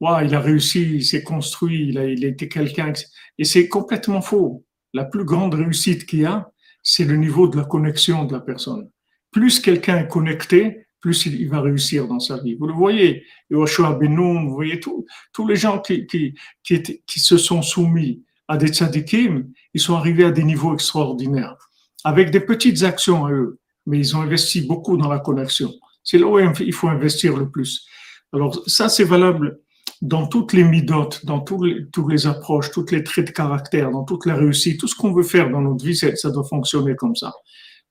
Wow, 0.00 0.20
il 0.24 0.34
a 0.34 0.40
réussi, 0.40 0.96
il 0.96 1.04
s'est 1.04 1.22
construit, 1.22 1.88
il 1.88 1.98
il 1.98 2.24
a 2.24 2.28
été 2.28 2.48
quelqu'un. 2.48 2.92
Et 3.36 3.44
c'est 3.44 3.68
complètement 3.68 4.20
faux. 4.20 4.64
La 4.94 5.04
plus 5.04 5.24
grande 5.24 5.54
réussite 5.54 6.06
qu'il 6.06 6.20
y 6.20 6.24
a, 6.24 6.50
c'est 6.82 7.04
le 7.04 7.16
niveau 7.16 7.48
de 7.48 7.56
la 7.56 7.64
connexion 7.64 8.24
de 8.24 8.32
la 8.32 8.40
personne. 8.40 8.88
Plus 9.30 9.60
quelqu'un 9.60 9.98
est 9.98 10.08
connecté, 10.08 10.86
plus 11.00 11.26
il, 11.26 11.48
va 11.48 11.60
réussir 11.60 12.08
dans 12.08 12.20
sa 12.20 12.38
vie. 12.38 12.54
Vous 12.54 12.66
le 12.66 12.74
voyez, 12.74 13.24
Yoshua 13.50 13.92
Benoun, 13.92 14.48
vous 14.48 14.54
voyez 14.54 14.80
tous 14.80 15.46
les 15.46 15.56
gens 15.56 15.78
qui, 15.78 16.06
qui, 16.06 16.34
qui, 16.64 16.82
qui, 16.82 17.20
se 17.20 17.38
sont 17.38 17.62
soumis 17.62 18.22
à 18.48 18.56
des 18.56 18.68
tzadikim, 18.68 19.48
ils 19.74 19.80
sont 19.80 19.94
arrivés 19.94 20.24
à 20.24 20.30
des 20.30 20.44
niveaux 20.44 20.74
extraordinaires, 20.74 21.56
avec 22.04 22.30
des 22.30 22.40
petites 22.40 22.82
actions 22.82 23.26
à 23.26 23.32
eux 23.32 23.58
mais 23.88 23.98
ils 23.98 24.16
ont 24.16 24.20
investi 24.20 24.60
beaucoup 24.60 24.96
dans 24.96 25.08
la 25.08 25.18
connexion. 25.18 25.72
C'est 26.04 26.18
là 26.18 26.26
où 26.26 26.38
il 26.38 26.72
faut 26.72 26.88
investir 26.88 27.36
le 27.36 27.50
plus. 27.50 27.86
Alors 28.32 28.62
ça, 28.66 28.88
c'est 28.88 29.04
valable 29.04 29.60
dans 30.02 30.28
toutes 30.28 30.52
les 30.52 30.62
midotes, 30.62 31.24
dans 31.24 31.40
tous 31.40 31.64
les, 31.64 31.86
toutes 31.90 32.12
les 32.12 32.26
approches, 32.26 32.70
tous 32.70 32.90
les 32.92 33.02
traits 33.02 33.28
de 33.28 33.32
caractère, 33.32 33.90
dans 33.90 34.04
toute 34.04 34.26
la 34.26 34.36
réussite, 34.36 34.78
tout 34.78 34.86
ce 34.86 34.94
qu'on 34.94 35.12
veut 35.12 35.24
faire 35.24 35.50
dans 35.50 35.62
notre 35.62 35.84
vie, 35.84 35.96
ça 35.96 36.30
doit 36.30 36.44
fonctionner 36.44 36.94
comme 36.94 37.16
ça. 37.16 37.32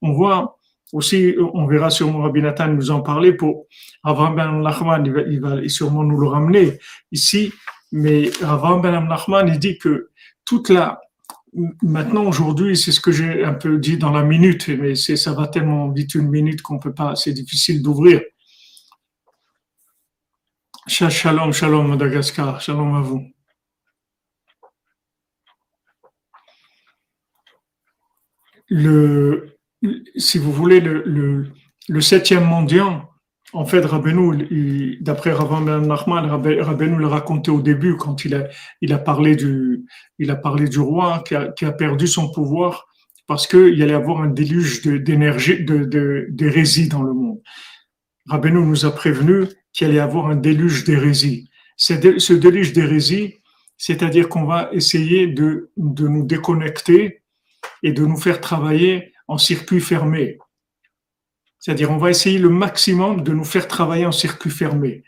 On 0.02 0.14
voit 0.14 0.57
aussi, 0.94 1.36
on 1.54 1.68
verra 1.68 1.90
sûrement 1.90 2.20
Rabbi 2.20 2.42
Nathan 2.42 2.70
nous 2.70 2.92
en 2.92 3.02
parler 3.02 3.34
pour 3.34 3.66
Avram 4.04 4.36
Ben 4.36 4.62
Nachman, 4.62 5.06
il 5.06 5.12
va, 5.12 5.22
il 5.22 5.42
va 5.42 5.70
sûrement 5.70 6.04
nous 6.04 6.20
le 6.20 6.28
ramener 6.28 6.80
ici, 7.12 7.52
mais 7.92 8.32
Avram 8.44 8.82
Ben 8.82 9.00
Nachman, 9.08 9.48
il 9.48 9.60
dit 9.60 9.78
que 9.78 10.10
toute 10.46 10.70
la, 10.70 11.02
Maintenant, 11.82 12.26
aujourd'hui, 12.26 12.78
c'est 12.78 12.92
ce 12.92 13.00
que 13.00 13.12
j'ai 13.12 13.44
un 13.44 13.54
peu 13.54 13.80
dit 13.80 13.98
dans 13.98 14.12
la 14.12 14.24
minute, 14.24 14.68
mais 14.68 14.96
ça 14.96 15.34
va 15.34 15.48
tellement 15.48 15.90
vite 15.90 16.14
une 16.14 16.30
minute 16.30 16.62
qu'on 16.62 16.78
peut 16.78 16.94
pas, 16.94 17.16
c'est 17.16 17.34
difficile 17.34 17.82
d'ouvrir. 17.82 18.22
Shalom, 20.88 21.54
shalom 21.54 21.88
Madagascar, 21.88 22.62
shalom 22.62 22.96
à 22.96 23.02
vous. 23.02 23.26
Le, 28.70 29.57
si 30.16 30.38
vous 30.38 30.52
voulez, 30.52 30.80
le, 30.80 31.04
le, 31.88 32.02
septième 32.02 32.46
mendiant, 32.46 33.10
en 33.54 33.66
fait, 33.66 33.86
Rabbeinu, 33.86 34.98
d'après 35.02 35.32
Rabban 35.32 35.62
Ben 35.62 35.88
Nachman, 35.88 36.26
Rabbeinu 36.26 36.98
le 36.98 37.08
racontait 37.08 37.52
au 37.52 37.62
début 37.62 37.96
quand 37.96 38.26
il 38.26 38.36
a, 38.36 38.48
il 38.82 38.92
a, 38.94 38.98
parlé, 38.98 39.36
du, 39.36 39.86
il 40.20 40.32
a 40.32 40.36
parlé 40.36 40.68
du 40.68 40.80
roi 40.80 41.24
qui 41.26 41.36
a, 41.36 41.48
qui 41.50 41.66
a 41.66 41.72
perdu 41.72 42.08
son 42.08 42.32
pouvoir 42.32 42.88
parce 43.26 43.46
qu'il 43.46 43.82
allait 43.82 43.94
avoir 43.94 44.22
un 44.22 44.28
déluge 44.28 44.82
d'énergie, 44.82 45.64
de, 45.64 46.28
d'hérésie 46.30 46.88
dans 46.88 47.04
le 47.04 47.14
monde. 47.14 47.40
Rabbeinu 48.28 48.60
nous 48.60 48.86
a 48.86 48.94
prévenu 48.94 49.46
qu'il 49.74 49.88
allait 49.88 50.00
avoir 50.00 50.28
un 50.28 50.36
déluge 50.36 50.84
d'hérésie. 50.84 51.50
Ce 51.78 52.34
déluge 52.34 52.74
d'hérésie, 52.74 53.36
c'est-à-dire 53.78 54.28
qu'on 54.28 54.46
va 54.46 54.70
essayer 54.74 55.28
de, 55.28 55.70
de 55.78 56.08
nous 56.08 56.26
déconnecter 56.26 57.22
et 57.84 57.92
de 57.92 58.06
nous 58.06 58.18
faire 58.18 58.42
travailler 58.42 59.14
en 59.28 59.38
circuit 59.38 59.82
fermé. 59.82 60.38
C'est-à-dire, 61.60 61.92
on 61.92 61.98
va 61.98 62.10
essayer 62.10 62.40
le 62.40 62.50
maximum 62.50 63.24
de 63.24 63.34
nous 63.34 63.44
faire 63.44 63.68
travailler 63.68 64.06
en 64.06 64.12
circuit 64.12 64.52
fermé. 64.52 65.04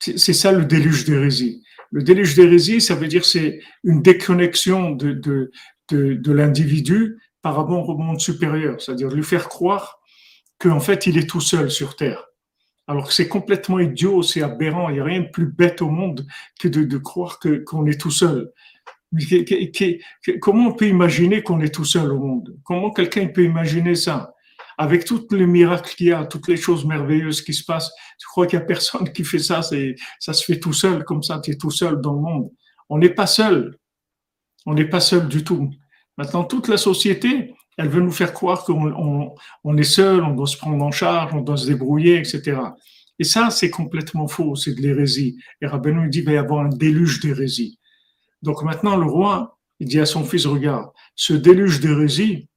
C'est 0.00 0.32
ça 0.32 0.52
le 0.52 0.64
déluge 0.64 1.04
d'hérésie. 1.04 1.62
Le 1.90 2.02
déluge 2.02 2.34
d'hérésie, 2.34 2.80
ça 2.80 2.94
veut 2.94 3.06
dire 3.06 3.24
c'est 3.24 3.60
une 3.84 4.02
déconnexion 4.02 4.90
de, 4.90 5.12
de, 5.12 5.50
de, 5.90 6.32
l'individu 6.32 7.18
par 7.42 7.56
rapport 7.56 7.88
au 7.88 7.96
monde 7.96 8.20
supérieur. 8.20 8.80
C'est-à-dire 8.80 9.08
lui 9.08 9.22
faire 9.22 9.48
croire 9.48 10.00
qu'en 10.58 10.80
fait, 10.80 11.06
il 11.06 11.16
est 11.18 11.28
tout 11.28 11.40
seul 11.40 11.70
sur 11.70 11.96
Terre. 11.96 12.26
Alors 12.86 13.08
que 13.08 13.14
c'est 13.14 13.28
complètement 13.28 13.78
idiot, 13.78 14.22
c'est 14.22 14.42
aberrant. 14.42 14.88
Il 14.88 14.94
n'y 14.94 15.00
a 15.00 15.04
rien 15.04 15.20
de 15.20 15.30
plus 15.30 15.46
bête 15.46 15.80
au 15.80 15.88
monde 15.88 16.26
que 16.58 16.68
de, 16.68 16.98
croire 16.98 17.38
qu'on 17.64 17.86
est 17.86 18.00
tout 18.00 18.10
seul 18.10 18.52
comment 20.40 20.68
on 20.68 20.72
peut 20.72 20.88
imaginer 20.88 21.42
qu'on 21.42 21.60
est 21.60 21.74
tout 21.74 21.84
seul 21.84 22.12
au 22.12 22.18
monde? 22.18 22.56
Comment 22.64 22.90
quelqu'un 22.90 23.26
peut 23.26 23.44
imaginer 23.44 23.94
ça? 23.94 24.34
Avec 24.76 25.04
tous 25.04 25.26
les 25.30 25.46
miracles 25.46 25.94
qu'il 25.94 26.08
y 26.08 26.12
a, 26.12 26.26
toutes 26.26 26.48
les 26.48 26.56
choses 26.56 26.84
merveilleuses 26.84 27.42
qui 27.42 27.54
se 27.54 27.64
passent, 27.64 27.92
je 28.20 28.26
crois 28.26 28.46
qu'il 28.46 28.58
n'y 28.58 28.64
a 28.64 28.66
personne 28.66 29.12
qui 29.12 29.24
fait 29.24 29.38
ça. 29.38 29.62
Ça 29.62 30.32
se 30.32 30.44
fait 30.44 30.58
tout 30.58 30.72
seul, 30.72 31.04
comme 31.04 31.22
ça, 31.22 31.40
tu 31.40 31.52
es 31.52 31.56
tout 31.56 31.70
seul 31.70 32.00
dans 32.00 32.14
le 32.14 32.20
monde. 32.20 32.50
On 32.88 32.98
n'est 32.98 33.14
pas 33.14 33.26
seul. 33.26 33.78
On 34.66 34.74
n'est 34.74 34.88
pas 34.88 35.00
seul 35.00 35.28
du 35.28 35.44
tout. 35.44 35.70
Maintenant, 36.16 36.44
toute 36.44 36.68
la 36.68 36.76
société, 36.76 37.54
elle 37.76 37.88
veut 37.88 38.00
nous 38.00 38.12
faire 38.12 38.32
croire 38.32 38.64
qu'on 38.64 39.34
on, 39.64 39.76
est 39.76 39.82
seul, 39.82 40.22
on 40.22 40.34
doit 40.34 40.46
se 40.46 40.56
prendre 40.56 40.84
en 40.84 40.92
charge, 40.92 41.34
on 41.34 41.40
doit 41.40 41.56
se 41.56 41.66
débrouiller, 41.66 42.18
etc. 42.18 42.58
Et 43.18 43.24
ça, 43.24 43.50
c'est 43.50 43.70
complètement 43.70 44.28
faux, 44.28 44.56
c'est 44.56 44.74
de 44.74 44.80
l'hérésie. 44.80 45.38
Et 45.60 45.66
Rabbeinu 45.66 46.08
dit 46.08 46.18
qu'il 46.18 46.26
va 46.26 46.32
y 46.32 46.36
avoir 46.36 46.64
un 46.64 46.68
déluge 46.68 47.20
d'hérésie. 47.20 47.78
Donc 48.44 48.62
maintenant, 48.62 48.96
le 48.96 49.06
roi, 49.06 49.58
il 49.80 49.88
dit 49.88 49.98
à 49.98 50.04
son 50.04 50.22
fils, 50.22 50.44
regarde, 50.44 50.90
ce 51.16 51.32
déluge 51.32 51.80
d'hérésie, 51.80 52.50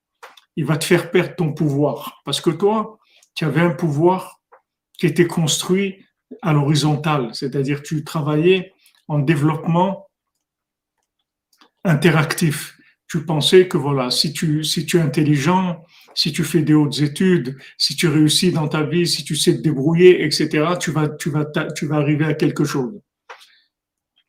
il 0.58 0.66
va 0.66 0.76
te 0.76 0.84
faire 0.84 1.12
perdre 1.12 1.36
ton 1.36 1.54
pouvoir. 1.54 2.22
Parce 2.26 2.42
que 2.42 2.50
toi, 2.50 3.00
tu 3.36 3.46
avais 3.46 3.62
un 3.62 3.72
pouvoir 3.72 4.42
qui 5.00 5.06
était 5.06 5.28
construit 5.28 6.06
à 6.42 6.52
l'horizontale, 6.52 7.30
c'est-à-dire 7.34 7.82
tu 7.84 8.04
travaillais 8.04 8.74
en 9.08 9.20
développement 9.20 10.10
interactif. 11.86 12.78
Tu 13.08 13.24
pensais 13.24 13.70
que 13.70 13.78
voilà, 13.78 14.12
si 14.12 14.34
tu, 14.34 14.66
si 14.66 14.86
tu 14.86 14.98
es 14.98 15.00
intelligent, 15.00 15.86
si 16.14 16.34
tu 16.34 16.44
fais 16.44 16.64
des 16.64 16.74
hautes 16.74 17.00
études, 17.00 17.58
si 17.78 17.96
tu 17.96 18.10
réussis 18.10 18.52
dans 18.52 18.68
ta 18.68 18.84
vie, 18.84 19.08
si 19.08 19.24
tu 19.24 19.38
sais 19.38 19.56
te 19.56 19.62
débrouiller, 19.62 20.26
etc., 20.26 20.74
tu 20.78 20.92
vas, 20.92 21.08
tu 21.08 21.30
vas, 21.30 21.46
tu 21.46 21.86
vas 21.86 21.96
arriver 21.96 22.26
à 22.26 22.34
quelque 22.34 22.66
chose. 22.66 23.00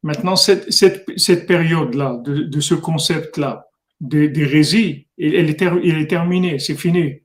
Maintenant, 0.03 0.37
cette, 0.37 0.73
cette, 0.73 1.05
cette 1.17 1.47
période-là, 1.47 2.21
de, 2.25 2.43
de, 2.43 2.61
ce 2.61 2.75
concept-là, 2.75 3.67
d'hérésie, 4.01 5.09
elle 5.19 5.51
est, 5.51 5.65
il 5.83 5.99
est 5.99 6.07
terminé, 6.07 6.59
c'est 6.59 6.77
fini. 6.77 7.23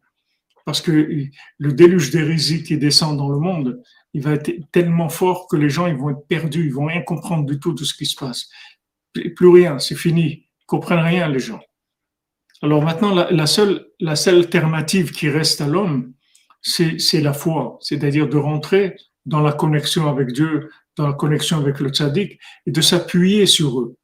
Parce 0.65 0.81
que 0.81 1.27
le 1.59 1.73
déluge 1.73 2.09
d'hérésie 2.09 2.63
qui 2.63 2.77
descend 2.77 3.17
dans 3.17 3.29
le 3.29 3.37
monde, 3.37 3.81
il 4.13 4.21
va 4.21 4.33
être 4.33 4.51
tellement 4.71 5.09
fort 5.09 5.47
que 5.47 5.55
les 5.55 5.69
gens 5.69 5.87
ils 5.87 5.95
vont 5.95 6.11
être 6.11 6.25
perdus, 6.27 6.65
ils 6.65 6.73
vont 6.73 6.85
rien 6.85 7.01
comprendre 7.01 7.45
du 7.45 7.59
tout 7.59 7.73
de 7.73 7.83
ce 7.83 7.93
qui 7.93 8.05
se 8.05 8.15
passe. 8.15 8.49
Plus 9.13 9.47
rien, 9.47 9.79
c'est 9.79 9.95
fini. 9.95 10.47
Ils 10.61 10.65
comprennent 10.65 10.99
rien, 10.99 11.27
les 11.27 11.39
gens. 11.39 11.61
Alors 12.61 12.81
maintenant, 12.81 13.13
la, 13.13 13.45
seule, 13.45 13.87
la 13.99 14.15
seule 14.15 14.35
alternative 14.35 15.11
qui 15.11 15.29
reste 15.29 15.61
à 15.61 15.67
l'homme, 15.67 16.13
c'est 16.61 17.21
la 17.21 17.33
foi, 17.33 17.77
c'est-à-dire 17.81 18.29
de 18.29 18.37
rentrer 18.37 18.95
dans 19.25 19.41
la 19.41 19.51
connexion 19.51 20.07
avec 20.07 20.31
Dieu, 20.31 20.69
dans 20.97 21.07
la 21.07 21.13
connexion 21.13 21.57
avec 21.57 21.79
le 21.79 21.89
tzaddik 21.89 22.39
et 22.65 22.71
de 22.71 22.81
s'appuyer 22.81 23.45
sur 23.45 23.79
eux, 23.79 23.95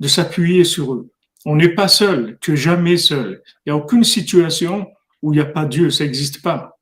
de 0.00 0.08
s'appuyer 0.08 0.64
sur 0.64 0.94
eux. 0.94 1.10
On 1.46 1.56
n'est 1.56 1.74
pas 1.74 1.88
seul, 1.88 2.38
tu 2.40 2.54
es 2.54 2.56
jamais 2.56 2.96
seul. 2.96 3.42
Il 3.64 3.72
n'y 3.72 3.72
a 3.72 3.76
aucune 3.76 4.04
situation 4.04 4.86
où 5.22 5.32
il 5.32 5.36
n'y 5.36 5.42
a 5.42 5.46
pas 5.46 5.64
Dieu, 5.66 5.90
ça 5.90 6.04
n'existe 6.04 6.42
pas. 6.42 6.78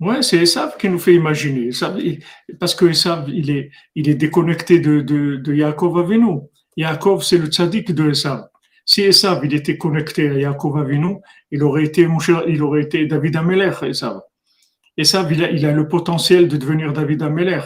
Ouais, 0.00 0.22
c'est 0.22 0.38
Esav 0.38 0.76
qui 0.76 0.88
nous 0.88 0.98
fait 0.98 1.14
imaginer. 1.14 1.70
Parce 2.58 2.74
que 2.74 2.86
Esav, 2.86 3.28
il 3.28 3.50
est, 3.50 3.70
il 3.94 4.08
est 4.08 4.14
déconnecté 4.14 4.80
de, 4.80 5.00
de, 5.00 5.36
de 5.36 5.54
Yaakov 5.54 5.98
Avinu. 5.98 6.40
Yaakov, 6.76 7.22
c'est 7.22 7.38
le 7.38 7.46
tzaddik 7.46 7.92
de 7.92 8.10
Esav. 8.10 8.48
Si 8.84 9.02
Esav, 9.02 9.44
il 9.44 9.54
était 9.54 9.78
connecté 9.78 10.28
à 10.28 10.34
Yaakov 10.34 10.78
Avinu, 10.78 11.16
il 11.50 11.62
aurait 11.62 11.84
été, 11.84 12.08
il 12.48 12.62
aurait 12.62 12.82
été 12.82 13.06
David 13.06 13.36
Ameler, 13.36 13.72
Esav. 13.82 14.20
Esav, 14.96 15.32
il 15.32 15.44
a, 15.44 15.50
il 15.50 15.64
a 15.64 15.72
le 15.72 15.88
potentiel 15.88 16.48
de 16.48 16.56
devenir 16.56 16.92
David 16.92 17.22
Ameler. 17.22 17.60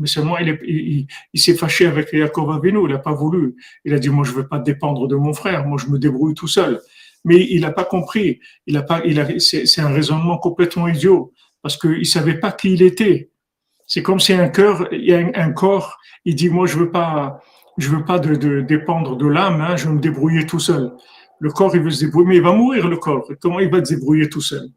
Mais 0.00 0.06
seulement, 0.06 0.38
il, 0.38 1.06
s'est 1.34 1.54
fâché 1.54 1.86
avec 1.86 2.10
Yaakov 2.14 2.50
Avinu, 2.50 2.86
il 2.86 2.92
n'a 2.92 2.98
pas 2.98 3.12
voulu. 3.12 3.54
Il 3.84 3.92
a 3.92 3.98
dit, 3.98 4.08
moi, 4.08 4.24
je 4.24 4.30
ne 4.30 4.36
veux 4.36 4.48
pas 4.48 4.58
dépendre 4.58 5.06
de 5.06 5.14
mon 5.14 5.34
frère, 5.34 5.66
moi, 5.66 5.78
je 5.78 5.92
me 5.92 5.98
débrouille 5.98 6.32
tout 6.32 6.48
seul. 6.48 6.80
Mais 7.26 7.46
il 7.50 7.60
n'a 7.60 7.70
pas 7.70 7.84
compris. 7.84 8.40
Il 8.66 8.78
a 8.78 8.82
pas, 8.82 9.02
il 9.04 9.20
a, 9.20 9.28
c'est, 9.38 9.78
un 9.78 9.90
raisonnement 9.90 10.38
complètement 10.38 10.88
idiot, 10.88 11.34
parce 11.60 11.76
qu'il 11.76 11.98
ne 11.98 12.04
savait 12.04 12.40
pas 12.40 12.50
qui 12.50 12.72
il 12.72 12.82
était. 12.82 13.30
C'est 13.86 14.02
comme 14.02 14.20
si 14.20 14.32
un 14.32 14.48
cœur, 14.48 14.88
il 14.90 15.04
y 15.04 15.12
a 15.12 15.18
un, 15.18 15.52
corps, 15.52 15.98
il 16.24 16.34
dit, 16.34 16.48
moi, 16.48 16.66
je 16.66 16.78
veux 16.78 16.90
pas, 16.90 17.42
je 17.76 17.90
veux 17.90 18.02
pas 18.02 18.18
de, 18.18 18.62
dépendre 18.62 19.18
de 19.18 19.26
l'âme, 19.26 19.60
hein, 19.60 19.76
je 19.76 19.86
veux 19.86 19.94
me 19.94 20.00
débrouiller 20.00 20.46
tout 20.46 20.60
seul. 20.60 20.92
Le 21.40 21.50
corps, 21.50 21.76
il 21.76 21.82
veut 21.82 21.90
se 21.90 22.06
débrouiller, 22.06 22.28
mais 22.28 22.36
il 22.36 22.42
va 22.42 22.52
mourir, 22.52 22.88
le 22.88 22.96
corps. 22.96 23.30
Comment 23.38 23.60
il 23.60 23.68
va 23.68 23.84
se 23.84 23.94
débrouiller 23.94 24.30
tout 24.30 24.40
seul? 24.40 24.70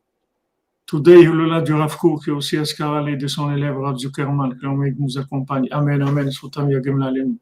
Today, 0.94 1.24
là 1.26 1.60
du 1.62 1.74
Rav 1.74 1.98
qui 2.24 2.30
est 2.30 2.34
aussi 2.34 2.56
Askarale 2.56 3.18
de 3.18 3.26
son 3.26 3.52
élève 3.52 3.80
Rav 3.80 3.98
Zuckerman, 3.98 4.56
qui 4.60 5.02
nous 5.02 5.18
accompagne. 5.18 5.68
Amen, 5.72 6.04
Amen, 6.04 6.30
Sotam 6.30 6.70
Yagem 6.70 7.00
Lalem. 7.00 7.38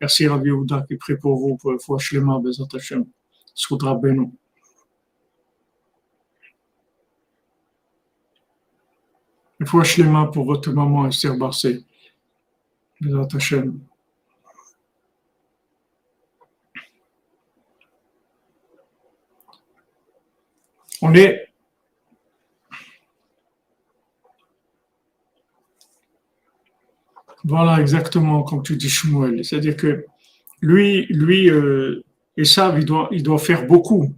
Merci 0.00 0.26
Rav 0.26 0.44
Yehuda 0.44 0.84
qui 0.88 0.96
prie 0.96 1.16
pour 1.16 1.36
vous, 1.36 1.56
pour 1.56 1.80
Foua 1.80 2.00
Shlema, 2.00 2.40
Bezat. 2.40 2.66
Soudra 3.54 3.94
Beno. 3.94 4.32
Foua 9.64 9.84
Shlema 9.84 10.26
pour 10.26 10.44
votre 10.44 10.72
maman 10.72 11.06
Esther 11.06 11.36
Barcé. 11.38 11.84
Bezat. 13.00 13.28
On 21.02 21.14
est 21.14 21.45
Voilà, 27.46 27.80
exactement, 27.80 28.42
comme 28.42 28.64
tu 28.64 28.76
dis 28.76 28.88
Shmuel. 28.88 29.44
C'est-à-dire 29.44 29.76
que 29.76 30.04
lui, 30.62 31.06
lui, 31.10 31.48
euh, 31.48 32.02
Esav, 32.36 32.76
il 32.76 32.84
doit, 32.84 33.08
il 33.12 33.22
doit 33.22 33.38
faire 33.38 33.66
beaucoup. 33.66 34.16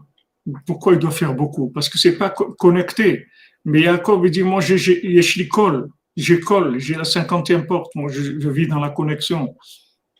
Pourquoi 0.67 0.95
il 0.95 0.99
doit 0.99 1.11
faire 1.11 1.35
beaucoup? 1.35 1.69
Parce 1.69 1.91
que 1.91 1.99
c'est 1.99 2.17
pas 2.17 2.31
connecté. 2.31 3.27
Mais 3.67 3.83
Jacob, 3.83 4.25
il 4.25 4.31
dit, 4.31 4.43
moi, 4.43 4.63
j'ai 4.63 5.03
l'école, 5.37 5.91
j'école, 6.17 6.79
j'ai 6.79 6.95
la 6.95 7.05
cinquantième 7.05 7.67
porte, 7.67 7.95
moi, 7.95 8.11
je, 8.11 8.41
je, 8.41 8.49
vis 8.49 8.67
dans 8.67 8.81
la 8.81 8.89
connexion. 8.89 9.55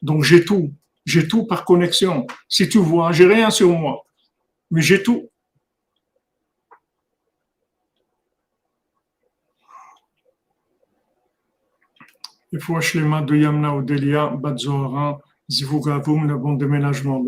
Donc, 0.03 0.23
j'ai 0.25 0.45
tout. 0.45 0.75
J'ai 1.07 1.27
tout 1.27 1.47
par 1.47 1.65
connexion. 1.65 2.27
Si 2.47 2.69
tu 2.69 2.77
vois, 2.77 3.13
j'ai 3.13 3.25
rien 3.25 3.49
sur 3.49 3.71
moi, 3.71 4.03
mais 4.71 4.83
j'ai 4.83 5.03
tout. 5.03 5.31
Il 12.53 12.61
faut 12.61 12.81
Shlema 12.81 13.23
de 13.23 13.37
Yamna 13.37 13.75
Odelia, 13.75 14.29
Batzohara, 14.29 15.21
Zivugavum, 15.51 16.29
le 16.29 16.37
bon 16.37 16.55
déménagement, 16.55 17.25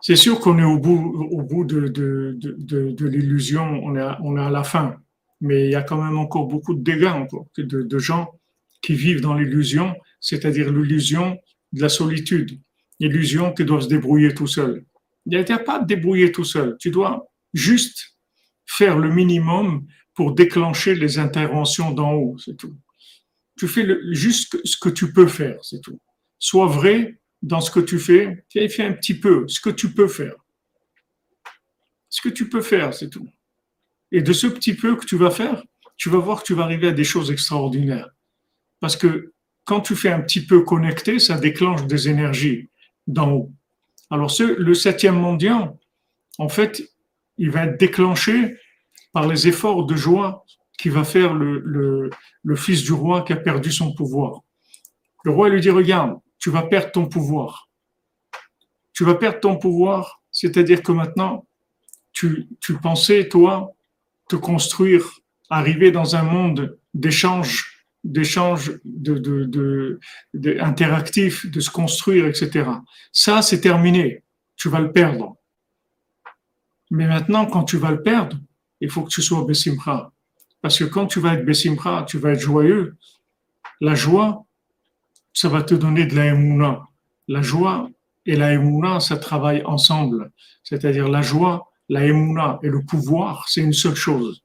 C'est 0.00 0.16
sûr 0.16 0.40
qu'on 0.40 0.58
est 0.58 0.64
au 0.64 0.78
bout, 0.78 1.28
au 1.30 1.42
bout 1.42 1.64
de, 1.64 1.88
de, 1.88 2.36
de, 2.38 3.06
l'illusion, 3.06 3.80
on 3.84 3.96
est, 3.96 4.08
on 4.22 4.36
est 4.36 4.40
à 4.40 4.50
la 4.50 4.62
fin, 4.62 4.96
mais 5.40 5.66
il 5.66 5.70
y 5.70 5.74
a 5.74 5.82
quand 5.82 6.02
même 6.02 6.18
encore 6.18 6.46
beaucoup 6.46 6.74
de 6.74 6.82
dégâts 6.82 7.06
encore, 7.06 7.46
de, 7.56 7.82
de 7.82 7.98
gens 7.98 8.38
qui 8.82 8.94
vivent 8.94 9.20
dans 9.20 9.34
l'illusion, 9.34 9.96
c'est-à-dire 10.20 10.72
l'illusion 10.72 11.38
de 11.72 11.80
la 11.80 11.88
solitude, 11.88 12.60
l'illusion 13.00 13.52
qu'ils 13.52 13.66
doivent 13.66 13.82
se 13.82 13.88
débrouiller 13.88 14.34
tout 14.34 14.46
seul. 14.46 14.84
Il 15.26 15.36
n'y 15.38 15.52
a 15.52 15.58
pas 15.58 15.80
de 15.80 15.86
débrouiller 15.86 16.30
tout 16.30 16.44
seul, 16.44 16.76
tu 16.78 16.90
dois 16.90 17.26
juste 17.54 18.16
faire 18.66 18.98
le 18.98 19.10
minimum 19.10 19.86
pour 20.14 20.32
déclencher 20.32 20.94
les 20.94 21.18
interventions 21.18 21.90
d'en 21.90 22.12
haut, 22.12 22.38
c'est 22.38 22.56
tout. 22.56 22.76
Tu 23.56 23.68
fais 23.68 23.86
juste 24.12 24.58
ce 24.64 24.76
que 24.76 24.88
tu 24.88 25.12
peux 25.12 25.26
faire, 25.26 25.58
c'est 25.62 25.80
tout. 25.80 26.00
Sois 26.38 26.66
vrai 26.66 27.20
dans 27.42 27.60
ce 27.60 27.70
que 27.70 27.80
tu 27.80 27.98
fais, 27.98 28.44
fais 28.52 28.84
un 28.84 28.92
petit 28.92 29.18
peu 29.18 29.46
ce 29.48 29.60
que 29.60 29.70
tu 29.70 29.92
peux 29.92 30.08
faire. 30.08 30.34
que 32.22 32.28
tu 32.30 32.48
peux 32.48 32.62
faire, 32.62 32.94
c'est 32.94 33.10
tout. 33.10 33.28
Et 34.12 34.22
de 34.22 34.32
ce 34.32 34.46
petit 34.46 34.74
peu 34.74 34.96
que 34.96 35.04
tu 35.04 35.16
vas 35.16 35.30
faire, 35.30 35.62
tu 35.96 36.08
vas 36.08 36.18
voir 36.18 36.40
que 36.40 36.46
tu 36.46 36.54
vas 36.54 36.64
arriver 36.64 36.88
à 36.88 36.92
des 36.92 37.04
choses 37.04 37.30
extraordinaires. 37.30 38.10
Parce 38.80 38.96
que 38.96 39.32
quand 39.64 39.80
tu 39.80 39.94
fais 39.94 40.10
un 40.10 40.20
petit 40.20 40.44
peu 40.44 40.62
connecté, 40.62 41.18
ça 41.18 41.36
déclenche 41.38 41.86
des 41.86 42.08
énergies 42.08 42.68
d'en 43.06 43.30
haut. 43.32 43.52
Alors 44.10 44.30
ce, 44.30 44.42
le 44.42 44.74
septième 44.74 45.16
mondial, 45.16 45.74
en 46.38 46.48
fait, 46.48 46.82
il 47.38 47.50
va 47.50 47.64
être 47.64 47.78
déclenché 47.78 48.56
par 49.14 49.28
les 49.28 49.46
efforts 49.46 49.86
de 49.86 49.94
joie 49.96 50.44
qui 50.76 50.90
va 50.90 51.04
faire 51.04 51.32
le, 51.32 52.10
fils 52.56 52.82
du 52.82 52.92
roi 52.92 53.22
qui 53.22 53.32
a 53.32 53.36
perdu 53.36 53.70
son 53.70 53.94
pouvoir. 53.94 54.42
Le 55.24 55.30
roi 55.30 55.48
lui 55.48 55.60
dit, 55.60 55.70
regarde, 55.70 56.18
tu 56.38 56.50
vas 56.50 56.62
perdre 56.62 56.90
ton 56.90 57.06
pouvoir. 57.06 57.70
Tu 58.92 59.04
vas 59.04 59.14
perdre 59.14 59.40
ton 59.40 59.56
pouvoir, 59.56 60.20
c'est-à-dire 60.30 60.82
que 60.82 60.92
maintenant, 60.92 61.46
tu, 62.12 62.48
tu 62.60 62.74
pensais, 62.74 63.28
toi, 63.28 63.72
te 64.28 64.36
construire, 64.36 65.04
arriver 65.48 65.92
dans 65.92 66.16
un 66.16 66.24
monde 66.24 66.78
d'échange, 66.92 67.86
d'échange 68.02 68.78
de, 68.84 69.14
de, 69.18 70.00
de, 70.34 70.60
interactif, 70.60 71.46
de 71.50 71.60
se 71.60 71.70
construire, 71.70 72.26
etc. 72.26 72.68
Ça, 73.12 73.42
c'est 73.42 73.60
terminé. 73.60 74.22
Tu 74.56 74.68
vas 74.68 74.80
le 74.80 74.90
perdre. 74.90 75.36
Mais 76.90 77.06
maintenant, 77.06 77.46
quand 77.46 77.64
tu 77.64 77.76
vas 77.76 77.92
le 77.92 78.02
perdre, 78.02 78.36
il 78.84 78.90
faut 78.90 79.02
que 79.02 79.08
tu 79.08 79.22
sois 79.22 79.44
Bessimra. 79.46 80.12
Parce 80.60 80.78
que 80.78 80.84
quand 80.84 81.06
tu 81.06 81.18
vas 81.18 81.34
être 81.34 81.44
Bessimra, 81.46 82.04
tu 82.06 82.18
vas 82.18 82.32
être 82.32 82.40
joyeux. 82.40 82.96
La 83.80 83.94
joie, 83.94 84.44
ça 85.32 85.48
va 85.48 85.62
te 85.62 85.74
donner 85.74 86.04
de 86.04 86.14
la 86.14 86.26
émouna. 86.26 86.82
La 87.26 87.40
joie 87.40 87.88
et 88.26 88.36
la 88.36 88.52
émouna, 88.52 89.00
ça 89.00 89.16
travaille 89.16 89.62
ensemble. 89.64 90.30
C'est-à-dire 90.62 91.08
la 91.08 91.22
joie, 91.22 91.72
la 91.88 92.04
émouna 92.04 92.58
et 92.62 92.68
le 92.68 92.84
pouvoir, 92.84 93.46
c'est 93.48 93.62
une 93.62 93.72
seule 93.72 93.94
chose. 93.94 94.42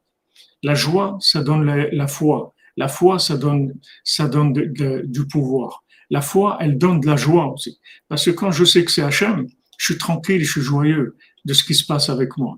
La 0.63 0.73
joie, 0.73 1.17
ça 1.19 1.43
donne 1.43 1.65
la, 1.65 2.07
foi. 2.07 2.53
La 2.77 2.87
foi, 2.87 3.19
ça 3.19 3.35
donne, 3.35 3.73
ça 4.05 4.29
donne 4.29 4.53
du 4.53 5.27
pouvoir. 5.27 5.83
La 6.09 6.21
foi, 6.21 6.57
elle 6.61 6.77
donne 6.77 7.01
de 7.01 7.07
la 7.07 7.17
joie 7.17 7.51
aussi. 7.51 7.77
Parce 8.07 8.23
que 8.23 8.31
quand 8.31 8.51
je 8.51 8.63
sais 8.63 8.85
que 8.85 8.91
c'est 8.91 9.03
Hachem, 9.03 9.47
je 9.77 9.85
suis 9.85 9.97
tranquille, 9.97 10.43
je 10.43 10.51
suis 10.51 10.61
joyeux 10.61 11.17
de 11.43 11.53
ce 11.53 11.63
qui 11.63 11.75
se 11.75 11.85
passe 11.85 12.09
avec 12.09 12.37
moi. 12.37 12.57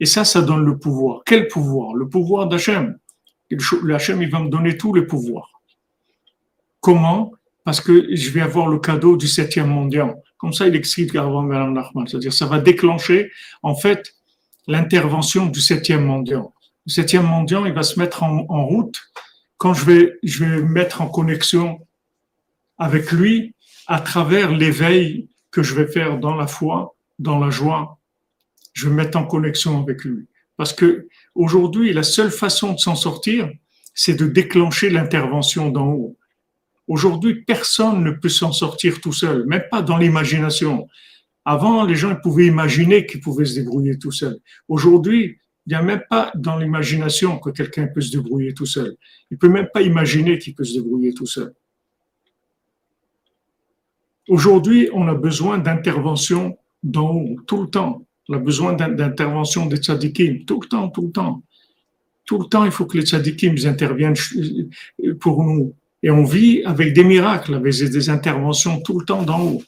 Et 0.00 0.06
ça, 0.06 0.24
ça 0.24 0.42
donne 0.42 0.64
le 0.64 0.78
pouvoir. 0.78 1.22
Quel 1.26 1.48
pouvoir? 1.48 1.94
Le 1.94 2.08
pouvoir 2.08 2.46
d'Hachem. 2.48 2.98
Hachem, 3.50 4.22
il 4.22 4.30
va 4.30 4.40
me 4.40 4.48
donner 4.48 4.76
tous 4.76 4.94
les 4.94 5.02
pouvoirs. 5.02 5.60
Comment? 6.80 7.32
Parce 7.64 7.80
que 7.80 8.14
je 8.14 8.30
vais 8.30 8.40
avoir 8.40 8.68
le 8.68 8.78
cadeau 8.78 9.16
du 9.16 9.26
septième 9.26 9.68
mondial. 9.68 10.14
Comme 10.36 10.52
ça, 10.52 10.66
il 10.66 10.76
explique 10.76 11.14
avant 11.16 11.42
Mme 11.42 11.72
Nachman. 11.72 12.06
C'est-à-dire, 12.06 12.32
ça 12.32 12.46
va 12.46 12.60
déclencher, 12.60 13.30
en 13.62 13.74
fait, 13.74 14.14
l'intervention 14.66 15.46
du 15.46 15.60
septième 15.60 16.04
mondial. 16.04 16.44
Le 16.86 16.92
septième 16.92 17.26
mondial, 17.26 17.64
il 17.66 17.72
va 17.72 17.82
se 17.82 17.98
mettre 17.98 18.22
en, 18.22 18.46
en 18.48 18.66
route 18.66 18.98
quand 19.58 19.74
je 19.74 19.84
vais, 19.84 20.18
je 20.22 20.44
vais 20.44 20.62
mettre 20.62 21.02
en 21.02 21.08
connexion 21.08 21.80
avec 22.78 23.10
lui 23.10 23.54
à 23.88 24.00
travers 24.00 24.52
l'éveil 24.52 25.28
que 25.50 25.62
je 25.62 25.74
vais 25.74 25.88
faire 25.88 26.18
dans 26.18 26.36
la 26.36 26.46
foi, 26.46 26.94
dans 27.18 27.38
la 27.38 27.50
joie, 27.50 27.97
je 28.78 28.88
vais 28.88 28.94
mettre 28.94 29.18
en 29.18 29.26
connexion 29.26 29.82
avec 29.82 30.04
lui. 30.04 30.26
Parce 30.56 30.72
que 30.72 31.08
aujourd'hui, 31.34 31.92
la 31.92 32.04
seule 32.04 32.30
façon 32.30 32.74
de 32.74 32.78
s'en 32.78 32.94
sortir, 32.94 33.50
c'est 33.92 34.14
de 34.14 34.26
déclencher 34.26 34.88
l'intervention 34.88 35.70
d'en 35.70 35.88
haut. 35.88 36.16
Aujourd'hui, 36.86 37.42
personne 37.42 38.04
ne 38.04 38.12
peut 38.12 38.28
s'en 38.28 38.52
sortir 38.52 39.00
tout 39.00 39.12
seul, 39.12 39.44
même 39.46 39.64
pas 39.70 39.82
dans 39.82 39.96
l'imagination. 39.96 40.88
Avant, 41.44 41.84
les 41.84 41.96
gens 41.96 42.14
pouvaient 42.14 42.46
imaginer 42.46 43.04
qu'ils 43.04 43.20
pouvaient 43.20 43.44
se 43.44 43.56
débrouiller 43.56 43.98
tout 43.98 44.12
seul. 44.12 44.38
Aujourd'hui, 44.68 45.38
il 45.66 45.70
n'y 45.70 45.74
a 45.74 45.82
même 45.82 46.02
pas 46.08 46.30
dans 46.34 46.56
l'imagination 46.56 47.38
que 47.38 47.50
quelqu'un 47.50 47.88
peut 47.88 48.00
se 48.00 48.12
débrouiller 48.12 48.54
tout 48.54 48.66
seul. 48.66 48.96
Il 49.30 49.34
ne 49.34 49.38
peut 49.38 49.48
même 49.48 49.68
pas 49.74 49.82
imaginer 49.82 50.38
qu'il 50.38 50.54
peut 50.54 50.64
se 50.64 50.74
débrouiller 50.74 51.12
tout 51.12 51.26
seul. 51.26 51.52
Aujourd'hui, 54.28 54.88
on 54.92 55.08
a 55.08 55.14
besoin 55.14 55.58
d'intervention 55.58 56.56
d'en 56.82 57.10
haut, 57.10 57.36
tout 57.46 57.62
le 57.62 57.68
temps. 57.68 58.07
On 58.28 58.34
a 58.34 58.38
besoin 58.38 58.74
d'intervention 58.74 59.66
des 59.66 59.78
tzadikim, 59.78 60.44
tout 60.44 60.60
le 60.60 60.68
temps, 60.68 60.88
tout 60.90 61.06
le 61.06 61.12
temps. 61.12 61.42
Tout 62.24 62.38
le 62.38 62.44
temps, 62.44 62.64
il 62.64 62.70
faut 62.70 62.84
que 62.84 62.98
les 62.98 63.06
tzadikim 63.06 63.56
interviennent 63.64 64.16
pour 65.20 65.42
nous. 65.42 65.74
Et 66.02 66.10
on 66.10 66.24
vit 66.24 66.62
avec 66.64 66.92
des 66.92 67.04
miracles, 67.04 67.54
avec 67.54 67.74
des 67.74 68.10
interventions 68.10 68.80
tout 68.80 68.98
le 68.98 69.04
temps 69.04 69.22
d'en 69.22 69.40
haut. 69.40 69.62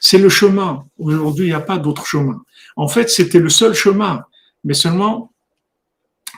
C'est 0.00 0.18
le 0.18 0.30
chemin. 0.30 0.84
Aujourd'hui, 0.98 1.46
il 1.46 1.48
n'y 1.48 1.54
a 1.54 1.60
pas 1.60 1.78
d'autre 1.78 2.06
chemin. 2.06 2.42
En 2.74 2.88
fait, 2.88 3.10
c'était 3.10 3.38
le 3.38 3.50
seul 3.50 3.74
chemin, 3.74 4.24
mais 4.64 4.74
seulement 4.74 5.30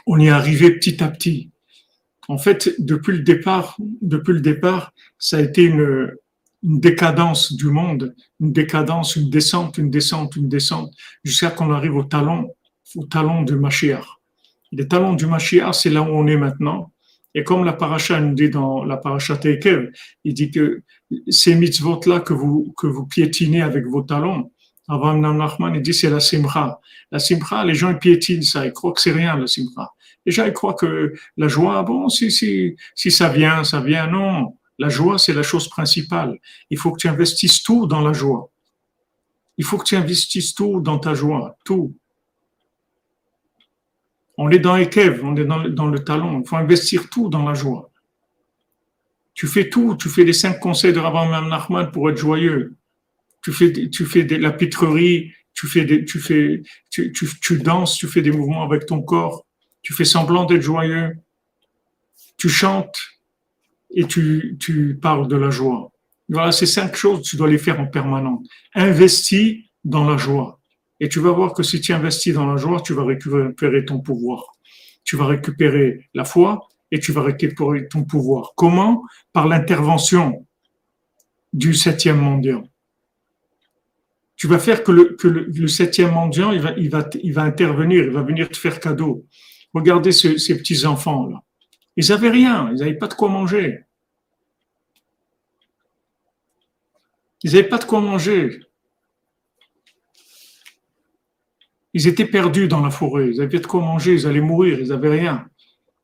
on 0.06 0.18
y 0.18 0.26
est 0.26 0.30
arrivé 0.30 0.72
petit 0.72 1.02
à 1.02 1.08
petit. 1.08 1.50
En 2.28 2.38
fait, 2.38 2.74
depuis 2.78 3.12
le 3.12 3.22
départ, 3.22 3.76
depuis 4.00 4.32
le 4.32 4.40
départ, 4.40 4.92
ça 5.18 5.36
a 5.36 5.40
été 5.40 5.62
une, 5.62 6.12
une 6.62 6.80
décadence 6.80 7.52
du 7.52 7.66
monde, 7.66 8.14
une 8.40 8.52
décadence, 8.52 9.16
une 9.16 9.30
descente, 9.30 9.78
une 9.78 9.90
descente, 9.90 10.36
une 10.36 10.48
descente, 10.48 10.92
jusqu'à 11.24 11.50
qu'on 11.50 11.72
arrive 11.72 11.96
au 11.96 12.04
talon, 12.04 12.54
au 12.96 13.04
talon 13.06 13.42
du 13.42 13.56
Mashiach. 13.56 14.04
Les 14.70 14.86
talons 14.86 15.14
du 15.14 15.26
Mashiach, 15.26 15.74
c'est 15.74 15.90
là 15.90 16.02
où 16.02 16.06
on 16.06 16.26
est 16.26 16.36
maintenant. 16.36 16.92
Et 17.34 17.44
comme 17.44 17.64
la 17.64 17.72
paracha 17.72 18.20
nous 18.20 18.34
dit 18.34 18.50
dans 18.50 18.84
la 18.84 18.96
paracha 18.96 19.36
Tekev, 19.36 19.90
il 20.24 20.34
dit 20.34 20.50
que 20.50 20.82
ces 21.28 21.54
mitzvot-là 21.54 22.20
que 22.20 22.34
vous, 22.34 22.74
que 22.76 22.86
vous 22.86 23.06
piétinez 23.06 23.62
avec 23.62 23.86
vos 23.86 24.02
talons, 24.02 24.50
avant 24.88 25.14
Nachman, 25.14 25.74
il 25.74 25.82
dit 25.82 25.94
c'est 25.94 26.10
la 26.10 26.20
simcha. 26.20 26.78
La 27.10 27.18
simcha, 27.18 27.64
les 27.64 27.74
gens 27.74 27.90
ils 27.90 27.98
piétinent 27.98 28.42
ça, 28.42 28.66
ils 28.66 28.72
croient 28.72 28.92
que 28.92 29.00
c'est 29.00 29.12
rien 29.12 29.36
la 29.36 29.46
simcha. 29.46 29.90
Les 30.26 30.32
gens 30.32 30.44
ils 30.44 30.52
croient 30.52 30.74
que 30.74 31.14
la 31.36 31.48
joie, 31.48 31.82
bon, 31.82 32.08
si, 32.08 32.30
si, 32.30 32.76
si 32.94 33.10
ça 33.10 33.28
vient, 33.28 33.64
ça 33.64 33.80
vient. 33.80 34.06
Non, 34.06 34.56
la 34.82 34.88
joie, 34.88 35.16
c'est 35.18 35.32
la 35.32 35.46
chose 35.50 35.68
principale. 35.68 36.30
Il 36.70 36.78
faut 36.78 36.90
que 36.92 37.00
tu 37.02 37.08
investisses 37.08 37.62
tout 37.62 37.86
dans 37.86 38.02
la 38.08 38.12
joie. 38.12 38.50
Il 39.58 39.64
faut 39.64 39.78
que 39.78 39.84
tu 39.84 39.96
investisses 39.96 40.54
tout 40.54 40.80
dans 40.80 40.98
ta 40.98 41.14
joie, 41.14 41.56
tout. 41.64 41.94
On 44.36 44.50
est 44.50 44.58
dans 44.58 44.76
Ekev, 44.76 45.20
on 45.22 45.36
est 45.36 45.44
dans, 45.44 45.88
le 45.94 46.00
talon. 46.08 46.40
Il 46.40 46.48
faut 46.48 46.56
investir 46.56 47.08
tout 47.10 47.28
dans 47.28 47.44
la 47.48 47.54
joie. 47.54 47.90
Tu 49.34 49.46
fais 49.46 49.68
tout, 49.68 49.96
tu 49.96 50.08
fais 50.08 50.24
les 50.24 50.32
cinq 50.32 50.58
conseils 50.58 50.92
de 50.92 50.98
Rabbi 50.98 51.48
Nachman 51.48 51.90
pour 51.92 52.10
être 52.10 52.16
joyeux. 52.16 52.74
Tu 53.42 53.52
fais, 53.52 53.70
de 53.70 54.36
la 54.36 54.52
pitrerie, 54.52 55.32
tu 55.54 55.66
fais, 55.68 55.84
tu 57.44 57.58
danses, 57.70 57.96
tu 57.98 58.06
fais 58.08 58.22
des 58.22 58.32
mouvements 58.32 58.64
avec 58.64 58.86
ton 58.86 59.00
corps, 59.02 59.46
tu 59.82 59.92
fais 59.92 60.04
semblant 60.04 60.44
d'être 60.44 60.62
joyeux, 60.62 61.16
tu 62.36 62.48
chantes, 62.48 62.98
et 63.94 64.04
tu, 64.06 64.56
tu 64.60 64.98
parles 65.00 65.28
de 65.28 65.36
la 65.36 65.50
joie. 65.50 65.90
Voilà, 66.28 66.52
ces 66.52 66.66
cinq 66.66 66.96
choses, 66.96 67.22
tu 67.22 67.36
dois 67.36 67.48
les 67.48 67.58
faire 67.58 67.80
en 67.80 67.86
permanence. 67.86 68.46
Investis 68.74 69.64
dans 69.84 70.08
la 70.08 70.16
joie. 70.16 70.60
Et 71.00 71.08
tu 71.08 71.20
vas 71.20 71.32
voir 71.32 71.52
que 71.52 71.62
si 71.62 71.80
tu 71.80 71.92
investis 71.92 72.32
dans 72.32 72.46
la 72.46 72.56
joie, 72.56 72.80
tu 72.80 72.94
vas 72.94 73.04
récupérer 73.04 73.84
ton 73.84 74.00
pouvoir. 74.00 74.44
Tu 75.04 75.16
vas 75.16 75.26
récupérer 75.26 76.08
la 76.14 76.24
foi 76.24 76.68
et 76.90 77.00
tu 77.00 77.12
vas 77.12 77.22
récupérer 77.22 77.88
ton 77.88 78.04
pouvoir. 78.04 78.52
Comment? 78.56 79.02
Par 79.32 79.48
l'intervention 79.48 80.46
du 81.52 81.74
septième 81.74 82.18
mondial. 82.18 82.62
Tu 84.36 84.46
vas 84.46 84.58
faire 84.58 84.82
que 84.82 84.92
le, 84.92 85.16
que 85.16 85.28
le, 85.28 85.68
septième 85.68 86.12
mondial, 86.12 86.54
il 86.54 86.60
va, 86.60 86.72
il, 86.76 86.90
va, 86.90 87.08
il 87.22 87.32
va 87.32 87.42
intervenir, 87.42 88.04
il 88.04 88.10
va 88.10 88.22
venir 88.22 88.48
te 88.48 88.56
faire 88.56 88.80
cadeau. 88.80 89.26
Regardez 89.74 90.12
ces 90.12 90.56
petits 90.56 90.84
enfants-là. 90.84 91.42
Ils 91.96 92.08
n'avaient 92.08 92.30
rien, 92.30 92.70
ils 92.72 92.78
n'avaient 92.78 92.94
pas 92.94 93.08
de 93.08 93.14
quoi 93.14 93.28
manger. 93.28 93.84
Ils 97.42 97.52
n'avaient 97.52 97.68
pas 97.68 97.78
de 97.78 97.84
quoi 97.84 98.00
manger. 98.00 98.60
Ils 101.94 102.06
étaient 102.06 102.26
perdus 102.26 102.68
dans 102.68 102.80
la 102.80 102.90
forêt, 102.90 103.28
ils 103.28 103.38
n'avaient 103.38 103.58
de 103.58 103.66
quoi 103.66 103.80
manger, 103.80 104.14
ils 104.14 104.26
allaient 104.26 104.40
mourir, 104.40 104.78
ils 104.80 104.88
n'avaient 104.88 105.10
rien. 105.10 105.46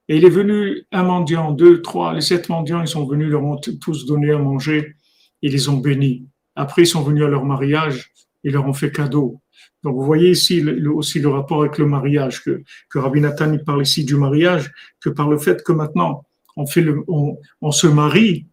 Et 0.08 0.16
il 0.16 0.24
est 0.24 0.30
venu 0.30 0.86
un 0.92 1.02
mendiant, 1.02 1.52
deux, 1.52 1.80
trois, 1.80 2.12
les 2.14 2.20
sept 2.20 2.48
mendiants, 2.48 2.80
ils 2.80 2.88
sont 2.88 3.06
venus, 3.06 3.28
leur 3.28 3.44
ont 3.44 3.58
tous 3.58 4.06
donné 4.06 4.32
à 4.32 4.38
manger, 4.38 4.96
ils 5.42 5.52
les 5.52 5.68
ont 5.68 5.78
bénis. 5.78 6.26
Après, 6.54 6.82
ils 6.82 6.86
sont 6.86 7.02
venus 7.02 7.24
à 7.24 7.28
leur 7.28 7.44
mariage, 7.44 8.12
ils 8.42 8.52
leur 8.52 8.66
ont 8.66 8.72
fait 8.72 8.90
cadeau. 8.90 9.40
Donc, 9.84 9.94
vous 9.94 10.04
voyez 10.04 10.30
ici 10.30 10.64
aussi 10.92 11.20
le 11.20 11.28
rapport 11.28 11.62
avec 11.62 11.78
le 11.78 11.86
mariage, 11.86 12.42
que, 12.42 12.62
que 12.90 12.98
Rabbi 12.98 13.20
Nathan 13.20 13.56
parle 13.58 13.82
ici 13.82 14.04
du 14.04 14.16
mariage, 14.16 14.72
que 15.00 15.08
par 15.08 15.28
le 15.28 15.38
fait 15.38 15.62
que 15.62 15.72
maintenant 15.72 16.24
on, 16.56 16.66
fait 16.66 16.80
le, 16.80 17.04
on, 17.06 17.70
se 17.70 17.86
marie, 17.86 18.46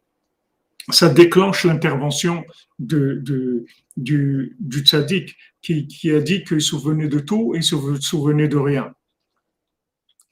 ça 0.90 1.10
déclenche 1.10 1.66
l'intervention 1.66 2.46
de, 2.78 3.20
de, 3.24 3.66
du, 3.98 4.56
du 4.60 4.80
tzaddik 4.82 5.36
qui, 5.62 5.88
qui 5.88 6.12
a 6.12 6.22
dit 6.22 6.44
qu'il 6.44 6.62
se 6.62 6.70
souvenait 6.70 7.08
de 7.08 7.20
tout 7.20 7.56
et 7.56 7.62
se 7.62 7.76
souvenait 8.00 8.48
de 8.48 8.58
rien. 8.58 8.94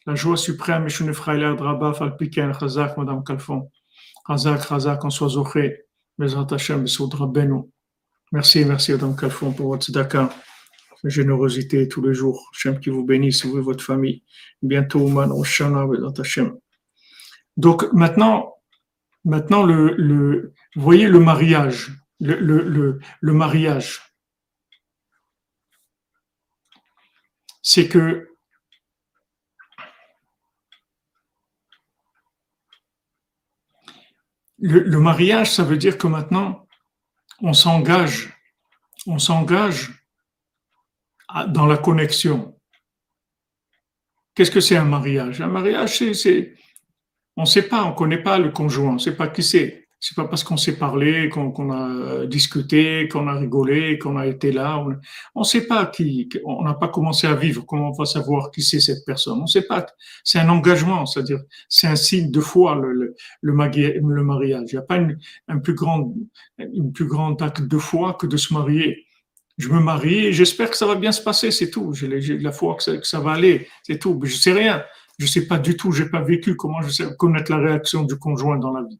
La 0.06 0.16
joie 0.16 0.38
suprême, 0.38 0.88
Madame 2.98 3.24
Kalfon. 3.24 3.70
Chazak, 4.28 4.68
Chazak, 4.68 5.04
en 5.04 5.10
soit 5.10 5.30
Zoché. 5.30 5.86
Merci, 8.32 8.66
merci, 8.66 8.92
Madame 8.92 9.16
Kalfon, 9.16 9.54
pour 9.54 9.70
votre 9.70 9.86
tzedaka. 9.86 10.30
Générosité 11.10 11.88
tous 11.88 12.02
les 12.02 12.14
jours. 12.14 12.50
Hachem 12.54 12.80
qui 12.80 12.90
vous 12.90 13.04
bénisse, 13.04 13.46
vous 13.46 13.58
et 13.58 13.62
votre 13.62 13.84
famille. 13.84 14.24
Bientôt. 14.62 15.10
Donc 17.58 17.92
maintenant, 17.94 18.56
maintenant 19.26 19.64
le, 19.64 19.96
le, 19.96 20.54
vous 20.76 20.82
voyez 20.82 21.08
le 21.08 21.20
mariage, 21.20 21.92
le, 22.20 22.36
le, 22.40 23.00
le 23.22 23.34
mariage. 23.34 24.02
C'est 27.62 27.88
que 27.88 28.28
le, 34.64 35.00
mariage, 35.00 35.52
ça 35.52 35.64
veut 35.64 35.78
dire 35.78 35.98
que 35.98 36.08
maintenant, 36.08 36.68
on 37.42 37.54
s'engage, 37.54 38.34
on 39.06 39.20
s'engage 39.20 40.03
dans 41.48 41.66
la 41.66 41.78
connexion. 41.78 42.56
Qu'est-ce 44.36 44.52
que 44.52 44.62
c'est 44.62 44.78
un 44.78 44.86
mariage? 44.86 45.42
Un 45.42 45.48
mariage, 45.48 45.98
c'est, 46.14 46.54
on 47.38 47.42
ne 47.42 47.48
sait 47.48 47.64
pas, 47.64 47.84
on 47.84 47.92
ne 47.92 47.96
connaît 47.96 48.22
pas 48.24 48.40
le 48.40 48.50
conjoint, 48.50 48.92
on 48.92 48.94
ne 48.94 49.00
sait 49.00 49.16
pas 49.16 49.28
qui 49.28 49.44
c'est. 49.44 49.84
C'est 50.06 50.16
pas 50.16 50.28
parce 50.28 50.44
qu'on 50.44 50.58
s'est 50.58 50.78
parlé, 50.78 51.30
qu'on 51.30 51.72
a 51.72 52.26
discuté, 52.26 53.08
qu'on 53.08 53.26
a 53.30 53.36
rigolé, 53.36 53.98
qu'on 53.98 54.18
a 54.18 54.28
été 54.28 54.52
là. 54.52 54.86
On 55.34 55.40
ne 55.40 55.46
sait 55.46 55.66
pas 55.66 55.86
qui, 55.86 56.28
on 56.44 56.66
n'a 56.66 56.74
pas 56.74 56.90
commencé 56.90 57.26
à 57.26 57.36
vivre. 57.36 57.66
Comment 57.66 57.88
on 57.88 57.94
va 57.94 58.04
savoir 58.04 58.52
qui 58.52 58.62
c'est 58.64 58.82
cette 58.82 59.06
personne? 59.06 59.38
On 59.40 59.44
ne 59.44 59.48
sait 59.48 59.62
pas. 59.62 59.86
C'est 60.26 60.40
un 60.40 60.50
engagement, 60.50 61.06
c'est-à-dire 61.06 61.40
c'est 61.70 61.88
un 61.88 61.96
signe 61.96 62.32
de 62.32 62.42
foi 62.42 62.76
le, 62.76 63.16
mariage. 63.54 64.66
Il 64.68 64.76
n'y 64.76 64.78
a 64.78 64.82
pas 64.82 64.98
une, 64.98 65.18
un 65.48 65.60
plus 65.60 65.74
grand, 65.74 66.14
une 66.58 66.92
plus 66.92 67.08
grande 67.08 67.42
acte 67.42 67.62
de 67.62 67.78
foi 67.78 68.16
que 68.16 68.28
de 68.28 68.36
se 68.36 68.54
marier. 68.54 69.03
Je 69.64 69.70
me 69.70 69.80
marie 69.80 70.34
j'espère 70.34 70.70
que 70.70 70.78
ça 70.78 70.86
va 70.86 70.96
bien 70.96 71.12
se 71.12 71.22
passer, 71.22 71.52
c'est 71.52 71.70
tout. 71.70 71.94
J'ai 71.94 72.08
la 72.38 72.52
foi 72.52 72.76
que 72.76 72.84
ça, 72.84 72.98
que 72.98 73.08
ça 73.08 73.20
va 73.20 73.32
aller, 73.32 73.68
c'est 73.84 73.98
tout. 73.98 74.20
Mais 74.22 74.28
je 74.28 74.36
sais 74.36 74.54
rien. 74.54 74.84
Je 75.20 75.26
sais 75.26 75.48
pas 75.48 75.58
du 75.58 75.78
tout. 75.78 75.92
J'ai 75.92 76.10
pas 76.10 76.22
vécu 76.22 76.56
comment 76.56 76.82
je 76.82 76.90
sais 76.90 77.06
connaître 77.18 77.52
la 77.52 77.60
réaction 77.60 78.04
du 78.04 78.18
conjoint 78.18 78.58
dans 78.58 78.74
la 78.74 78.82
vie 78.82 79.00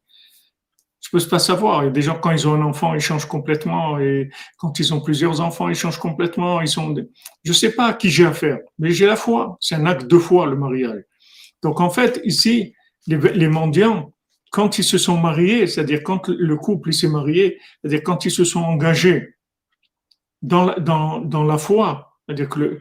je 1.04 1.10
peux 1.10 1.30
pas 1.30 1.40
savoir. 1.40 1.84
Il 1.84 1.88
y 1.88 1.90
a 1.90 1.92
des 1.92 2.02
gens, 2.02 2.18
quand 2.20 2.32
ils 2.32 2.48
ont 2.48 2.54
un 2.54 2.62
enfant, 2.62 2.94
ils 2.94 3.02
changent 3.02 3.28
complètement. 3.28 4.00
Et 4.00 4.30
quand 4.58 4.80
ils 4.80 4.94
ont 4.94 5.02
plusieurs 5.02 5.42
enfants, 5.42 5.70
ils 5.70 5.76
changent 5.76 6.00
complètement. 6.00 6.62
Ils 6.62 6.68
sont, 6.68 6.96
je 7.44 7.54
sais 7.54 7.72
pas 7.72 7.88
à 7.88 7.94
qui 7.94 8.10
j'ai 8.10 8.26
affaire, 8.26 8.60
mais 8.80 8.92
j'ai 8.92 9.06
la 9.06 9.16
foi. 9.16 9.58
C'est 9.60 9.76
un 9.76 9.86
acte 9.86 10.08
de 10.08 10.18
foi, 10.18 10.46
le 10.48 10.56
mariage. 10.56 11.04
Donc, 11.62 11.82
en 11.82 11.90
fait, 11.90 12.22
ici, 12.24 12.74
les, 13.06 13.48
mendiants, 13.48 14.14
quand 14.52 14.80
ils 14.80 14.84
se 14.84 14.98
sont 14.98 15.18
mariés, 15.18 15.68
c'est-à-dire 15.68 16.04
quand 16.04 16.30
le 16.30 16.56
couple 16.56 16.94
s'est 16.94 17.10
marié, 17.10 17.60
c'est-à-dire 17.82 18.04
quand 18.04 18.26
ils 18.26 18.32
se 18.32 18.44
sont 18.44 18.62
engagés 18.62 19.33
dans 20.44 20.66
la, 20.66 20.80
dans, 20.80 21.20
dans 21.20 21.44
la 21.44 21.58
foi, 21.58 22.14
c'est-à-dire 22.28 22.50
que 22.50 22.60
le, 22.60 22.80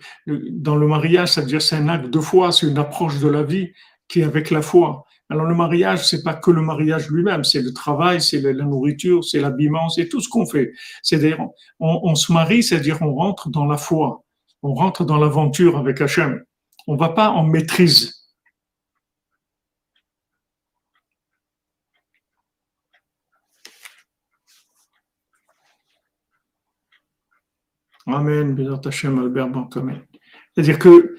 dans 0.51 0.77
le 0.77 0.87
mariage, 0.87 1.33
c'est-à-dire 1.33 1.63
c'est 1.63 1.77
un 1.77 1.89
acte 1.89 2.11
de 2.11 2.21
foi, 2.21 2.53
c'est 2.53 2.69
une 2.69 2.79
approche 2.79 3.19
de 3.19 3.29
la 3.29 3.43
vie 3.43 3.73
qui 4.09 4.21
est 4.21 4.25
avec 4.25 4.51
la 4.51 4.63
foi. 4.63 5.05
Alors 5.31 5.47
le 5.47 5.55
mariage, 5.55 6.07
c'est 6.07 6.23
pas 6.23 6.35
que 6.35 6.51
le 6.51 6.61
mariage 6.61 7.09
lui-même, 7.09 7.43
c'est 7.43 7.63
le 7.63 7.73
travail, 7.73 8.21
c'est 8.21 8.41
la 8.41 8.65
nourriture, 8.65 9.25
c'est 9.25 9.41
l'habillement, 9.41 9.89
c'est 9.89 10.09
tout 10.09 10.21
ce 10.21 10.29
qu'on 10.29 10.45
fait. 10.45 10.73
C'est-à-dire, 11.03 11.39
on, 11.81 12.15
se 12.15 12.31
marie, 12.33 12.63
c'est-à-dire 12.63 13.01
on 13.01 13.15
rentre 13.15 13.49
dans 13.49 13.65
la 13.65 13.79
foi, 13.79 14.25
on 14.63 14.75
rentre 14.75 15.05
dans 15.05 15.17
l'aventure 15.17 15.79
avec 15.79 16.03
Hachem. 16.03 16.43
On 16.87 16.97
va 16.97 17.09
pas 17.09 17.31
en 17.31 17.45
maîtrise. 17.45 18.22
Amen, 28.07 28.51
Albert 28.51 28.81
C'est-à-dire 30.55 30.79
que, 30.79 31.17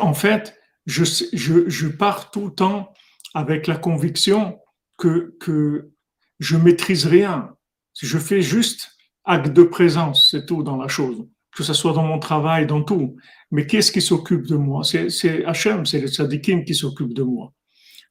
en 0.00 0.14
fait, 0.14 0.56
je, 0.86 1.04
je, 1.32 1.68
je 1.68 1.88
pars 1.88 2.30
tout 2.30 2.46
le 2.46 2.54
temps 2.54 2.92
avec 3.34 3.66
la 3.66 3.76
conviction 3.76 4.58
que, 4.98 5.36
que 5.40 5.90
je 6.40 6.56
maîtrise 6.56 7.06
rien. 7.06 7.54
Je 8.00 8.18
fais 8.18 8.42
juste 8.42 8.96
acte 9.24 9.52
de 9.52 9.62
présence, 9.62 10.30
c'est 10.30 10.46
tout 10.46 10.62
dans 10.62 10.76
la 10.76 10.88
chose. 10.88 11.26
Que 11.54 11.62
ce 11.62 11.74
soit 11.74 11.92
dans 11.92 12.04
mon 12.04 12.18
travail, 12.18 12.66
dans 12.66 12.82
tout. 12.82 13.16
Mais 13.50 13.66
qu'est-ce 13.66 13.92
qui 13.92 14.00
s'occupe 14.00 14.46
de 14.46 14.56
moi? 14.56 14.82
C'est 14.84 15.44
Hachem, 15.44 15.84
c'est 15.84 16.00
le 16.00 16.08
tzadikim 16.08 16.64
qui 16.64 16.74
s'occupe 16.74 17.12
de 17.12 17.22
moi. 17.22 17.52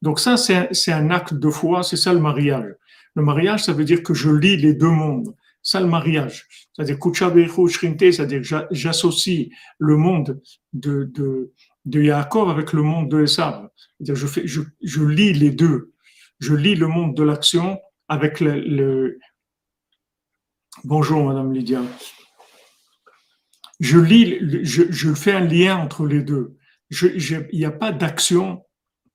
Donc 0.02 0.20
ça, 0.20 0.38
c'est 0.38 0.92
un 0.92 1.12
acte 1.12 1.34
de 1.34 1.50
foi, 1.50 1.84
c'est 1.84 1.98
ça 1.98 2.14
le 2.14 2.20
mariage. 2.20 2.74
Le 3.16 3.24
mariage, 3.24 3.64
ça 3.64 3.74
veut 3.74 3.86
dire 3.86 4.04
que 4.04 4.14
je 4.14 4.30
lis 4.30 4.58
les 4.58 4.74
deux 4.74 4.90
mondes. 4.90 5.36
Ça, 5.62 5.82
le 5.82 5.88
mariage. 5.88 6.48
C'est-à-dire, 6.74 6.98
c'est-à-dire 7.00 8.68
j'associe 8.72 9.50
le 9.78 9.98
monde 9.98 10.42
de, 10.74 11.04
de, 11.04 11.54
de 11.86 12.02
Yaakov 12.02 12.50
avec 12.50 12.74
le 12.74 12.82
monde 12.82 13.10
de 13.10 13.24
Esav. 13.24 13.70
Je, 14.00 14.28
fais, 14.28 14.48
je, 14.48 14.62
je, 14.82 15.04
lis 15.04 15.34
les 15.34 15.52
deux. 15.52 15.94
Je 16.40 16.54
lis 16.54 16.76
le 16.76 16.88
monde 16.88 17.16
de 17.16 17.24
l'action 17.24 17.80
avec 18.08 18.40
le, 18.40 19.20
Bonjour, 20.86 21.26
Madame 21.26 21.54
Lydia. 21.54 21.82
Je 23.82 24.00
lis, 24.00 24.38
je, 24.64 24.84
je, 24.90 25.14
fais 25.14 25.34
un 25.34 25.42
lien 25.42 25.78
entre 25.78 26.06
les 26.06 26.22
deux. 26.22 26.58
il 26.90 27.48
n'y 27.52 27.66
a 27.66 27.72
pas 27.72 27.92
d'action, 27.92 28.66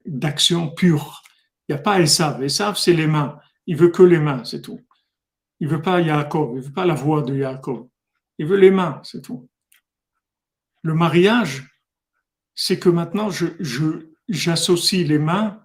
d'action 0.05 0.69
pure. 0.69 1.23
Il 1.69 1.75
n'y 1.75 1.79
a 1.79 1.83
pas 1.83 2.01
Esav. 2.01 2.43
Esav, 2.43 2.77
c'est 2.77 2.93
les 2.93 3.07
mains. 3.07 3.39
Il 3.67 3.77
veut 3.77 3.89
que 3.89 4.03
les 4.03 4.19
mains, 4.19 4.45
c'est 4.45 4.61
tout. 4.61 4.81
Il 5.61 5.69
veut 5.69 5.83
pas 5.83 6.01
Yaakov. 6.01 6.57
Il 6.57 6.63
veut 6.63 6.73
pas 6.73 6.87
la 6.87 6.95
voix 6.95 7.23
de 7.23 7.37
Yaakov. 7.37 7.89
Il 8.39 8.47
veut 8.47 8.57
les 8.57 8.71
mains, 8.71 9.01
c'est 9.05 9.23
tout. 9.23 9.49
Le 10.83 10.95
mariage, 10.95 11.65
c'est 12.55 12.79
que 12.79 12.89
maintenant, 12.89 13.29
j'associe 14.29 15.07
les 15.07 15.19
mains 15.19 15.61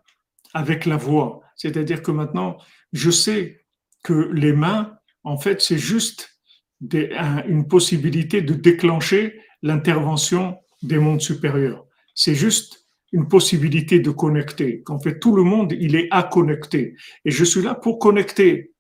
avec 0.54 0.86
la 0.86 0.98
voix. 0.98 1.42
C'est-à-dire 1.56 2.02
que 2.02 2.12
maintenant, 2.12 2.58
je 2.94 3.12
sais 3.12 3.66
que 4.04 4.30
les 4.34 4.54
mains, 4.54 4.98
en 5.24 5.38
fait, 5.38 5.62
c'est 5.62 5.78
juste 5.78 6.40
une 6.82 7.68
possibilité 7.68 8.42
de 8.42 8.54
déclencher 8.54 9.42
l'intervention 9.62 10.58
des 10.82 10.98
mondes 10.98 11.22
supérieurs. 11.22 11.86
C'est 12.16 12.36
juste 12.36 12.86
une 13.12 13.28
possibilité 13.28 14.00
de 14.00 14.12
connecter. 14.12 14.84
Qu'en 14.84 15.00
fait, 15.00 15.20
tout 15.20 15.36
le 15.36 15.44
monde, 15.44 15.74
il 15.78 15.96
est 15.96 16.08
à 16.12 16.24
connecter. 16.24 16.96
Et 17.26 17.32
je 17.32 17.44
suis 17.44 17.62
là 17.62 17.76
pour 17.76 18.00
connecter. 18.00 18.74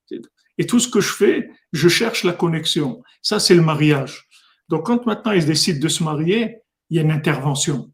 Et 0.60 0.68
tout 0.68 0.80
ce 0.80 0.88
que 0.88 1.02
je 1.02 1.12
fais, 1.12 1.50
je 1.74 1.90
cherche 1.90 2.24
la 2.24 2.34
connexion. 2.34 3.02
Ça, 3.24 3.40
c'est 3.40 3.56
le 3.56 3.64
mariage. 3.64 4.28
Donc, 4.70 4.86
quand 4.86 5.08
maintenant 5.08 5.32
ils 5.32 5.46
décident 5.46 5.80
de 5.80 5.88
se 5.88 6.04
marier, 6.04 6.58
il 6.92 6.98
y 6.98 7.00
a 7.00 7.04
une 7.04 7.12
intervention 7.12 7.92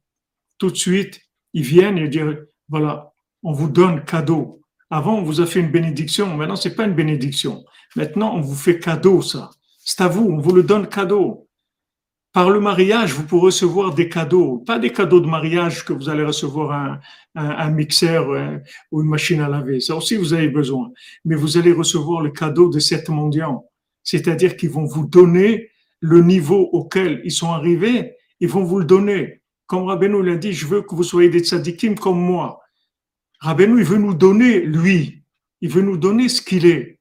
tout 0.58 0.72
de 0.72 0.76
suite, 0.76 1.22
ils 1.54 1.64
viennent 1.64 1.98
et 1.98 2.08
disent, 2.08 2.48
voilà, 2.70 3.12
on 3.44 3.54
vous 3.54 3.70
donne 3.70 4.04
cadeau. 4.04 4.62
Avant, 4.90 5.18
on 5.18 5.24
vous 5.24 5.42
a 5.42 5.46
fait 5.46 5.60
une 5.60 5.72
bénédiction. 5.72 6.36
Maintenant, 6.36 6.56
c'est 6.56 6.76
pas 6.76 6.86
une 6.86 6.94
bénédiction. 6.94 7.64
Maintenant, 7.96 8.36
on 8.36 8.42
vous 8.42 8.56
fait 8.56 8.80
cadeau, 8.80 9.22
ça. 9.22 9.50
C'est 9.80 10.02
à 10.02 10.08
vous, 10.08 10.26
on 10.26 10.38
vous 10.38 10.54
le 10.54 10.64
donne 10.64 10.88
cadeau. 10.88 11.45
Par 12.36 12.50
le 12.50 12.60
mariage, 12.60 13.14
vous 13.14 13.24
pourrez 13.24 13.46
recevoir 13.46 13.96
des 13.96 14.10
cadeaux. 14.10 14.58
Pas 14.58 14.78
des 14.78 14.92
cadeaux 14.92 15.22
de 15.22 15.26
mariage 15.26 15.86
que 15.86 15.94
vous 15.94 16.10
allez 16.10 16.26
recevoir 16.26 16.74
un, 16.74 17.00
un, 17.34 17.70
mixeur 17.70 18.30
euh, 18.30 18.58
ou 18.92 19.04
une 19.04 19.08
machine 19.08 19.40
à 19.40 19.48
laver. 19.48 19.80
Ça 19.80 19.96
aussi, 19.96 20.18
vous 20.18 20.34
avez 20.34 20.50
besoin. 20.50 20.92
Mais 21.24 21.36
vous 21.36 21.58
allez 21.58 21.72
recevoir 21.72 22.22
le 22.22 22.32
cadeau 22.32 22.68
de 22.68 22.78
sept 22.78 23.08
mendiants. 23.08 23.64
C'est-à-dire 24.04 24.58
qu'ils 24.58 24.70
vont 24.70 24.84
vous 24.84 25.08
donner 25.08 25.70
le 26.02 26.22
niveau 26.22 26.60
auquel 26.74 27.22
ils 27.24 27.32
sont 27.32 27.52
arrivés. 27.52 28.18
Ils 28.42 28.50
vont 28.50 28.66
vous 28.66 28.80
le 28.80 28.86
donner. 28.86 29.40
Comme 29.66 29.86
Rabbeinu 29.86 30.22
l'a 30.22 30.36
dit, 30.36 30.52
je 30.52 30.68
veux 30.68 30.82
que 30.82 30.94
vous 30.94 31.04
soyez 31.04 31.30
des 31.30 31.40
tzadikim 31.40 31.96
comme 31.96 32.20
moi. 32.20 32.60
Rabbeinu, 33.40 33.80
il 33.80 33.86
veut 33.86 33.98
nous 33.98 34.14
donner, 34.14 34.60
lui. 34.60 35.24
Il 35.62 35.70
veut 35.70 35.84
nous 35.84 35.96
donner 35.96 36.28
ce 36.28 36.42
qu'il 36.42 36.66
est. 36.66 36.95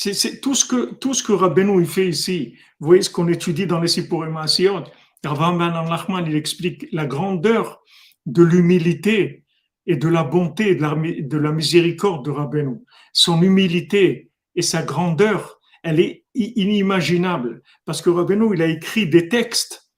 C'est 0.00 0.40
tout 0.40 0.54
ce 0.54 0.64
que 0.64 0.94
tout 0.94 1.12
ce 1.12 1.24
que 1.24 1.32
Rabbeinu 1.32 1.84
fait 1.84 2.08
ici. 2.08 2.54
Vous 2.78 2.86
voyez 2.86 3.02
ce 3.02 3.10
qu'on 3.10 3.26
étudie 3.26 3.66
dans 3.66 3.80
les 3.80 3.88
Sipurim 3.88 4.36
Asiyot. 4.36 4.84
Ben 5.24 6.24
il 6.24 6.36
explique 6.36 6.86
la 6.92 7.04
grandeur 7.04 7.82
de 8.24 8.44
l'humilité 8.44 9.44
et 9.86 9.96
de 9.96 10.06
la 10.06 10.22
bonté 10.22 10.68
et 10.68 10.74
de 10.76 10.82
la, 10.82 10.94
de 10.94 11.36
la 11.36 11.50
miséricorde 11.50 12.24
de 12.24 12.30
Rabbeinu. 12.30 12.76
Son 13.12 13.42
humilité 13.42 14.30
et 14.54 14.62
sa 14.62 14.84
grandeur, 14.84 15.58
elle 15.82 15.98
est 15.98 16.24
inimaginable 16.36 17.60
parce 17.84 18.00
que 18.00 18.10
Rabbeinu, 18.10 18.54
il 18.54 18.62
a 18.62 18.66
écrit 18.66 19.08
des 19.08 19.28
textes 19.28 19.90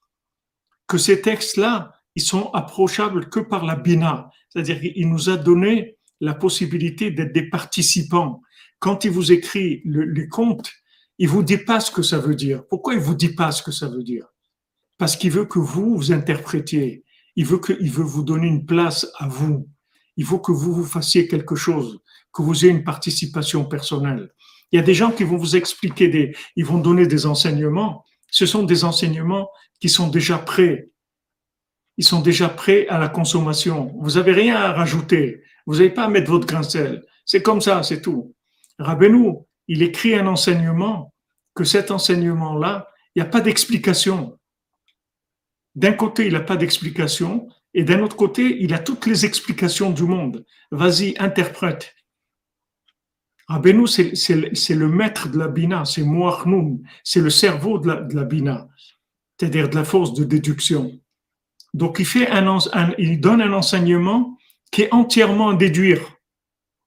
que 0.89 0.97
ces 0.97 1.21
textes-là, 1.21 1.93
ils 2.15 2.23
sont 2.23 2.51
approchables 2.53 3.29
que 3.29 3.41
par 3.41 3.67
la 3.67 3.77
Bina. 3.77 4.31
C'est-à-dire 4.49 4.81
qu'il 4.81 5.11
nous 5.11 5.29
a 5.29 5.37
donné 5.37 5.99
la 6.21 6.33
possibilité 6.33 7.11
d'être 7.11 7.35
des 7.35 7.51
participants. 7.51 8.41
Quand 8.81 9.05
il 9.05 9.13
vous 9.13 9.31
écrit 9.31 9.83
le, 9.85 10.05
les 10.05 10.29
contes, 10.29 10.73
il 11.19 11.29
vous 11.29 11.43
dit 11.43 11.59
pas 11.59 11.81
ce 11.81 11.91
que 11.91 12.03
ça 12.03 12.19
veut 12.19 12.35
dire. 12.35 12.67
Pourquoi 12.67 12.95
il 12.95 13.01
vous 13.01 13.15
dit 13.15 13.35
pas 13.35 13.53
ce 13.53 13.63
que 13.63 13.71
ça 13.71 13.89
veut 13.89 14.03
dire? 14.03 14.27
Parce 14.97 15.17
qu'il 15.17 15.31
veut 15.31 15.45
que 15.45 15.59
vous 15.59 15.97
vous 15.97 16.13
interprétiez. 16.13 17.05
Il 17.37 17.45
veut 17.45 17.59
que, 17.59 17.73
veut 17.73 18.03
vous 18.03 18.23
donner 18.23 18.49
une 18.49 18.65
place 18.65 19.07
à 19.19 19.29
vous. 19.29 19.69
Il 20.17 20.25
faut 20.25 20.39
que 20.39 20.51
vous 20.51 20.75
vous 20.75 20.85
fassiez 20.85 21.29
quelque 21.29 21.57
chose, 21.57 22.01
que 22.33 22.43
vous 22.43 22.65
ayez 22.65 22.73
une 22.73 22.85
participation 22.85 23.67
personnelle. 23.67 24.31
Il 24.73 24.77
y 24.77 24.79
a 24.79 24.83
des 24.83 24.95
gens 24.95 25.11
qui 25.11 25.25
vont 25.25 25.37
vous 25.37 25.57
expliquer 25.57 26.09
des, 26.09 26.35
ils 26.57 26.65
vont 26.65 26.79
donner 26.79 27.07
des 27.07 27.27
enseignements. 27.27 28.05
Ce 28.31 28.47
sont 28.47 28.63
des 28.63 28.85
enseignements 28.85 29.51
qui 29.79 29.89
sont 29.89 30.09
déjà 30.09 30.39
prêts. 30.39 30.91
Ils 31.99 32.05
sont 32.05 32.23
déjà 32.23 32.49
prêts 32.49 32.87
à 32.89 32.99
la 32.99 33.09
consommation. 33.09 33.95
Vous 34.01 34.13
n'avez 34.13 34.33
rien 34.33 34.57
à 34.57 34.73
rajouter. 34.73 35.43
Vous 35.67 35.75
n'avez 35.77 35.91
pas 35.91 36.05
à 36.05 36.09
mettre 36.09 36.31
votre 36.31 36.47
grain 36.47 36.61
de 36.61 36.67
sel. 36.67 37.05
C'est 37.27 37.43
comme 37.43 37.61
ça, 37.61 37.83
c'est 37.83 38.01
tout. 38.01 38.35
Rabbeinu, 38.81 39.35
il 39.69 39.83
écrit 39.83 40.15
un 40.15 40.27
enseignement 40.27 41.15
que 41.55 41.65
cet 41.65 41.91
enseignement-là, 41.91 42.89
il 43.15 43.23
n'y 43.23 43.29
a 43.29 43.31
pas 43.31 43.41
d'explication. 43.41 44.39
D'un 45.75 45.93
côté, 45.93 46.27
il 46.27 46.33
n'a 46.33 46.41
pas 46.41 46.57
d'explication, 46.57 47.49
et 47.75 47.85
d'un 47.85 48.01
autre 48.01 48.17
côté, 48.17 48.57
il 48.61 48.75
a 48.75 48.79
toutes 48.79 49.07
les 49.07 49.25
explications 49.27 49.91
du 49.91 50.05
monde. 50.05 50.45
Vas-y, 50.73 51.15
interprète. 51.19 51.95
Rabbeinu, 53.49 53.87
c'est 53.87 54.75
le 54.75 54.89
maître 54.89 55.29
de 55.29 55.39
la 55.39 55.49
Bina, 55.49 55.85
c'est 55.85 56.03
Moachnoum, 56.03 56.83
c'est 57.05 57.21
le 57.21 57.31
cerveau 57.31 57.79
de 57.79 58.15
la, 58.15 58.25
Bina, 58.25 58.69
c'est-à-dire 59.39 59.69
de 59.69 59.75
la 59.75 59.85
force 59.85 60.15
de 60.15 60.25
déduction. 60.25 60.93
Donc, 61.75 61.99
il, 61.99 62.07
fait 62.07 62.29
un, 62.31 62.59
il 62.99 63.21
donne 63.21 63.43
un 63.43 63.53
enseignement 63.53 64.39
qui 64.73 64.83
est 64.83 64.95
entièrement 64.95 65.51
à 65.51 65.55
déduire. 65.55 66.01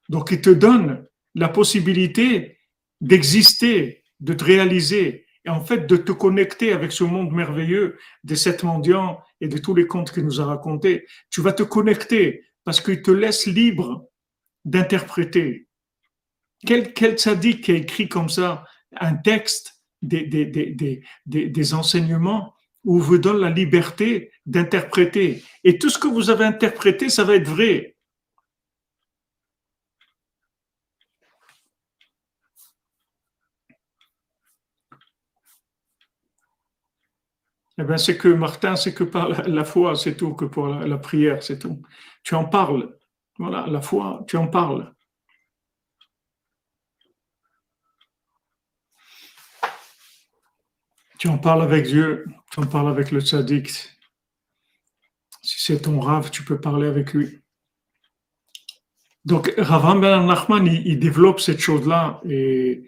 Donc, 0.09 0.31
il 0.31 0.41
te 0.41 0.49
donne 0.49 1.05
la 1.36 1.49
possibilité 1.49 2.59
d'exister, 3.01 4.03
de 4.19 4.34
te 4.34 4.43
réaliser, 4.43 5.25
et 5.45 5.49
en 5.49 5.63
fait 5.63 5.88
de 5.88 5.97
te 5.97 6.11
connecter 6.11 6.71
avec 6.71 6.91
ce 6.91 7.03
monde 7.03 7.34
merveilleux 7.34 7.97
des 8.23 8.36
sept 8.36 8.63
mendiants 8.63 9.19
et 9.41 9.47
de 9.47 9.57
tous 9.57 9.75
les 9.75 9.88
contes 9.88 10.11
qu'il 10.11 10.23
nous 10.23 10.39
a 10.39 10.45
racontés. 10.45 11.05
Tu 11.29 11.41
vas 11.41 11.53
te 11.53 11.63
connecter 11.63 12.45
parce 12.63 12.79
qu'il 12.79 13.01
te 13.01 13.11
laisse 13.11 13.45
libre 13.45 14.07
d'interpréter. 14.63 15.67
Quel, 16.65 16.93
quel 16.93 17.17
tzaddik 17.17 17.65
qui 17.65 17.71
a 17.71 17.75
écrit 17.75 18.07
comme 18.07 18.29
ça 18.29 18.63
un 18.99 19.15
texte 19.15 19.73
des, 20.01 20.23
des, 20.23 20.45
des, 20.45 21.01
des, 21.25 21.73
enseignements 21.73 22.53
où 22.84 22.99
vous 22.99 23.17
donne 23.17 23.39
la 23.39 23.49
liberté 23.49 24.31
d'interpréter. 24.45 25.43
Et 25.63 25.77
tout 25.77 25.89
ce 25.89 25.97
que 25.97 26.07
vous 26.07 26.29
avez 26.29 26.43
interprété, 26.43 27.09
ça 27.09 27.23
va 27.23 27.36
être 27.36 27.47
vrai. 27.47 27.92
Eh 37.80 37.84
bien, 37.84 37.97
c'est 37.97 38.17
que 38.17 38.28
Martin, 38.28 38.76
c'est 38.76 38.93
que 38.93 39.03
par 39.03 39.30
la, 39.47 39.65
foi, 39.65 39.95
c'est 39.95 40.15
tout, 40.15 40.36
que 40.36 40.45
pour 40.45 40.67
la, 40.67 40.97
prière, 40.97 41.41
c'est 41.41 41.57
tout. 41.59 41.82
Tu 42.24 42.36
en 42.36 42.45
parles. 42.45 42.95
Voilà, 43.39 43.65
la 43.67 43.82
foi, 43.82 44.24
tu 44.28 44.38
en 44.38 44.47
parles. 44.47 44.93
Tu 51.17 51.28
en 51.30 51.38
parles 51.38 51.63
avec 51.63 51.86
Dieu, 51.86 52.26
tu 52.51 52.59
en 52.59 52.67
parles 52.67 52.89
avec 52.89 53.09
le 53.11 53.21
tzaddik. 53.21 53.69
Si 53.69 53.95
c'est 55.41 55.82
ton 55.82 55.99
rave, 55.99 56.30
tu 56.30 56.43
peux 56.43 56.59
parler 56.59 56.88
avec 56.88 57.13
lui. 57.13 57.41
Donc, 59.26 59.53
Rav 59.57 59.99
Ben 59.99 60.26
Nachman, 60.26 60.67
il, 60.67 60.99
développe 60.99 61.39
cette 61.39 61.59
chose-là. 61.59 62.21
Et 62.30 62.84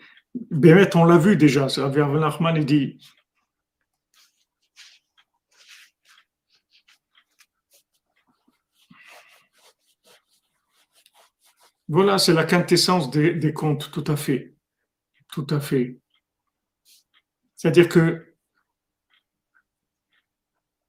Bémet, 0.51 0.95
on 0.95 1.05
l'a 1.05 1.17
vu 1.17 1.37
déjà. 1.37 1.67
Rav 1.67 1.91
Ben 1.95 2.19
Nachman, 2.19 2.57
il 2.57 2.65
dit 2.65 2.99
Voilà, 11.87 12.17
c'est 12.17 12.33
la 12.33 12.45
quintessence 12.45 13.11
des, 13.11 13.53
contes, 13.53 13.91
tout 13.91 14.03
à 14.07 14.15
fait. 14.15 14.55
Tout 15.31 15.45
à 15.49 15.59
fait. 15.59 15.99
C'est-à-dire 17.55 17.89
que 17.89 18.35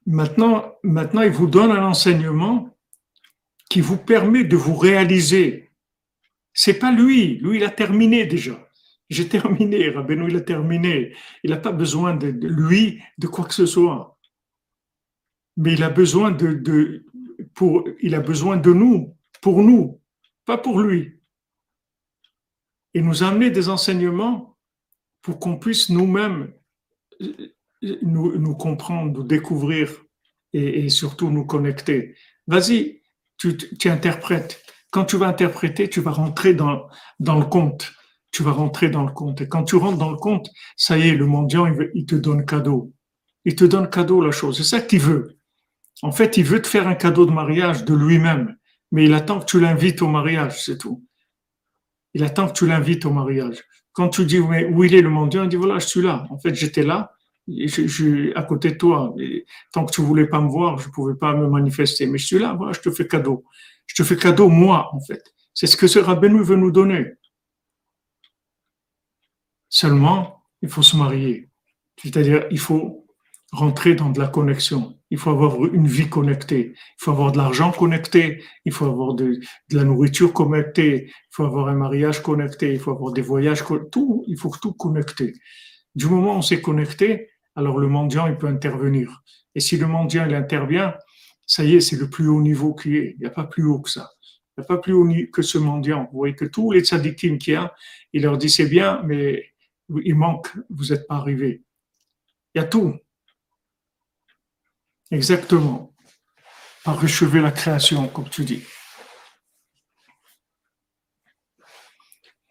maintenant, 0.07 0.72
il 0.84 1.30
vous 1.30 1.47
donne 1.47 1.70
un 1.70 1.84
enseignement 1.84 2.76
qui 3.68 3.80
vous 3.80 3.99
permet 3.99 4.44
de 4.44 4.57
vous 4.57 4.76
réaliser. 4.76 5.70
C'est 6.55 6.78
pas 6.78 6.92
lui, 6.92 7.38
lui 7.38 7.59
il 7.59 7.64
a 7.64 7.70
terminé 7.70 8.24
déjà. 8.24 8.66
J'ai 9.09 9.28
terminé, 9.28 9.90
Rabbeinu 9.90 10.28
il 10.28 10.36
a 10.36 10.40
terminé. 10.40 11.14
Il 11.44 11.51
n'a 11.51 11.59
pas 11.59 11.72
besoin 11.72 12.16
de, 12.16 12.28
lui 12.28 13.03
de 13.18 13.26
quoi 13.26 13.44
que 13.44 13.55
ce 13.55 13.66
soit. 13.66 14.18
Mais 15.57 15.74
il 15.74 15.82
a 15.82 15.90
besoin 15.90 16.30
de, 16.30 17.05
il 18.01 18.14
a 18.14 18.20
besoin 18.20 18.57
de 18.57 18.72
nous, 18.72 19.14
pour 19.40 19.62
nous 19.62 20.01
pas 20.47 20.57
pour 20.57 20.80
lui. 20.80 21.20
Et 22.94 23.03
nous 23.03 23.22
amener 23.22 23.51
des 23.51 23.68
enseignements 23.68 24.57
pour 25.20 25.38
qu'on 25.38 25.59
puisse 25.59 25.90
nous-mêmes 25.90 26.53
euh, 27.20 27.51
nous, 28.03 28.55
comprendre, 28.55 29.12
nous 29.12 29.22
découvrir 29.22 29.90
et, 30.53 30.88
surtout 30.88 31.30
nous 31.30 31.44
connecter. 31.44 32.16
Vas-y, 32.47 33.03
tu, 33.36 33.59
interprètes. 33.84 34.62
Quand 34.90 35.05
tu 35.05 35.18
vas 35.18 35.26
interpréter, 35.26 35.90
tu 35.90 36.01
vas 36.01 36.12
rentrer 36.12 36.55
dans, 36.55 36.88
dans 37.20 37.38
le 37.38 37.44
compte. 37.44 37.92
Tu 38.32 38.42
vas 38.42 38.53
rentrer 38.53 38.88
dans 38.88 39.05
le 39.05 39.12
compte. 39.12 39.42
Et 39.42 39.49
quand 39.49 39.64
tu 39.64 39.76
rentres 39.76 39.99
dans 39.99 40.11
le 40.11 40.16
compte, 40.16 40.49
ça 40.76 40.97
y 40.97 41.09
est, 41.09 41.14
le 41.14 41.26
mendiant, 41.26 41.66
il, 41.66 41.90
il 41.94 42.07
te 42.07 42.14
donne 42.14 42.47
cadeau. 42.47 42.92
Il 43.44 43.57
te 43.57 43.64
donne 43.64 43.90
cadeau 43.90 44.22
la 44.22 44.30
chose. 44.30 44.57
C'est 44.57 44.64
ça 44.64 44.80
qu'il 44.80 45.01
veut. 45.01 45.38
En 46.03 46.12
fait, 46.12 46.38
il 46.38 46.44
veut 46.44 46.62
te 46.62 46.66
faire 46.66 46.88
un 46.88 46.94
cadeau 46.94 47.26
de 47.26 47.32
mariage 47.32 47.84
de 47.84 47.94
lui-même 47.94 48.57
mais 48.93 49.05
il 49.05 49.14
attend 49.14 49.41
que 49.41 49.47
tu 49.47 49.61
l'invites 49.61 50.03
au 50.03 50.09
mariage, 50.09 50.64
c'est 50.64 50.78
tout. 50.78 51.05
Il 52.14 52.24
attend 52.24 52.49
que 52.49 52.53
tu 52.53 52.66
l'invites 52.66 53.05
au 53.05 53.11
mariage. 53.11 53.62
Quand 53.93 54.09
tu 54.09 54.24
dis 54.24 54.39
où 54.39 54.84
il 54.84 54.95
est 54.95 55.03
le 55.03 55.11
mendiant, 55.11 55.45
il 55.45 55.49
dit 55.49 55.57
voilà, 55.57 55.78
je 55.78 55.87
suis 55.87 56.03
là. 56.03 56.26
En 56.30 56.39
fait, 56.39 56.55
j'étais 56.55 56.82
là, 56.82 57.12
à 58.34 58.43
côté 58.43 58.72
de 58.72 58.76
toi. 58.76 59.14
Tant 59.72 59.84
que 59.87 59.93
tu 59.93 60.01
voulais 60.01 60.26
pas 60.26 60.41
me 60.41 60.49
voir, 60.49 60.78
je 60.78 60.89
pouvais 60.91 61.14
pas 61.14 61.34
me 61.34 61.47
manifester. 61.49 62.07
Mais 62.07 62.18
je 62.18 62.26
suis 62.26 62.39
là, 62.39 62.55
voilà, 62.55 62.72
je 62.72 62.80
te 62.80 62.91
fais 62.91 63.07
cadeau. 63.07 63.45
Je 63.87 63.95
te 63.95 64.07
fais 64.07 64.16
cadeau 64.16 64.49
moi, 64.49 64.91
en 64.95 65.01
fait. 65.01 65.22
C'est 65.55 65.66
ce 65.66 65.76
que 65.76 65.87
ce 65.87 65.99
rabbin 65.99 66.43
veut 66.43 66.57
nous 66.57 66.70
donner. 66.70 67.14
Seulement, 69.68 70.45
il 70.62 70.68
faut 70.68 70.82
se 70.82 70.97
marier. 70.97 71.49
C'est-à-dire, 72.03 72.47
il 72.51 72.59
faut 72.59 73.05
rentrer 73.53 73.94
dans 73.94 74.11
de 74.11 74.18
la 74.18 74.28
connexion. 74.28 74.99
Il 75.11 75.18
faut 75.18 75.30
avoir 75.30 75.64
une 75.66 75.86
vie 75.86 76.09
connectée. 76.09 76.72
Il 76.74 77.05
faut 77.05 77.12
avoir 77.12 77.32
de 77.32 77.38
l'argent 77.38 77.70
connecté. 77.70 78.42
Il 78.64 78.72
faut 78.72 78.86
avoir 78.86 79.14
de, 79.14 79.38
la 79.70 79.84
nourriture 79.84 80.32
connectée. 80.32 81.07
Il 81.07 81.30
faut 81.30 81.44
avoir 81.44 81.68
un 81.68 81.74
mariage 81.74 82.22
connecté. 82.22 82.72
Il 82.72 82.80
faut 82.80 82.90
avoir 82.90 83.12
des 83.12 83.22
voyages. 83.22 83.62
Tout, 83.92 84.24
il 84.26 84.36
faut 84.36 84.53
tout 84.61 84.72
connecter. 84.72 85.34
Du 85.94 86.07
moment 86.07 86.34
où 86.34 86.38
on 86.38 86.42
s'est 86.42 86.61
connecté, 86.61 87.30
alors 87.55 87.78
le 87.78 87.88
mendiant, 87.88 88.26
il 88.26 88.36
peut 88.36 88.49
intervenir. 88.49 89.22
Et 89.55 89.61
si 89.61 89.76
le 89.76 89.86
mendiant, 89.86 90.26
il 90.26 90.34
intervient, 90.34 90.94
ça 91.47 91.64
y 91.64 91.76
est, 91.76 91.80
c'est 91.80 91.97
le 91.97 92.11
plus 92.11 92.28
haut 92.28 92.42
niveau 92.42 92.74
qui 92.74 92.97
est. 92.97 93.14
Il 93.16 93.20
n'y 93.20 93.26
a 93.26 93.30
pas 93.30 93.44
plus 93.44 93.64
haut 93.64 93.80
que 93.80 93.90
ça. 93.90 94.11
Il 94.57 94.61
n'y 94.61 94.64
a 94.64 94.66
pas 94.66 94.78
plus 94.78 94.92
haut 94.92 95.09
que 95.32 95.42
ce 95.42 95.57
mendiant. 95.57 96.09
Vous 96.12 96.18
voyez 96.18 96.34
que 96.34 96.44
tous 96.44 96.72
les 96.72 96.80
tzadikim 96.80 97.38
qu'il 97.38 97.55
y 97.55 97.57
a, 97.57 97.72
il 98.12 98.22
leur 98.22 98.36
dit 98.36 98.51
c'est 98.51 98.66
bien, 98.66 99.03
mais 99.05 99.53
il 100.05 100.14
manque, 100.14 100.49
vous 100.68 100.86
n'êtes 100.86 101.07
pas 101.07 101.16
arrivé. 101.16 101.62
Il 102.55 102.59
y 102.59 102.61
a 102.61 102.64
tout. 102.64 102.97
Exactement. 105.11 105.94
Parachever 106.84 107.40
la 107.40 107.52
création, 107.52 108.09
comme 108.09 108.28
tu 108.28 108.44
dis. 108.44 108.64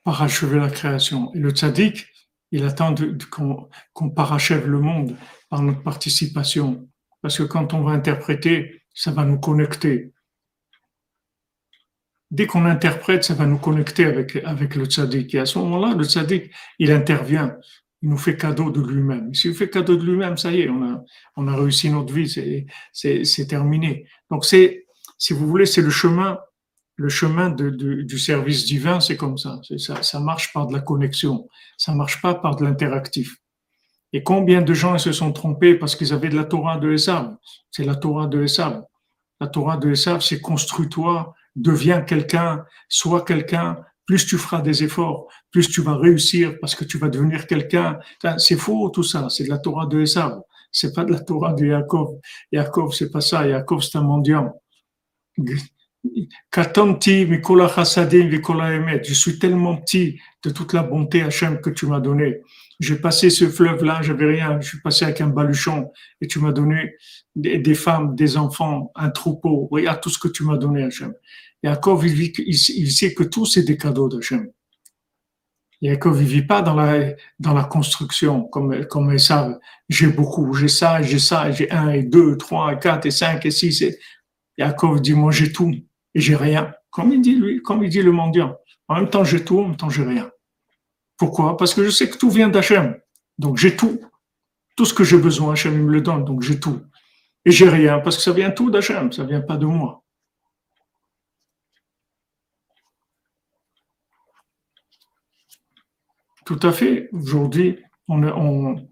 Parachever 0.04 0.60
la 0.60 0.70
création. 0.70 1.34
Et 1.34 1.40
le 1.40 1.52
tzaddik, 1.52 2.08
il 2.52 2.64
attend 2.64 2.96
qu'on 3.30 4.10
parachève 4.10 4.68
le 4.68 4.80
monde 4.80 5.18
par 5.50 5.62
notre 5.62 5.84
participation. 5.84 6.88
Parce 7.22 7.38
que 7.38 7.44
quand 7.44 7.74
on 7.74 7.82
va 7.82 7.92
interpréter, 7.92 8.84
ça 8.94 9.12
va 9.12 9.26
nous 9.26 9.40
connecter. 9.40 10.14
Dès 12.32 12.48
qu'on 12.48 12.66
interprète, 12.66 13.24
ça 13.24 13.34
va 13.34 13.46
nous 13.46 13.58
connecter 13.58 14.06
avec, 14.06 14.36
avec 14.38 14.76
le 14.76 14.86
tzaddik. 14.86 15.36
Et 15.36 15.40
à 15.40 15.46
ce 15.46 15.60
moment-là, 15.60 15.96
le 15.96 16.04
tzaddik, 16.04 16.54
il 16.80 16.92
intervient 16.92 17.58
il 18.02 18.10
nous 18.10 18.18
fait 18.18 18.38
cadeau 18.38 18.70
de 18.70 18.82
lui-même. 18.82 19.34
S'il 19.34 19.54
fait 19.56 19.70
cadeau 19.70 19.96
de 19.96 20.06
lui-même, 20.06 20.38
ça 20.38 20.52
y 20.52 20.62
est, 20.62 20.70
on 20.70 20.84
a, 20.84 21.04
on 21.38 21.48
a 21.48 21.56
réussi 21.56 21.90
notre 21.90 22.14
vie, 22.14 22.30
c'est 22.94 23.48
terminé. 23.48 24.08
Donc 24.30 24.46
c'est, 24.46 24.86
si 25.18 25.34
vous 25.34 25.48
voulez, 25.48 25.66
c'est 25.66 25.82
le 25.82 25.90
chemin, 25.90 26.40
le 26.98 27.10
chemin 27.10 27.50
du 27.50 28.20
service 28.20 28.66
divin, 28.66 29.00
c'est 29.00 29.18
comme 29.18 29.38
ça. 29.38 29.60
ça. 29.78 30.04
Ça 30.04 30.20
marche 30.20 30.54
par 30.54 30.68
de 30.68 30.74
la 30.74 30.80
connexion, 30.80 31.50
ça 31.78 31.94
marche 31.94 32.22
pas 32.22 32.36
par 32.36 32.56
de 32.56 32.64
l'interactif. 32.64 33.38
Et 34.14 34.24
combien 34.24 34.62
de 34.62 34.74
gens 34.74 34.98
se 34.98 35.12
sont 35.12 35.34
trompés 35.34 35.76
parce 35.76 35.96
qu'ils 35.96 36.14
avaient 36.14 36.30
de 36.30 36.38
la 36.38 36.46
Torah 36.46 36.78
de 36.78 36.92
Esav? 36.94 37.36
C'est 37.70 37.84
la 37.84 37.96
Torah 37.96 38.28
de 38.28 38.44
Esav. 38.44 38.84
La 39.42 39.48
Torah 39.48 39.76
de 39.76 39.92
Esav, 39.92 40.22
c'est 40.22 40.40
construis-toi, 40.40 41.34
deviens 41.56 42.02
quelqu'un, 42.02 42.66
sois 42.88 43.26
quelqu'un, 43.26 43.78
plus 44.06 44.26
tu 44.26 44.38
feras 44.38 44.62
des 44.62 44.84
efforts, 44.84 45.28
plus 45.52 45.70
tu 45.70 45.82
vas 45.82 45.98
réussir 45.98 46.56
parce 46.62 46.76
que 46.76 46.86
tu 46.86 46.98
vas 46.98 47.10
devenir 47.10 47.48
quelqu'un. 47.48 48.00
C'est 48.38 48.58
faux 48.58 48.90
tout 48.90 49.04
ça, 49.04 49.28
c'est 49.30 49.46
de 49.46 49.50
la 49.50 49.58
Torah 49.58 49.86
de 49.88 50.02
Esav. 50.02 50.42
C'est 50.72 50.94
pas 50.94 51.06
de 51.06 51.14
la 51.14 51.20
Torah 51.20 51.54
de 51.54 51.66
Yaakov. 51.66 52.20
Yaakov, 52.52 52.94
c'est 52.94 53.10
pas 53.10 53.22
ça. 53.22 53.48
Yaakov, 53.48 53.82
c'est 53.82 53.98
un 53.98 54.02
mendiant. 54.02 54.54
Je 55.38 55.56
suis 59.14 59.40
tellement 59.40 59.78
petit 59.78 60.20
de 60.44 60.50
toute 60.50 60.74
la 60.74 60.84
bonté 60.84 61.22
Hachem 61.22 61.62
que 61.62 61.70
tu 61.70 61.88
m'as 61.88 62.00
donné. 62.00 62.42
J'ai 62.80 62.98
passé 62.98 63.30
ce 63.30 63.48
fleuve-là, 63.48 64.02
j'avais 64.02 64.26
rien. 64.26 64.60
Je 64.60 64.68
suis 64.68 64.82
passé 64.82 65.06
avec 65.06 65.22
un 65.22 65.28
baluchon 65.28 65.92
et 66.22 66.28
tu 66.28 66.40
m'as 66.40 66.52
donné 66.52 66.96
des, 67.36 67.76
femmes, 67.76 68.16
des 68.16 68.38
enfants, 68.38 68.92
un 68.96 69.10
troupeau. 69.10 69.68
Regarde 69.72 70.02
tout 70.02 70.10
ce 70.10 70.20
que 70.20 70.28
tu 70.28 70.44
m'as 70.44 70.58
donné, 70.58 70.84
Hachem. 70.84 71.14
Yaakov, 71.66 72.06
il, 72.06 72.32
il, 72.38 72.92
sait 72.92 73.16
que 73.16 73.24
tout 73.24 73.48
c'est 73.48 73.64
des 73.64 73.76
cadeaux 73.76 74.08
d'Hachem. 74.08 74.52
Yaakov, 75.82 76.22
il 76.22 76.28
vit 76.28 76.44
pas 76.44 76.62
dans 76.62 76.76
la, 76.76 77.16
dans 77.40 77.56
la 77.56 77.64
construction 77.64 78.44
comme, 78.44 78.86
comme 78.86 79.12
ils 79.12 79.20
savent. 79.20 79.58
J'ai 79.90 80.06
beaucoup, 80.06 80.54
j'ai 80.54 80.68
ça, 80.68 81.02
j'ai 81.02 81.18
ça, 81.18 81.50
j'ai 81.50 81.72
un 81.72 81.90
et 81.90 82.04
deux, 82.04 82.38
trois, 82.38 82.72
et 82.74 82.78
quatre 82.78 83.08
et 83.08 83.12
cinq 83.12 83.48
et 83.48 83.52
six. 83.52 83.82
Et... 83.82 84.00
Yaakov 84.60 85.02
dit, 85.02 85.16
moi 85.16 85.32
j'ai 85.32 85.52
tout 85.52 85.74
et 86.14 86.22
j'ai 86.22 86.36
rien. 86.36 86.72
Comme 86.92 87.12
il 87.12 87.22
dit 87.22 87.36
lui, 87.36 87.64
comme 87.64 87.84
il 87.84 87.90
dit 87.90 88.04
le 88.04 88.12
mendiant. 88.12 88.56
En 88.88 88.98
même 88.98 89.10
temps 89.10 89.24
j'ai 89.24 89.44
tout, 89.44 89.60
en 89.60 89.70
même 89.70 89.76
temps 89.76 89.90
j'ai 89.90 90.04
rien. 90.04 90.30
Pourquoi? 91.18 91.58
Parce 91.58 91.74
que 91.74 91.84
je 91.84 91.90
sais 91.90 92.08
que 92.08 92.18
tout 92.20 92.30
vient 92.30 92.50
d'Hachem. 92.50 92.96
Donc 93.40 93.58
j'ai 93.58 93.76
tout. 93.76 94.00
Tout 94.76 94.86
ce 94.86 94.94
que 94.94 95.04
j'ai 95.04 95.18
besoin, 95.18 95.54
Hachem 95.54 95.76
me 95.84 95.92
le 95.92 96.02
donne, 96.02 96.26
donc 96.26 96.44
j'ai 96.44 96.60
tout. 96.60 96.80
Et 97.44 97.50
j'ai 97.50 97.70
rien, 97.70 97.98
parce 98.02 98.18
que 98.18 98.22
ça 98.22 98.34
vient 98.34 98.52
tout 98.52 98.70
d'Hachem, 98.70 99.12
ça 99.12 99.24
vient 99.24 99.42
pas 99.42 99.58
de 99.58 99.66
moi. 99.66 100.05
Tout 106.46 106.60
à 106.62 106.72
fait. 106.72 107.10
Aujourd'hui, 107.12 107.80
on, 108.08 108.24
on 108.24 108.88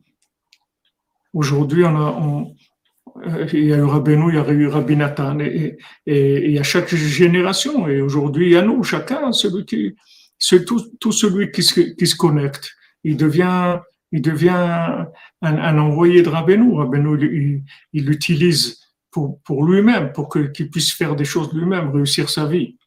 aujourd'hui, 1.34 1.84
euh, 1.84 3.47
il 3.54 3.66
y 3.66 3.74
a 3.74 3.78
eu 3.78 3.84
Rabbeinu, 3.84 4.30
il 4.30 4.36
y 4.36 4.38
a 4.39 4.51
eu 4.51 4.68
Rabbi 4.68 4.95
Nathan, 4.95 5.39
et, 5.39 5.78
et, 6.08 6.51
y 6.51 6.60
a 6.60 6.64
chaque 6.64 6.93
génération. 6.93 7.88
Et 7.88 8.01
aujourd'hui, 8.01 8.47
il 8.47 8.51
y 8.54 8.58
a 8.58 8.64
nous, 8.64 8.84
chacun, 8.84 9.32
celui 9.32 9.66
qui, 9.66 9.95
c'est 10.39 10.66
tout, 10.66 10.82
tout, 10.99 11.12
celui 11.12 11.51
qui 11.51 11.62
se, 11.62 11.80
qui 11.80 12.08
se, 12.08 12.16
connecte. 12.16 12.72
Il 13.04 13.18
devient, 13.18 13.80
il 14.12 14.22
devient 14.24 15.06
un, 15.41 15.78
envoyé 15.78 16.24
de 16.24 16.30
Rabbeinu. 16.30 16.76
Rabbeinu, 16.76 17.20
il, 17.22 17.64
il 17.93 18.06
l'utilise 18.06 18.80
pour, 19.12 19.64
lui-même, 19.64 20.12
pour 20.12 20.28
qu'il 20.28 20.72
puisse 20.72 20.91
faire 20.91 21.16
des 21.16 21.26
choses 21.26 21.54
lui-même, 21.54 21.91
réussir 21.91 22.32
sa 22.32 22.47
vie. 22.47 22.78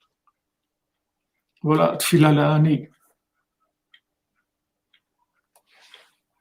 Voilà, 1.63 1.97
Tfila 1.99 2.53
Ani. 2.53 2.89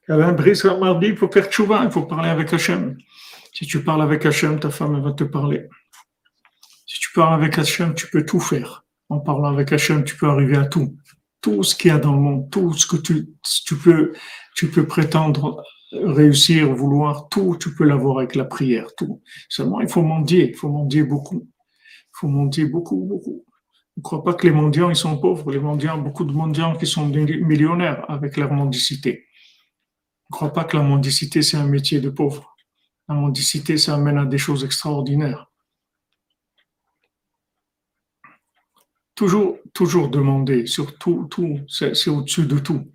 Alain 0.07 0.33
Brice 0.33 0.65
mardi, 0.65 1.07
il 1.07 1.17
faut 1.17 1.31
faire 1.31 1.49
tchouva, 1.49 1.83
il 1.83 1.91
faut 1.91 2.03
parler 2.03 2.29
avec 2.29 2.53
Hachem. 2.53 2.95
Si 3.53 3.65
tu 3.65 3.83
parles 3.83 4.03
avec 4.03 4.25
Hachem, 4.25 4.59
ta 4.59 4.69
femme 4.69 5.01
va 5.01 5.13
te 5.13 5.23
parler. 5.23 5.67
Si 6.85 6.99
tu 6.99 7.11
parles 7.13 7.33
avec 7.33 7.57
Hachem, 7.57 7.95
tu 7.95 8.07
peux 8.07 8.23
tout 8.23 8.39
faire. 8.39 8.85
En 9.09 9.19
parlant 9.19 9.51
avec 9.51 9.71
Hachem, 9.71 10.03
tu 10.03 10.15
peux 10.15 10.27
arriver 10.27 10.57
à 10.57 10.65
tout. 10.65 10.95
Tout 11.41 11.63
ce 11.63 11.75
qu'il 11.75 11.89
y 11.89 11.91
a 11.91 11.97
dans 11.97 12.13
le 12.13 12.19
monde, 12.19 12.51
tout 12.51 12.73
ce 12.73 12.85
que 12.85 12.97
tu, 12.97 13.29
tu, 13.65 13.75
peux, 13.75 14.13
tu 14.55 14.67
peux 14.67 14.85
prétendre 14.85 15.63
réussir, 15.91 16.73
vouloir, 16.73 17.27
tout, 17.29 17.57
tu 17.59 17.73
peux 17.73 17.85
l'avoir 17.85 18.19
avec 18.19 18.35
la 18.35 18.45
prière, 18.45 18.87
tout. 18.95 19.21
Seulement, 19.49 19.81
il 19.81 19.89
faut 19.89 20.03
mendier, 20.03 20.49
il 20.49 20.55
faut 20.55 20.69
mendier 20.69 21.03
beaucoup. 21.03 21.47
Il 21.47 22.17
faut 22.19 22.27
mendier 22.27 22.65
beaucoup, 22.65 23.05
beaucoup. 23.05 23.43
ne 23.97 24.03
crois 24.03 24.23
pas 24.23 24.35
que 24.35 24.45
les 24.45 24.53
mendiants, 24.53 24.89
ils 24.89 24.95
sont 24.95 25.17
pauvres. 25.17 25.51
Les 25.51 25.59
mendiants, 25.59 25.97
beaucoup 25.97 26.25
de 26.25 26.33
mendiants 26.33 26.75
qui 26.75 26.85
sont 26.85 27.07
millionnaires 27.07 28.05
avec 28.07 28.37
leur 28.37 28.53
mendicité. 28.53 29.24
Ne 30.29 30.33
crois 30.33 30.53
pas 30.53 30.63
que 30.63 30.77
la 30.77 30.83
mendicité, 30.83 31.41
c'est 31.41 31.57
un 31.57 31.67
métier 31.67 31.99
de 32.01 32.09
pauvre. 32.09 32.55
La 33.07 33.15
mendicité, 33.15 33.77
ça 33.77 33.95
amène 33.95 34.17
à 34.17 34.25
des 34.25 34.37
choses 34.37 34.63
extraordinaires. 34.63 35.51
Toujours, 39.13 39.59
toujours 39.73 40.09
demander, 40.09 40.65
surtout, 40.65 41.27
tout, 41.29 41.61
c'est 41.67 42.09
au-dessus 42.09 42.45
de 42.45 42.59
tout. 42.59 42.91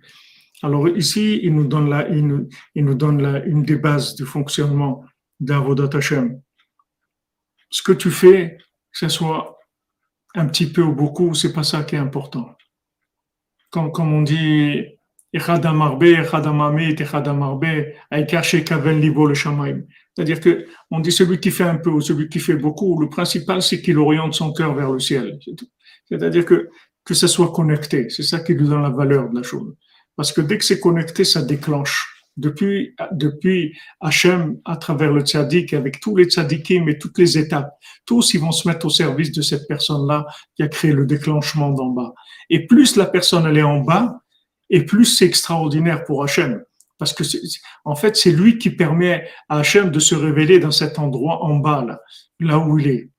Alors 0.61 0.87
ici, 0.89 1.39
il 1.41 1.55
nous 1.55 1.67
donne, 1.67 1.89
la, 1.89 2.07
il 2.09 2.27
nous, 2.27 2.47
il 2.75 2.85
nous 2.85 2.93
donne 2.93 3.21
la, 3.21 3.43
une 3.45 3.63
des 3.63 3.77
bases 3.77 4.15
du 4.15 4.25
fonctionnement 4.25 5.03
d'Avodat 5.39 5.97
Hashem. 5.97 6.39
Ce 7.71 7.81
que 7.81 7.93
tu 7.93 8.11
fais, 8.11 8.57
que 8.91 8.99
ce 8.99 9.07
soit 9.07 9.57
un 10.35 10.45
petit 10.47 10.71
peu 10.71 10.83
ou 10.83 10.93
beaucoup, 10.93 11.33
c'est 11.33 11.53
pas 11.53 11.63
ça 11.63 11.83
qui 11.83 11.95
est 11.95 11.99
important. 11.99 12.55
Comme, 13.71 13.91
comme 13.91 14.13
on 14.13 14.21
dit, 14.21 14.85
c'est-à-dire 20.15 20.39
que 20.41 20.65
on 20.89 20.99
dit 20.99 21.11
celui 21.11 21.39
qui 21.39 21.51
fait 21.51 21.63
un 21.63 21.77
peu 21.77 21.89
ou 21.89 22.01
celui 22.01 22.27
qui 22.27 22.39
fait 22.39 22.55
beaucoup, 22.55 22.99
le 22.99 23.07
principal 23.07 23.61
c'est 23.61 23.81
qu'il 23.81 23.97
oriente 23.97 24.33
son 24.33 24.51
cœur 24.51 24.75
vers 24.75 24.91
le 24.91 24.99
ciel. 24.99 25.39
C'est-à-dire 26.09 26.45
que 26.45 26.69
que 27.03 27.13
ça 27.13 27.27
soit 27.27 27.51
connecté, 27.51 28.09
c'est 28.09 28.23
ça 28.23 28.39
qui 28.39 28.53
lui 28.53 28.67
donne 28.67 28.83
la 28.83 28.89
valeur 28.89 29.29
de 29.29 29.35
la 29.35 29.43
chose. 29.43 29.73
Parce 30.15 30.31
que 30.31 30.41
dès 30.41 30.57
que 30.57 30.65
c'est 30.65 30.79
connecté, 30.79 31.23
ça 31.23 31.41
déclenche. 31.41 32.07
Depuis, 32.37 32.95
depuis 33.11 33.75
Hachem, 33.99 34.57
à 34.65 34.77
travers 34.77 35.11
le 35.11 35.21
tzaddik, 35.21 35.73
avec 35.73 35.99
tous 35.99 36.15
les 36.15 36.25
tzaddikim 36.25 36.87
et 36.87 36.97
toutes 36.97 37.17
les 37.17 37.37
étapes, 37.37 37.73
tous 38.05 38.33
ils 38.33 38.39
vont 38.39 38.51
se 38.51 38.67
mettre 38.67 38.85
au 38.85 38.89
service 38.89 39.31
de 39.31 39.41
cette 39.41 39.67
personne-là 39.67 40.25
qui 40.55 40.63
a 40.63 40.67
créé 40.67 40.93
le 40.93 41.05
déclenchement 41.05 41.71
d'en 41.71 41.89
bas. 41.89 42.13
Et 42.49 42.67
plus 42.67 42.95
la 42.95 43.05
personne 43.05 43.45
elle 43.47 43.57
est 43.57 43.63
en 43.63 43.81
bas, 43.81 44.21
et 44.71 44.83
plus 44.85 45.05
c'est 45.05 45.25
extraordinaire 45.25 46.03
pour 46.05 46.23
Hachem. 46.23 46.63
Parce 46.97 47.13
que, 47.13 47.23
en 47.83 47.95
fait, 47.95 48.15
c'est 48.15 48.31
lui 48.31 48.57
qui 48.57 48.69
permet 48.69 49.27
à 49.49 49.59
Hachem 49.59 49.91
de 49.91 49.99
se 49.99 50.15
révéler 50.15 50.59
dans 50.59 50.71
cet 50.71 50.97
endroit 50.97 51.43
en 51.43 51.57
bas, 51.57 51.83
là, 51.85 51.99
là 52.39 52.59
où 52.59 52.79
il 52.79 52.87
est. 52.87 53.09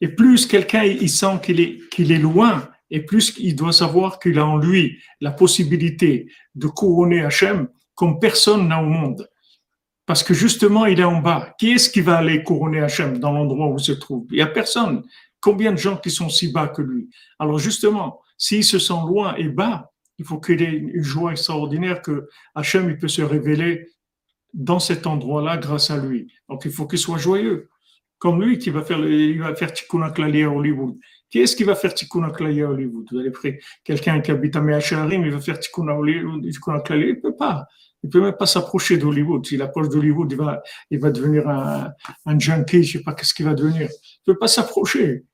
Et 0.00 0.08
plus 0.08 0.46
quelqu'un, 0.46 0.84
il 0.84 1.10
sent 1.10 1.40
qu'il 1.42 1.60
est, 1.60 1.78
qu'il 1.90 2.10
est 2.10 2.18
loin, 2.18 2.68
et 2.90 3.00
plus 3.00 3.34
il 3.38 3.54
doit 3.54 3.72
savoir 3.72 4.18
qu'il 4.18 4.38
a 4.38 4.46
en 4.46 4.56
lui 4.56 4.98
la 5.20 5.30
possibilité 5.30 6.30
de 6.54 6.66
couronner 6.66 7.22
Hachem 7.22 7.68
comme 7.94 8.18
personne 8.18 8.68
n'a 8.68 8.82
au 8.82 8.86
monde. 8.86 9.28
Parce 10.06 10.22
que 10.22 10.32
justement, 10.32 10.86
il 10.86 10.98
est 10.98 11.04
en 11.04 11.20
bas. 11.20 11.54
Qui 11.58 11.72
est-ce 11.72 11.90
qui 11.90 12.00
va 12.00 12.18
aller 12.18 12.42
couronner 12.42 12.80
Hachem 12.80 13.18
dans 13.18 13.30
l'endroit 13.30 13.68
où 13.68 13.76
il 13.78 13.84
se 13.84 13.92
trouve? 13.92 14.26
Il 14.30 14.36
n'y 14.36 14.42
a 14.42 14.46
personne. 14.46 15.04
Combien 15.40 15.72
de 15.72 15.76
gens 15.76 15.96
qui 15.96 16.10
sont 16.10 16.28
si 16.28 16.50
bas 16.50 16.68
que 16.68 16.82
lui? 16.82 17.10
Alors 17.38 17.58
justement, 17.58 18.20
s'il 18.38 18.64
se 18.64 18.78
sent 18.78 18.94
loin 19.06 19.34
et 19.36 19.48
bas, 19.48 19.89
il 20.20 20.26
faut 20.26 20.38
qu'il 20.38 20.60
ait 20.62 20.70
une 20.70 21.02
joie 21.02 21.32
extraordinaire 21.32 22.02
que 22.02 22.28
Hachem 22.54 22.90
il 22.90 22.98
peut 22.98 23.08
se 23.08 23.22
révéler 23.22 23.88
dans 24.52 24.78
cet 24.78 25.06
endroit-là 25.06 25.56
grâce 25.56 25.90
à 25.90 25.96
lui. 25.96 26.30
Donc 26.46 26.66
il 26.66 26.70
faut 26.70 26.86
qu'il 26.86 26.98
soit 26.98 27.16
joyeux. 27.16 27.70
Comme 28.18 28.42
lui 28.42 28.58
qui 28.58 28.68
va 28.68 28.82
faire, 28.82 28.98
il 28.98 29.38
va 29.38 29.54
faire 29.54 29.72
Tikkun 29.72 30.02
à 30.02 30.10
Hollywood. 30.10 30.98
Qui 31.30 31.38
est-ce 31.38 31.56
qui 31.56 31.64
va 31.64 31.74
faire 31.74 31.94
Tikkun 31.94 32.24
à 32.24 32.28
Hollywood? 32.28 33.06
Vous 33.10 33.18
allez 33.18 33.30
prendre 33.30 33.54
quelqu'un 33.82 34.20
qui 34.20 34.30
habite 34.30 34.56
à 34.56 34.60
Meacharim, 34.60 35.24
il 35.24 35.32
va 35.32 35.40
faire 35.40 35.58
Tikkun 35.58 35.88
Hollywood, 35.88 36.44
Il 36.44 36.50
ne 36.50 37.14
peut 37.14 37.34
pas. 37.34 37.66
Il 38.02 38.08
ne 38.08 38.12
peut 38.12 38.20
même 38.20 38.36
pas 38.36 38.46
s'approcher 38.46 38.98
d'Hollywood. 38.98 39.46
S'il 39.46 39.62
approche 39.62 39.88
d'Hollywood, 39.88 40.30
il 40.32 40.36
va, 40.36 40.62
il 40.90 41.00
va 41.00 41.10
devenir 41.10 41.48
un, 41.48 41.90
un 42.26 42.38
junkie, 42.38 42.82
je 42.82 42.98
ne 42.98 42.98
sais 42.98 43.04
pas 43.04 43.14
qu'est-ce 43.14 43.32
qu'il 43.32 43.46
va 43.46 43.54
devenir. 43.54 43.88
Il 43.90 44.24
peut 44.26 44.38
pas 44.38 44.48
s'approcher. 44.48 45.24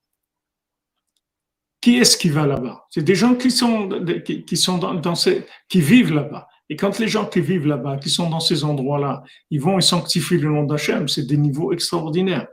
Qui 1.86 1.98
est-ce 1.98 2.16
qui 2.16 2.30
va 2.30 2.48
là-bas? 2.48 2.84
C'est 2.90 3.04
des 3.04 3.14
gens 3.14 3.36
qui 3.36 3.48
sont, 3.48 3.88
qui, 4.24 5.80
vivent 5.80 6.12
là-bas. 6.12 6.48
Et 6.68 6.74
quand 6.74 6.98
les 6.98 7.06
gens 7.06 7.26
qui 7.26 7.40
vivent 7.40 7.68
là-bas, 7.68 7.98
qui 7.98 8.10
sont 8.10 8.28
dans 8.28 8.40
ces 8.40 8.64
endroits-là, 8.64 9.22
ils 9.52 9.60
vont 9.60 9.78
et 9.78 9.82
sanctifient 9.82 10.38
le 10.38 10.48
nom 10.48 10.64
d'Hachem, 10.64 11.06
c'est 11.06 11.28
des 11.28 11.36
niveaux 11.36 11.72
extraordinaires. 11.72 12.48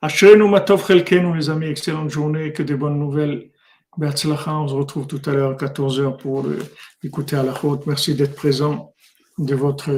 Ashrenu 0.00 0.48
Matov 0.48 0.86
Chelkenu, 0.86 1.36
les 1.36 1.50
amis, 1.50 1.66
excellente 1.66 2.10
journée, 2.10 2.52
que 2.52 2.62
des 2.62 2.76
bonnes 2.76 3.00
nouvelles. 3.00 3.50
on 3.98 4.12
se 4.14 4.74
retrouve 4.74 5.08
tout 5.08 5.22
à 5.26 5.32
l'heure 5.32 5.50
à 5.50 5.54
14h 5.54 6.18
pour 6.18 6.46
euh, 6.46 6.56
écouter 7.02 7.34
à 7.34 7.42
la 7.42 7.54
haute. 7.64 7.84
Merci 7.84 8.14
d'être 8.14 8.36
présent, 8.36 8.94
de 9.38 9.56
votre 9.56 9.90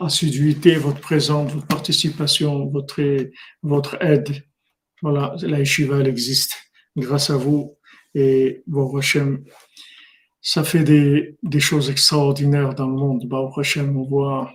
assiduité, 0.00 0.76
votre 0.76 1.00
présence, 1.00 1.52
votre 1.52 1.66
participation, 1.66 2.66
votre, 2.66 3.00
votre 3.62 4.02
aide. 4.02 4.42
Voilà, 5.02 5.34
la 5.42 5.58
yeshiva, 5.58 6.00
existe 6.00 6.54
grâce 6.96 7.30
à 7.30 7.36
vous. 7.36 7.76
Et 8.14 8.62
bon, 8.66 8.96
Hachem, 8.96 9.44
ça 10.42 10.64
fait 10.64 10.84
des, 10.84 11.36
des, 11.42 11.60
choses 11.60 11.90
extraordinaires 11.90 12.74
dans 12.74 12.88
le 12.88 12.96
monde. 12.96 13.26
Bah, 13.26 13.48
Hachem, 13.56 13.96
on 13.96 14.02
voit 14.02 14.52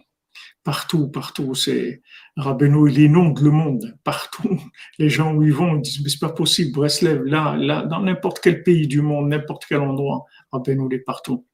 partout, 0.64 1.08
partout. 1.08 1.56
C'est 1.56 2.02
Rabbeinu, 2.36 2.92
il 2.92 3.00
inonde 3.00 3.40
le 3.40 3.52
monde, 3.52 3.98
partout. 4.04 4.60
Les 5.00 5.10
gens 5.10 5.34
où 5.34 5.44
ils 5.44 5.54
vont, 5.54 5.78
ils 5.78 5.82
disent, 5.82 6.02
mais 6.04 6.10
c'est 6.10 6.20
pas 6.20 6.34
possible, 6.34 6.74
Breslev, 6.74 7.24
là, 7.24 7.56
là, 7.56 7.84
dans 7.84 8.02
n'importe 8.02 8.40
quel 8.42 8.64
pays 8.64 8.88
du 8.88 9.02
monde, 9.02 9.30
n'importe 9.30 9.66
quel 9.70 9.80
endroit, 9.80 10.26
Rabbeinu, 10.52 10.88
il 10.92 10.96
est 10.96 11.00
partout. 11.00 11.46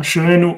אשרינו, 0.00 0.56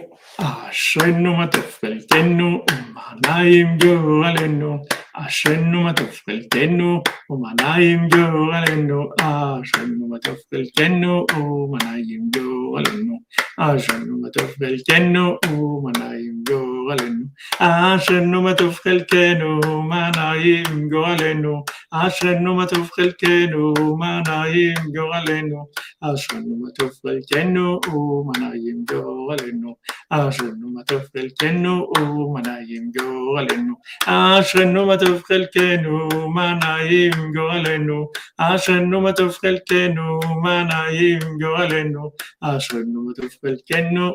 אשרינו 0.71 1.37
מה 1.37 1.47
טוב 1.47 1.65
חלקנו, 1.81 2.65
ומה 2.71 3.03
נעים 3.27 3.79
גורלנו, 3.79 4.83
أشن 5.17 5.73
متفقل 5.77 6.49
كنو 6.53 7.03
ومنايم 7.29 8.09
جو 8.09 8.25
غلنو 8.53 9.11
أشن 9.21 9.99
متفقل 10.11 10.71
كنو 10.79 11.27
ومنايم 11.39 12.31
جو 12.35 12.77
غلنو 12.77 13.17
أشن 13.59 14.11
متفقل 14.23 14.83
كنو 14.89 15.39
ومنايم 15.53 16.45
جو 16.49 16.61
غلنو 16.91 17.27
أشن 17.61 18.37
متفقل 18.37 19.01
كنو 19.11 19.61
ومنايم 19.67 20.89
جو 20.93 21.03
غلنو 21.03 21.65
أشن 21.93 22.45
متفقل 22.49 23.11
كنو 23.21 23.75
ومنايم 23.81 24.75
جو 24.95 25.05
غلنو 25.13 25.67
أشن 26.03 26.45
متفقل 26.63 27.21
كنو 27.33 27.81
ومنايم 27.95 28.85
جو 28.91 29.03
غلنو 29.31 29.77
أشن 30.13 30.61
متفقل 30.77 31.31
كنو 31.41 31.93
ومنايم 31.99 32.85
جو 32.97 33.37
غلنو 33.37 33.75
أشن 34.09 34.75
متفقل 34.79 35.00
מה 35.00 35.00
טוב 35.00 35.22
חלקנו, 35.24 36.08
ומה 36.14 36.54
נעים 36.54 37.12
גורלנו. 37.36 38.08
אשרנו 38.38 39.02
מה 39.02 39.14
טוב 39.14 39.32
חלקנו, 39.32 40.20
מה 40.44 40.64
נעים 40.64 41.20
גורלנו. 41.42 42.12
אשרנו 42.42 43.02
מה 43.06 43.12
טוב 43.16 43.30
חלקנו, 43.42 44.14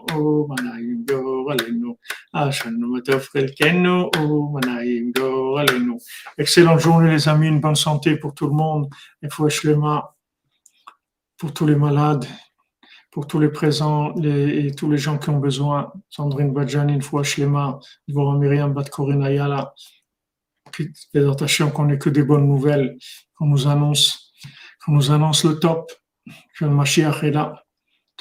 מה 0.48 0.54
נעים 0.64 1.04
גורלנו. 1.08 1.96
אשרנו 2.34 2.92
מה 2.92 3.00
טוב 3.04 3.20
חלקנו, 3.32 4.10
ומה 4.12 4.14
נעים 4.22 4.22
גורלנו. 4.22 4.26
אשרנו 4.32 4.52
מה 4.52 4.60
טוב 4.60 4.60
חלקנו, 4.60 4.60
ומה 4.60 4.60
נעים 4.66 5.12
גורלנו. 5.18 5.96
Excellente 6.38 6.80
journée 6.80 7.10
les 7.10 7.28
amis, 7.28 7.48
une 7.48 7.60
bonne 7.60 7.74
santé 7.74 8.16
pour 8.16 8.34
tout 8.34 8.46
le 8.46 8.52
monde. 8.52 8.88
Et 9.22 9.28
faut 9.30 9.48
pour 11.38 11.54
tous 11.54 11.66
les 11.66 11.74
malades, 11.74 12.26
pour 13.10 13.26
tous 13.26 13.40
les 13.40 13.48
présents 13.48 14.12
les, 14.16 14.66
et 14.66 14.74
tous 14.74 14.90
les 14.90 14.98
gens 14.98 15.18
qui 15.18 15.30
ont 15.30 15.38
besoin. 15.38 15.92
Sandrine 16.10 16.52
Badjani, 16.52 16.92
une 16.92 17.02
fois 17.02 17.22
Shlema, 17.22 17.80
Dvorah 18.08 18.36
Myriam 18.38 18.72
Bat 18.74 18.90
Korinayala. 21.13 21.71
qu'on 21.71 21.85
n'ait 21.85 21.97
que 21.97 22.09
des 22.09 22.23
bonnes 22.23 22.47
nouvelles, 22.47 22.97
qu'on 23.35 23.47
nous 23.47 23.67
annonce, 23.67 24.33
qu'on 24.83 24.93
nous 24.93 25.11
annonce 25.11 25.43
le 25.43 25.59
top, 25.59 25.91
que 26.57 26.65
le 26.65 26.71
Mashiach 26.71 27.23
est 27.23 27.31
là. 27.31 27.63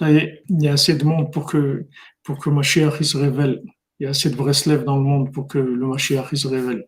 Il 0.01 0.37
y 0.49 0.69
a 0.69 0.73
assez 0.73 0.95
de 0.95 1.05
monde 1.05 1.33
pour 1.33 1.47
que, 1.47 1.87
pour 2.23 2.39
que 2.39 2.51
Mashiach 2.51 3.03
se 3.03 3.17
révèle. 3.17 3.63
Il 3.99 4.05
y 4.05 4.07
a 4.07 4.11
assez 4.11 4.31
de 4.31 4.37
Breslev 4.37 4.85
dans 4.85 4.97
le 4.97 5.03
monde 5.03 5.33
pour 5.33 5.47
que 5.47 5.59
le 5.59 5.87
Mashiach 5.87 6.35
se 6.35 6.49
révèle. 6.49 6.87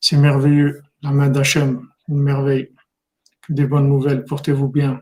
C'est 0.00 0.16
merveilleux. 0.16 0.82
La 1.02 1.10
main 1.10 1.28
d'Hachem, 1.28 1.88
une 2.08 2.22
merveille. 2.22 2.68
Des 3.48 3.66
bonnes 3.66 3.88
nouvelles. 3.88 4.24
Portez-vous 4.24 4.68
bien. 4.68 5.00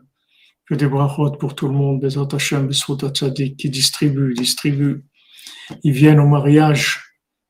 Que 0.66 0.74
des 0.74 0.86
brachot 0.86 1.32
pour 1.32 1.54
tout 1.54 1.68
le 1.68 1.74
monde. 1.74 2.00
Des 2.00 2.18
Hachem, 2.18 2.68
des 2.68 3.54
qui 3.54 3.70
distribuent, 3.70 4.34
distribuent. 4.34 5.04
Ils 5.82 5.92
viennent 5.92 6.20
au 6.20 6.26
mariage 6.26 7.05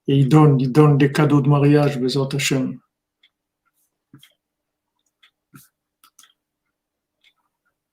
et 0.08 0.16
ils 0.16 0.28
donnent, 0.28 0.60
ils 0.60 0.72
donnent 0.72 0.98
des 0.98 1.12
cadeaux 1.12 1.40
de 1.40 1.48
mariage. 1.48 1.98
Bezat 2.00 2.28
Hashem. 2.34 2.78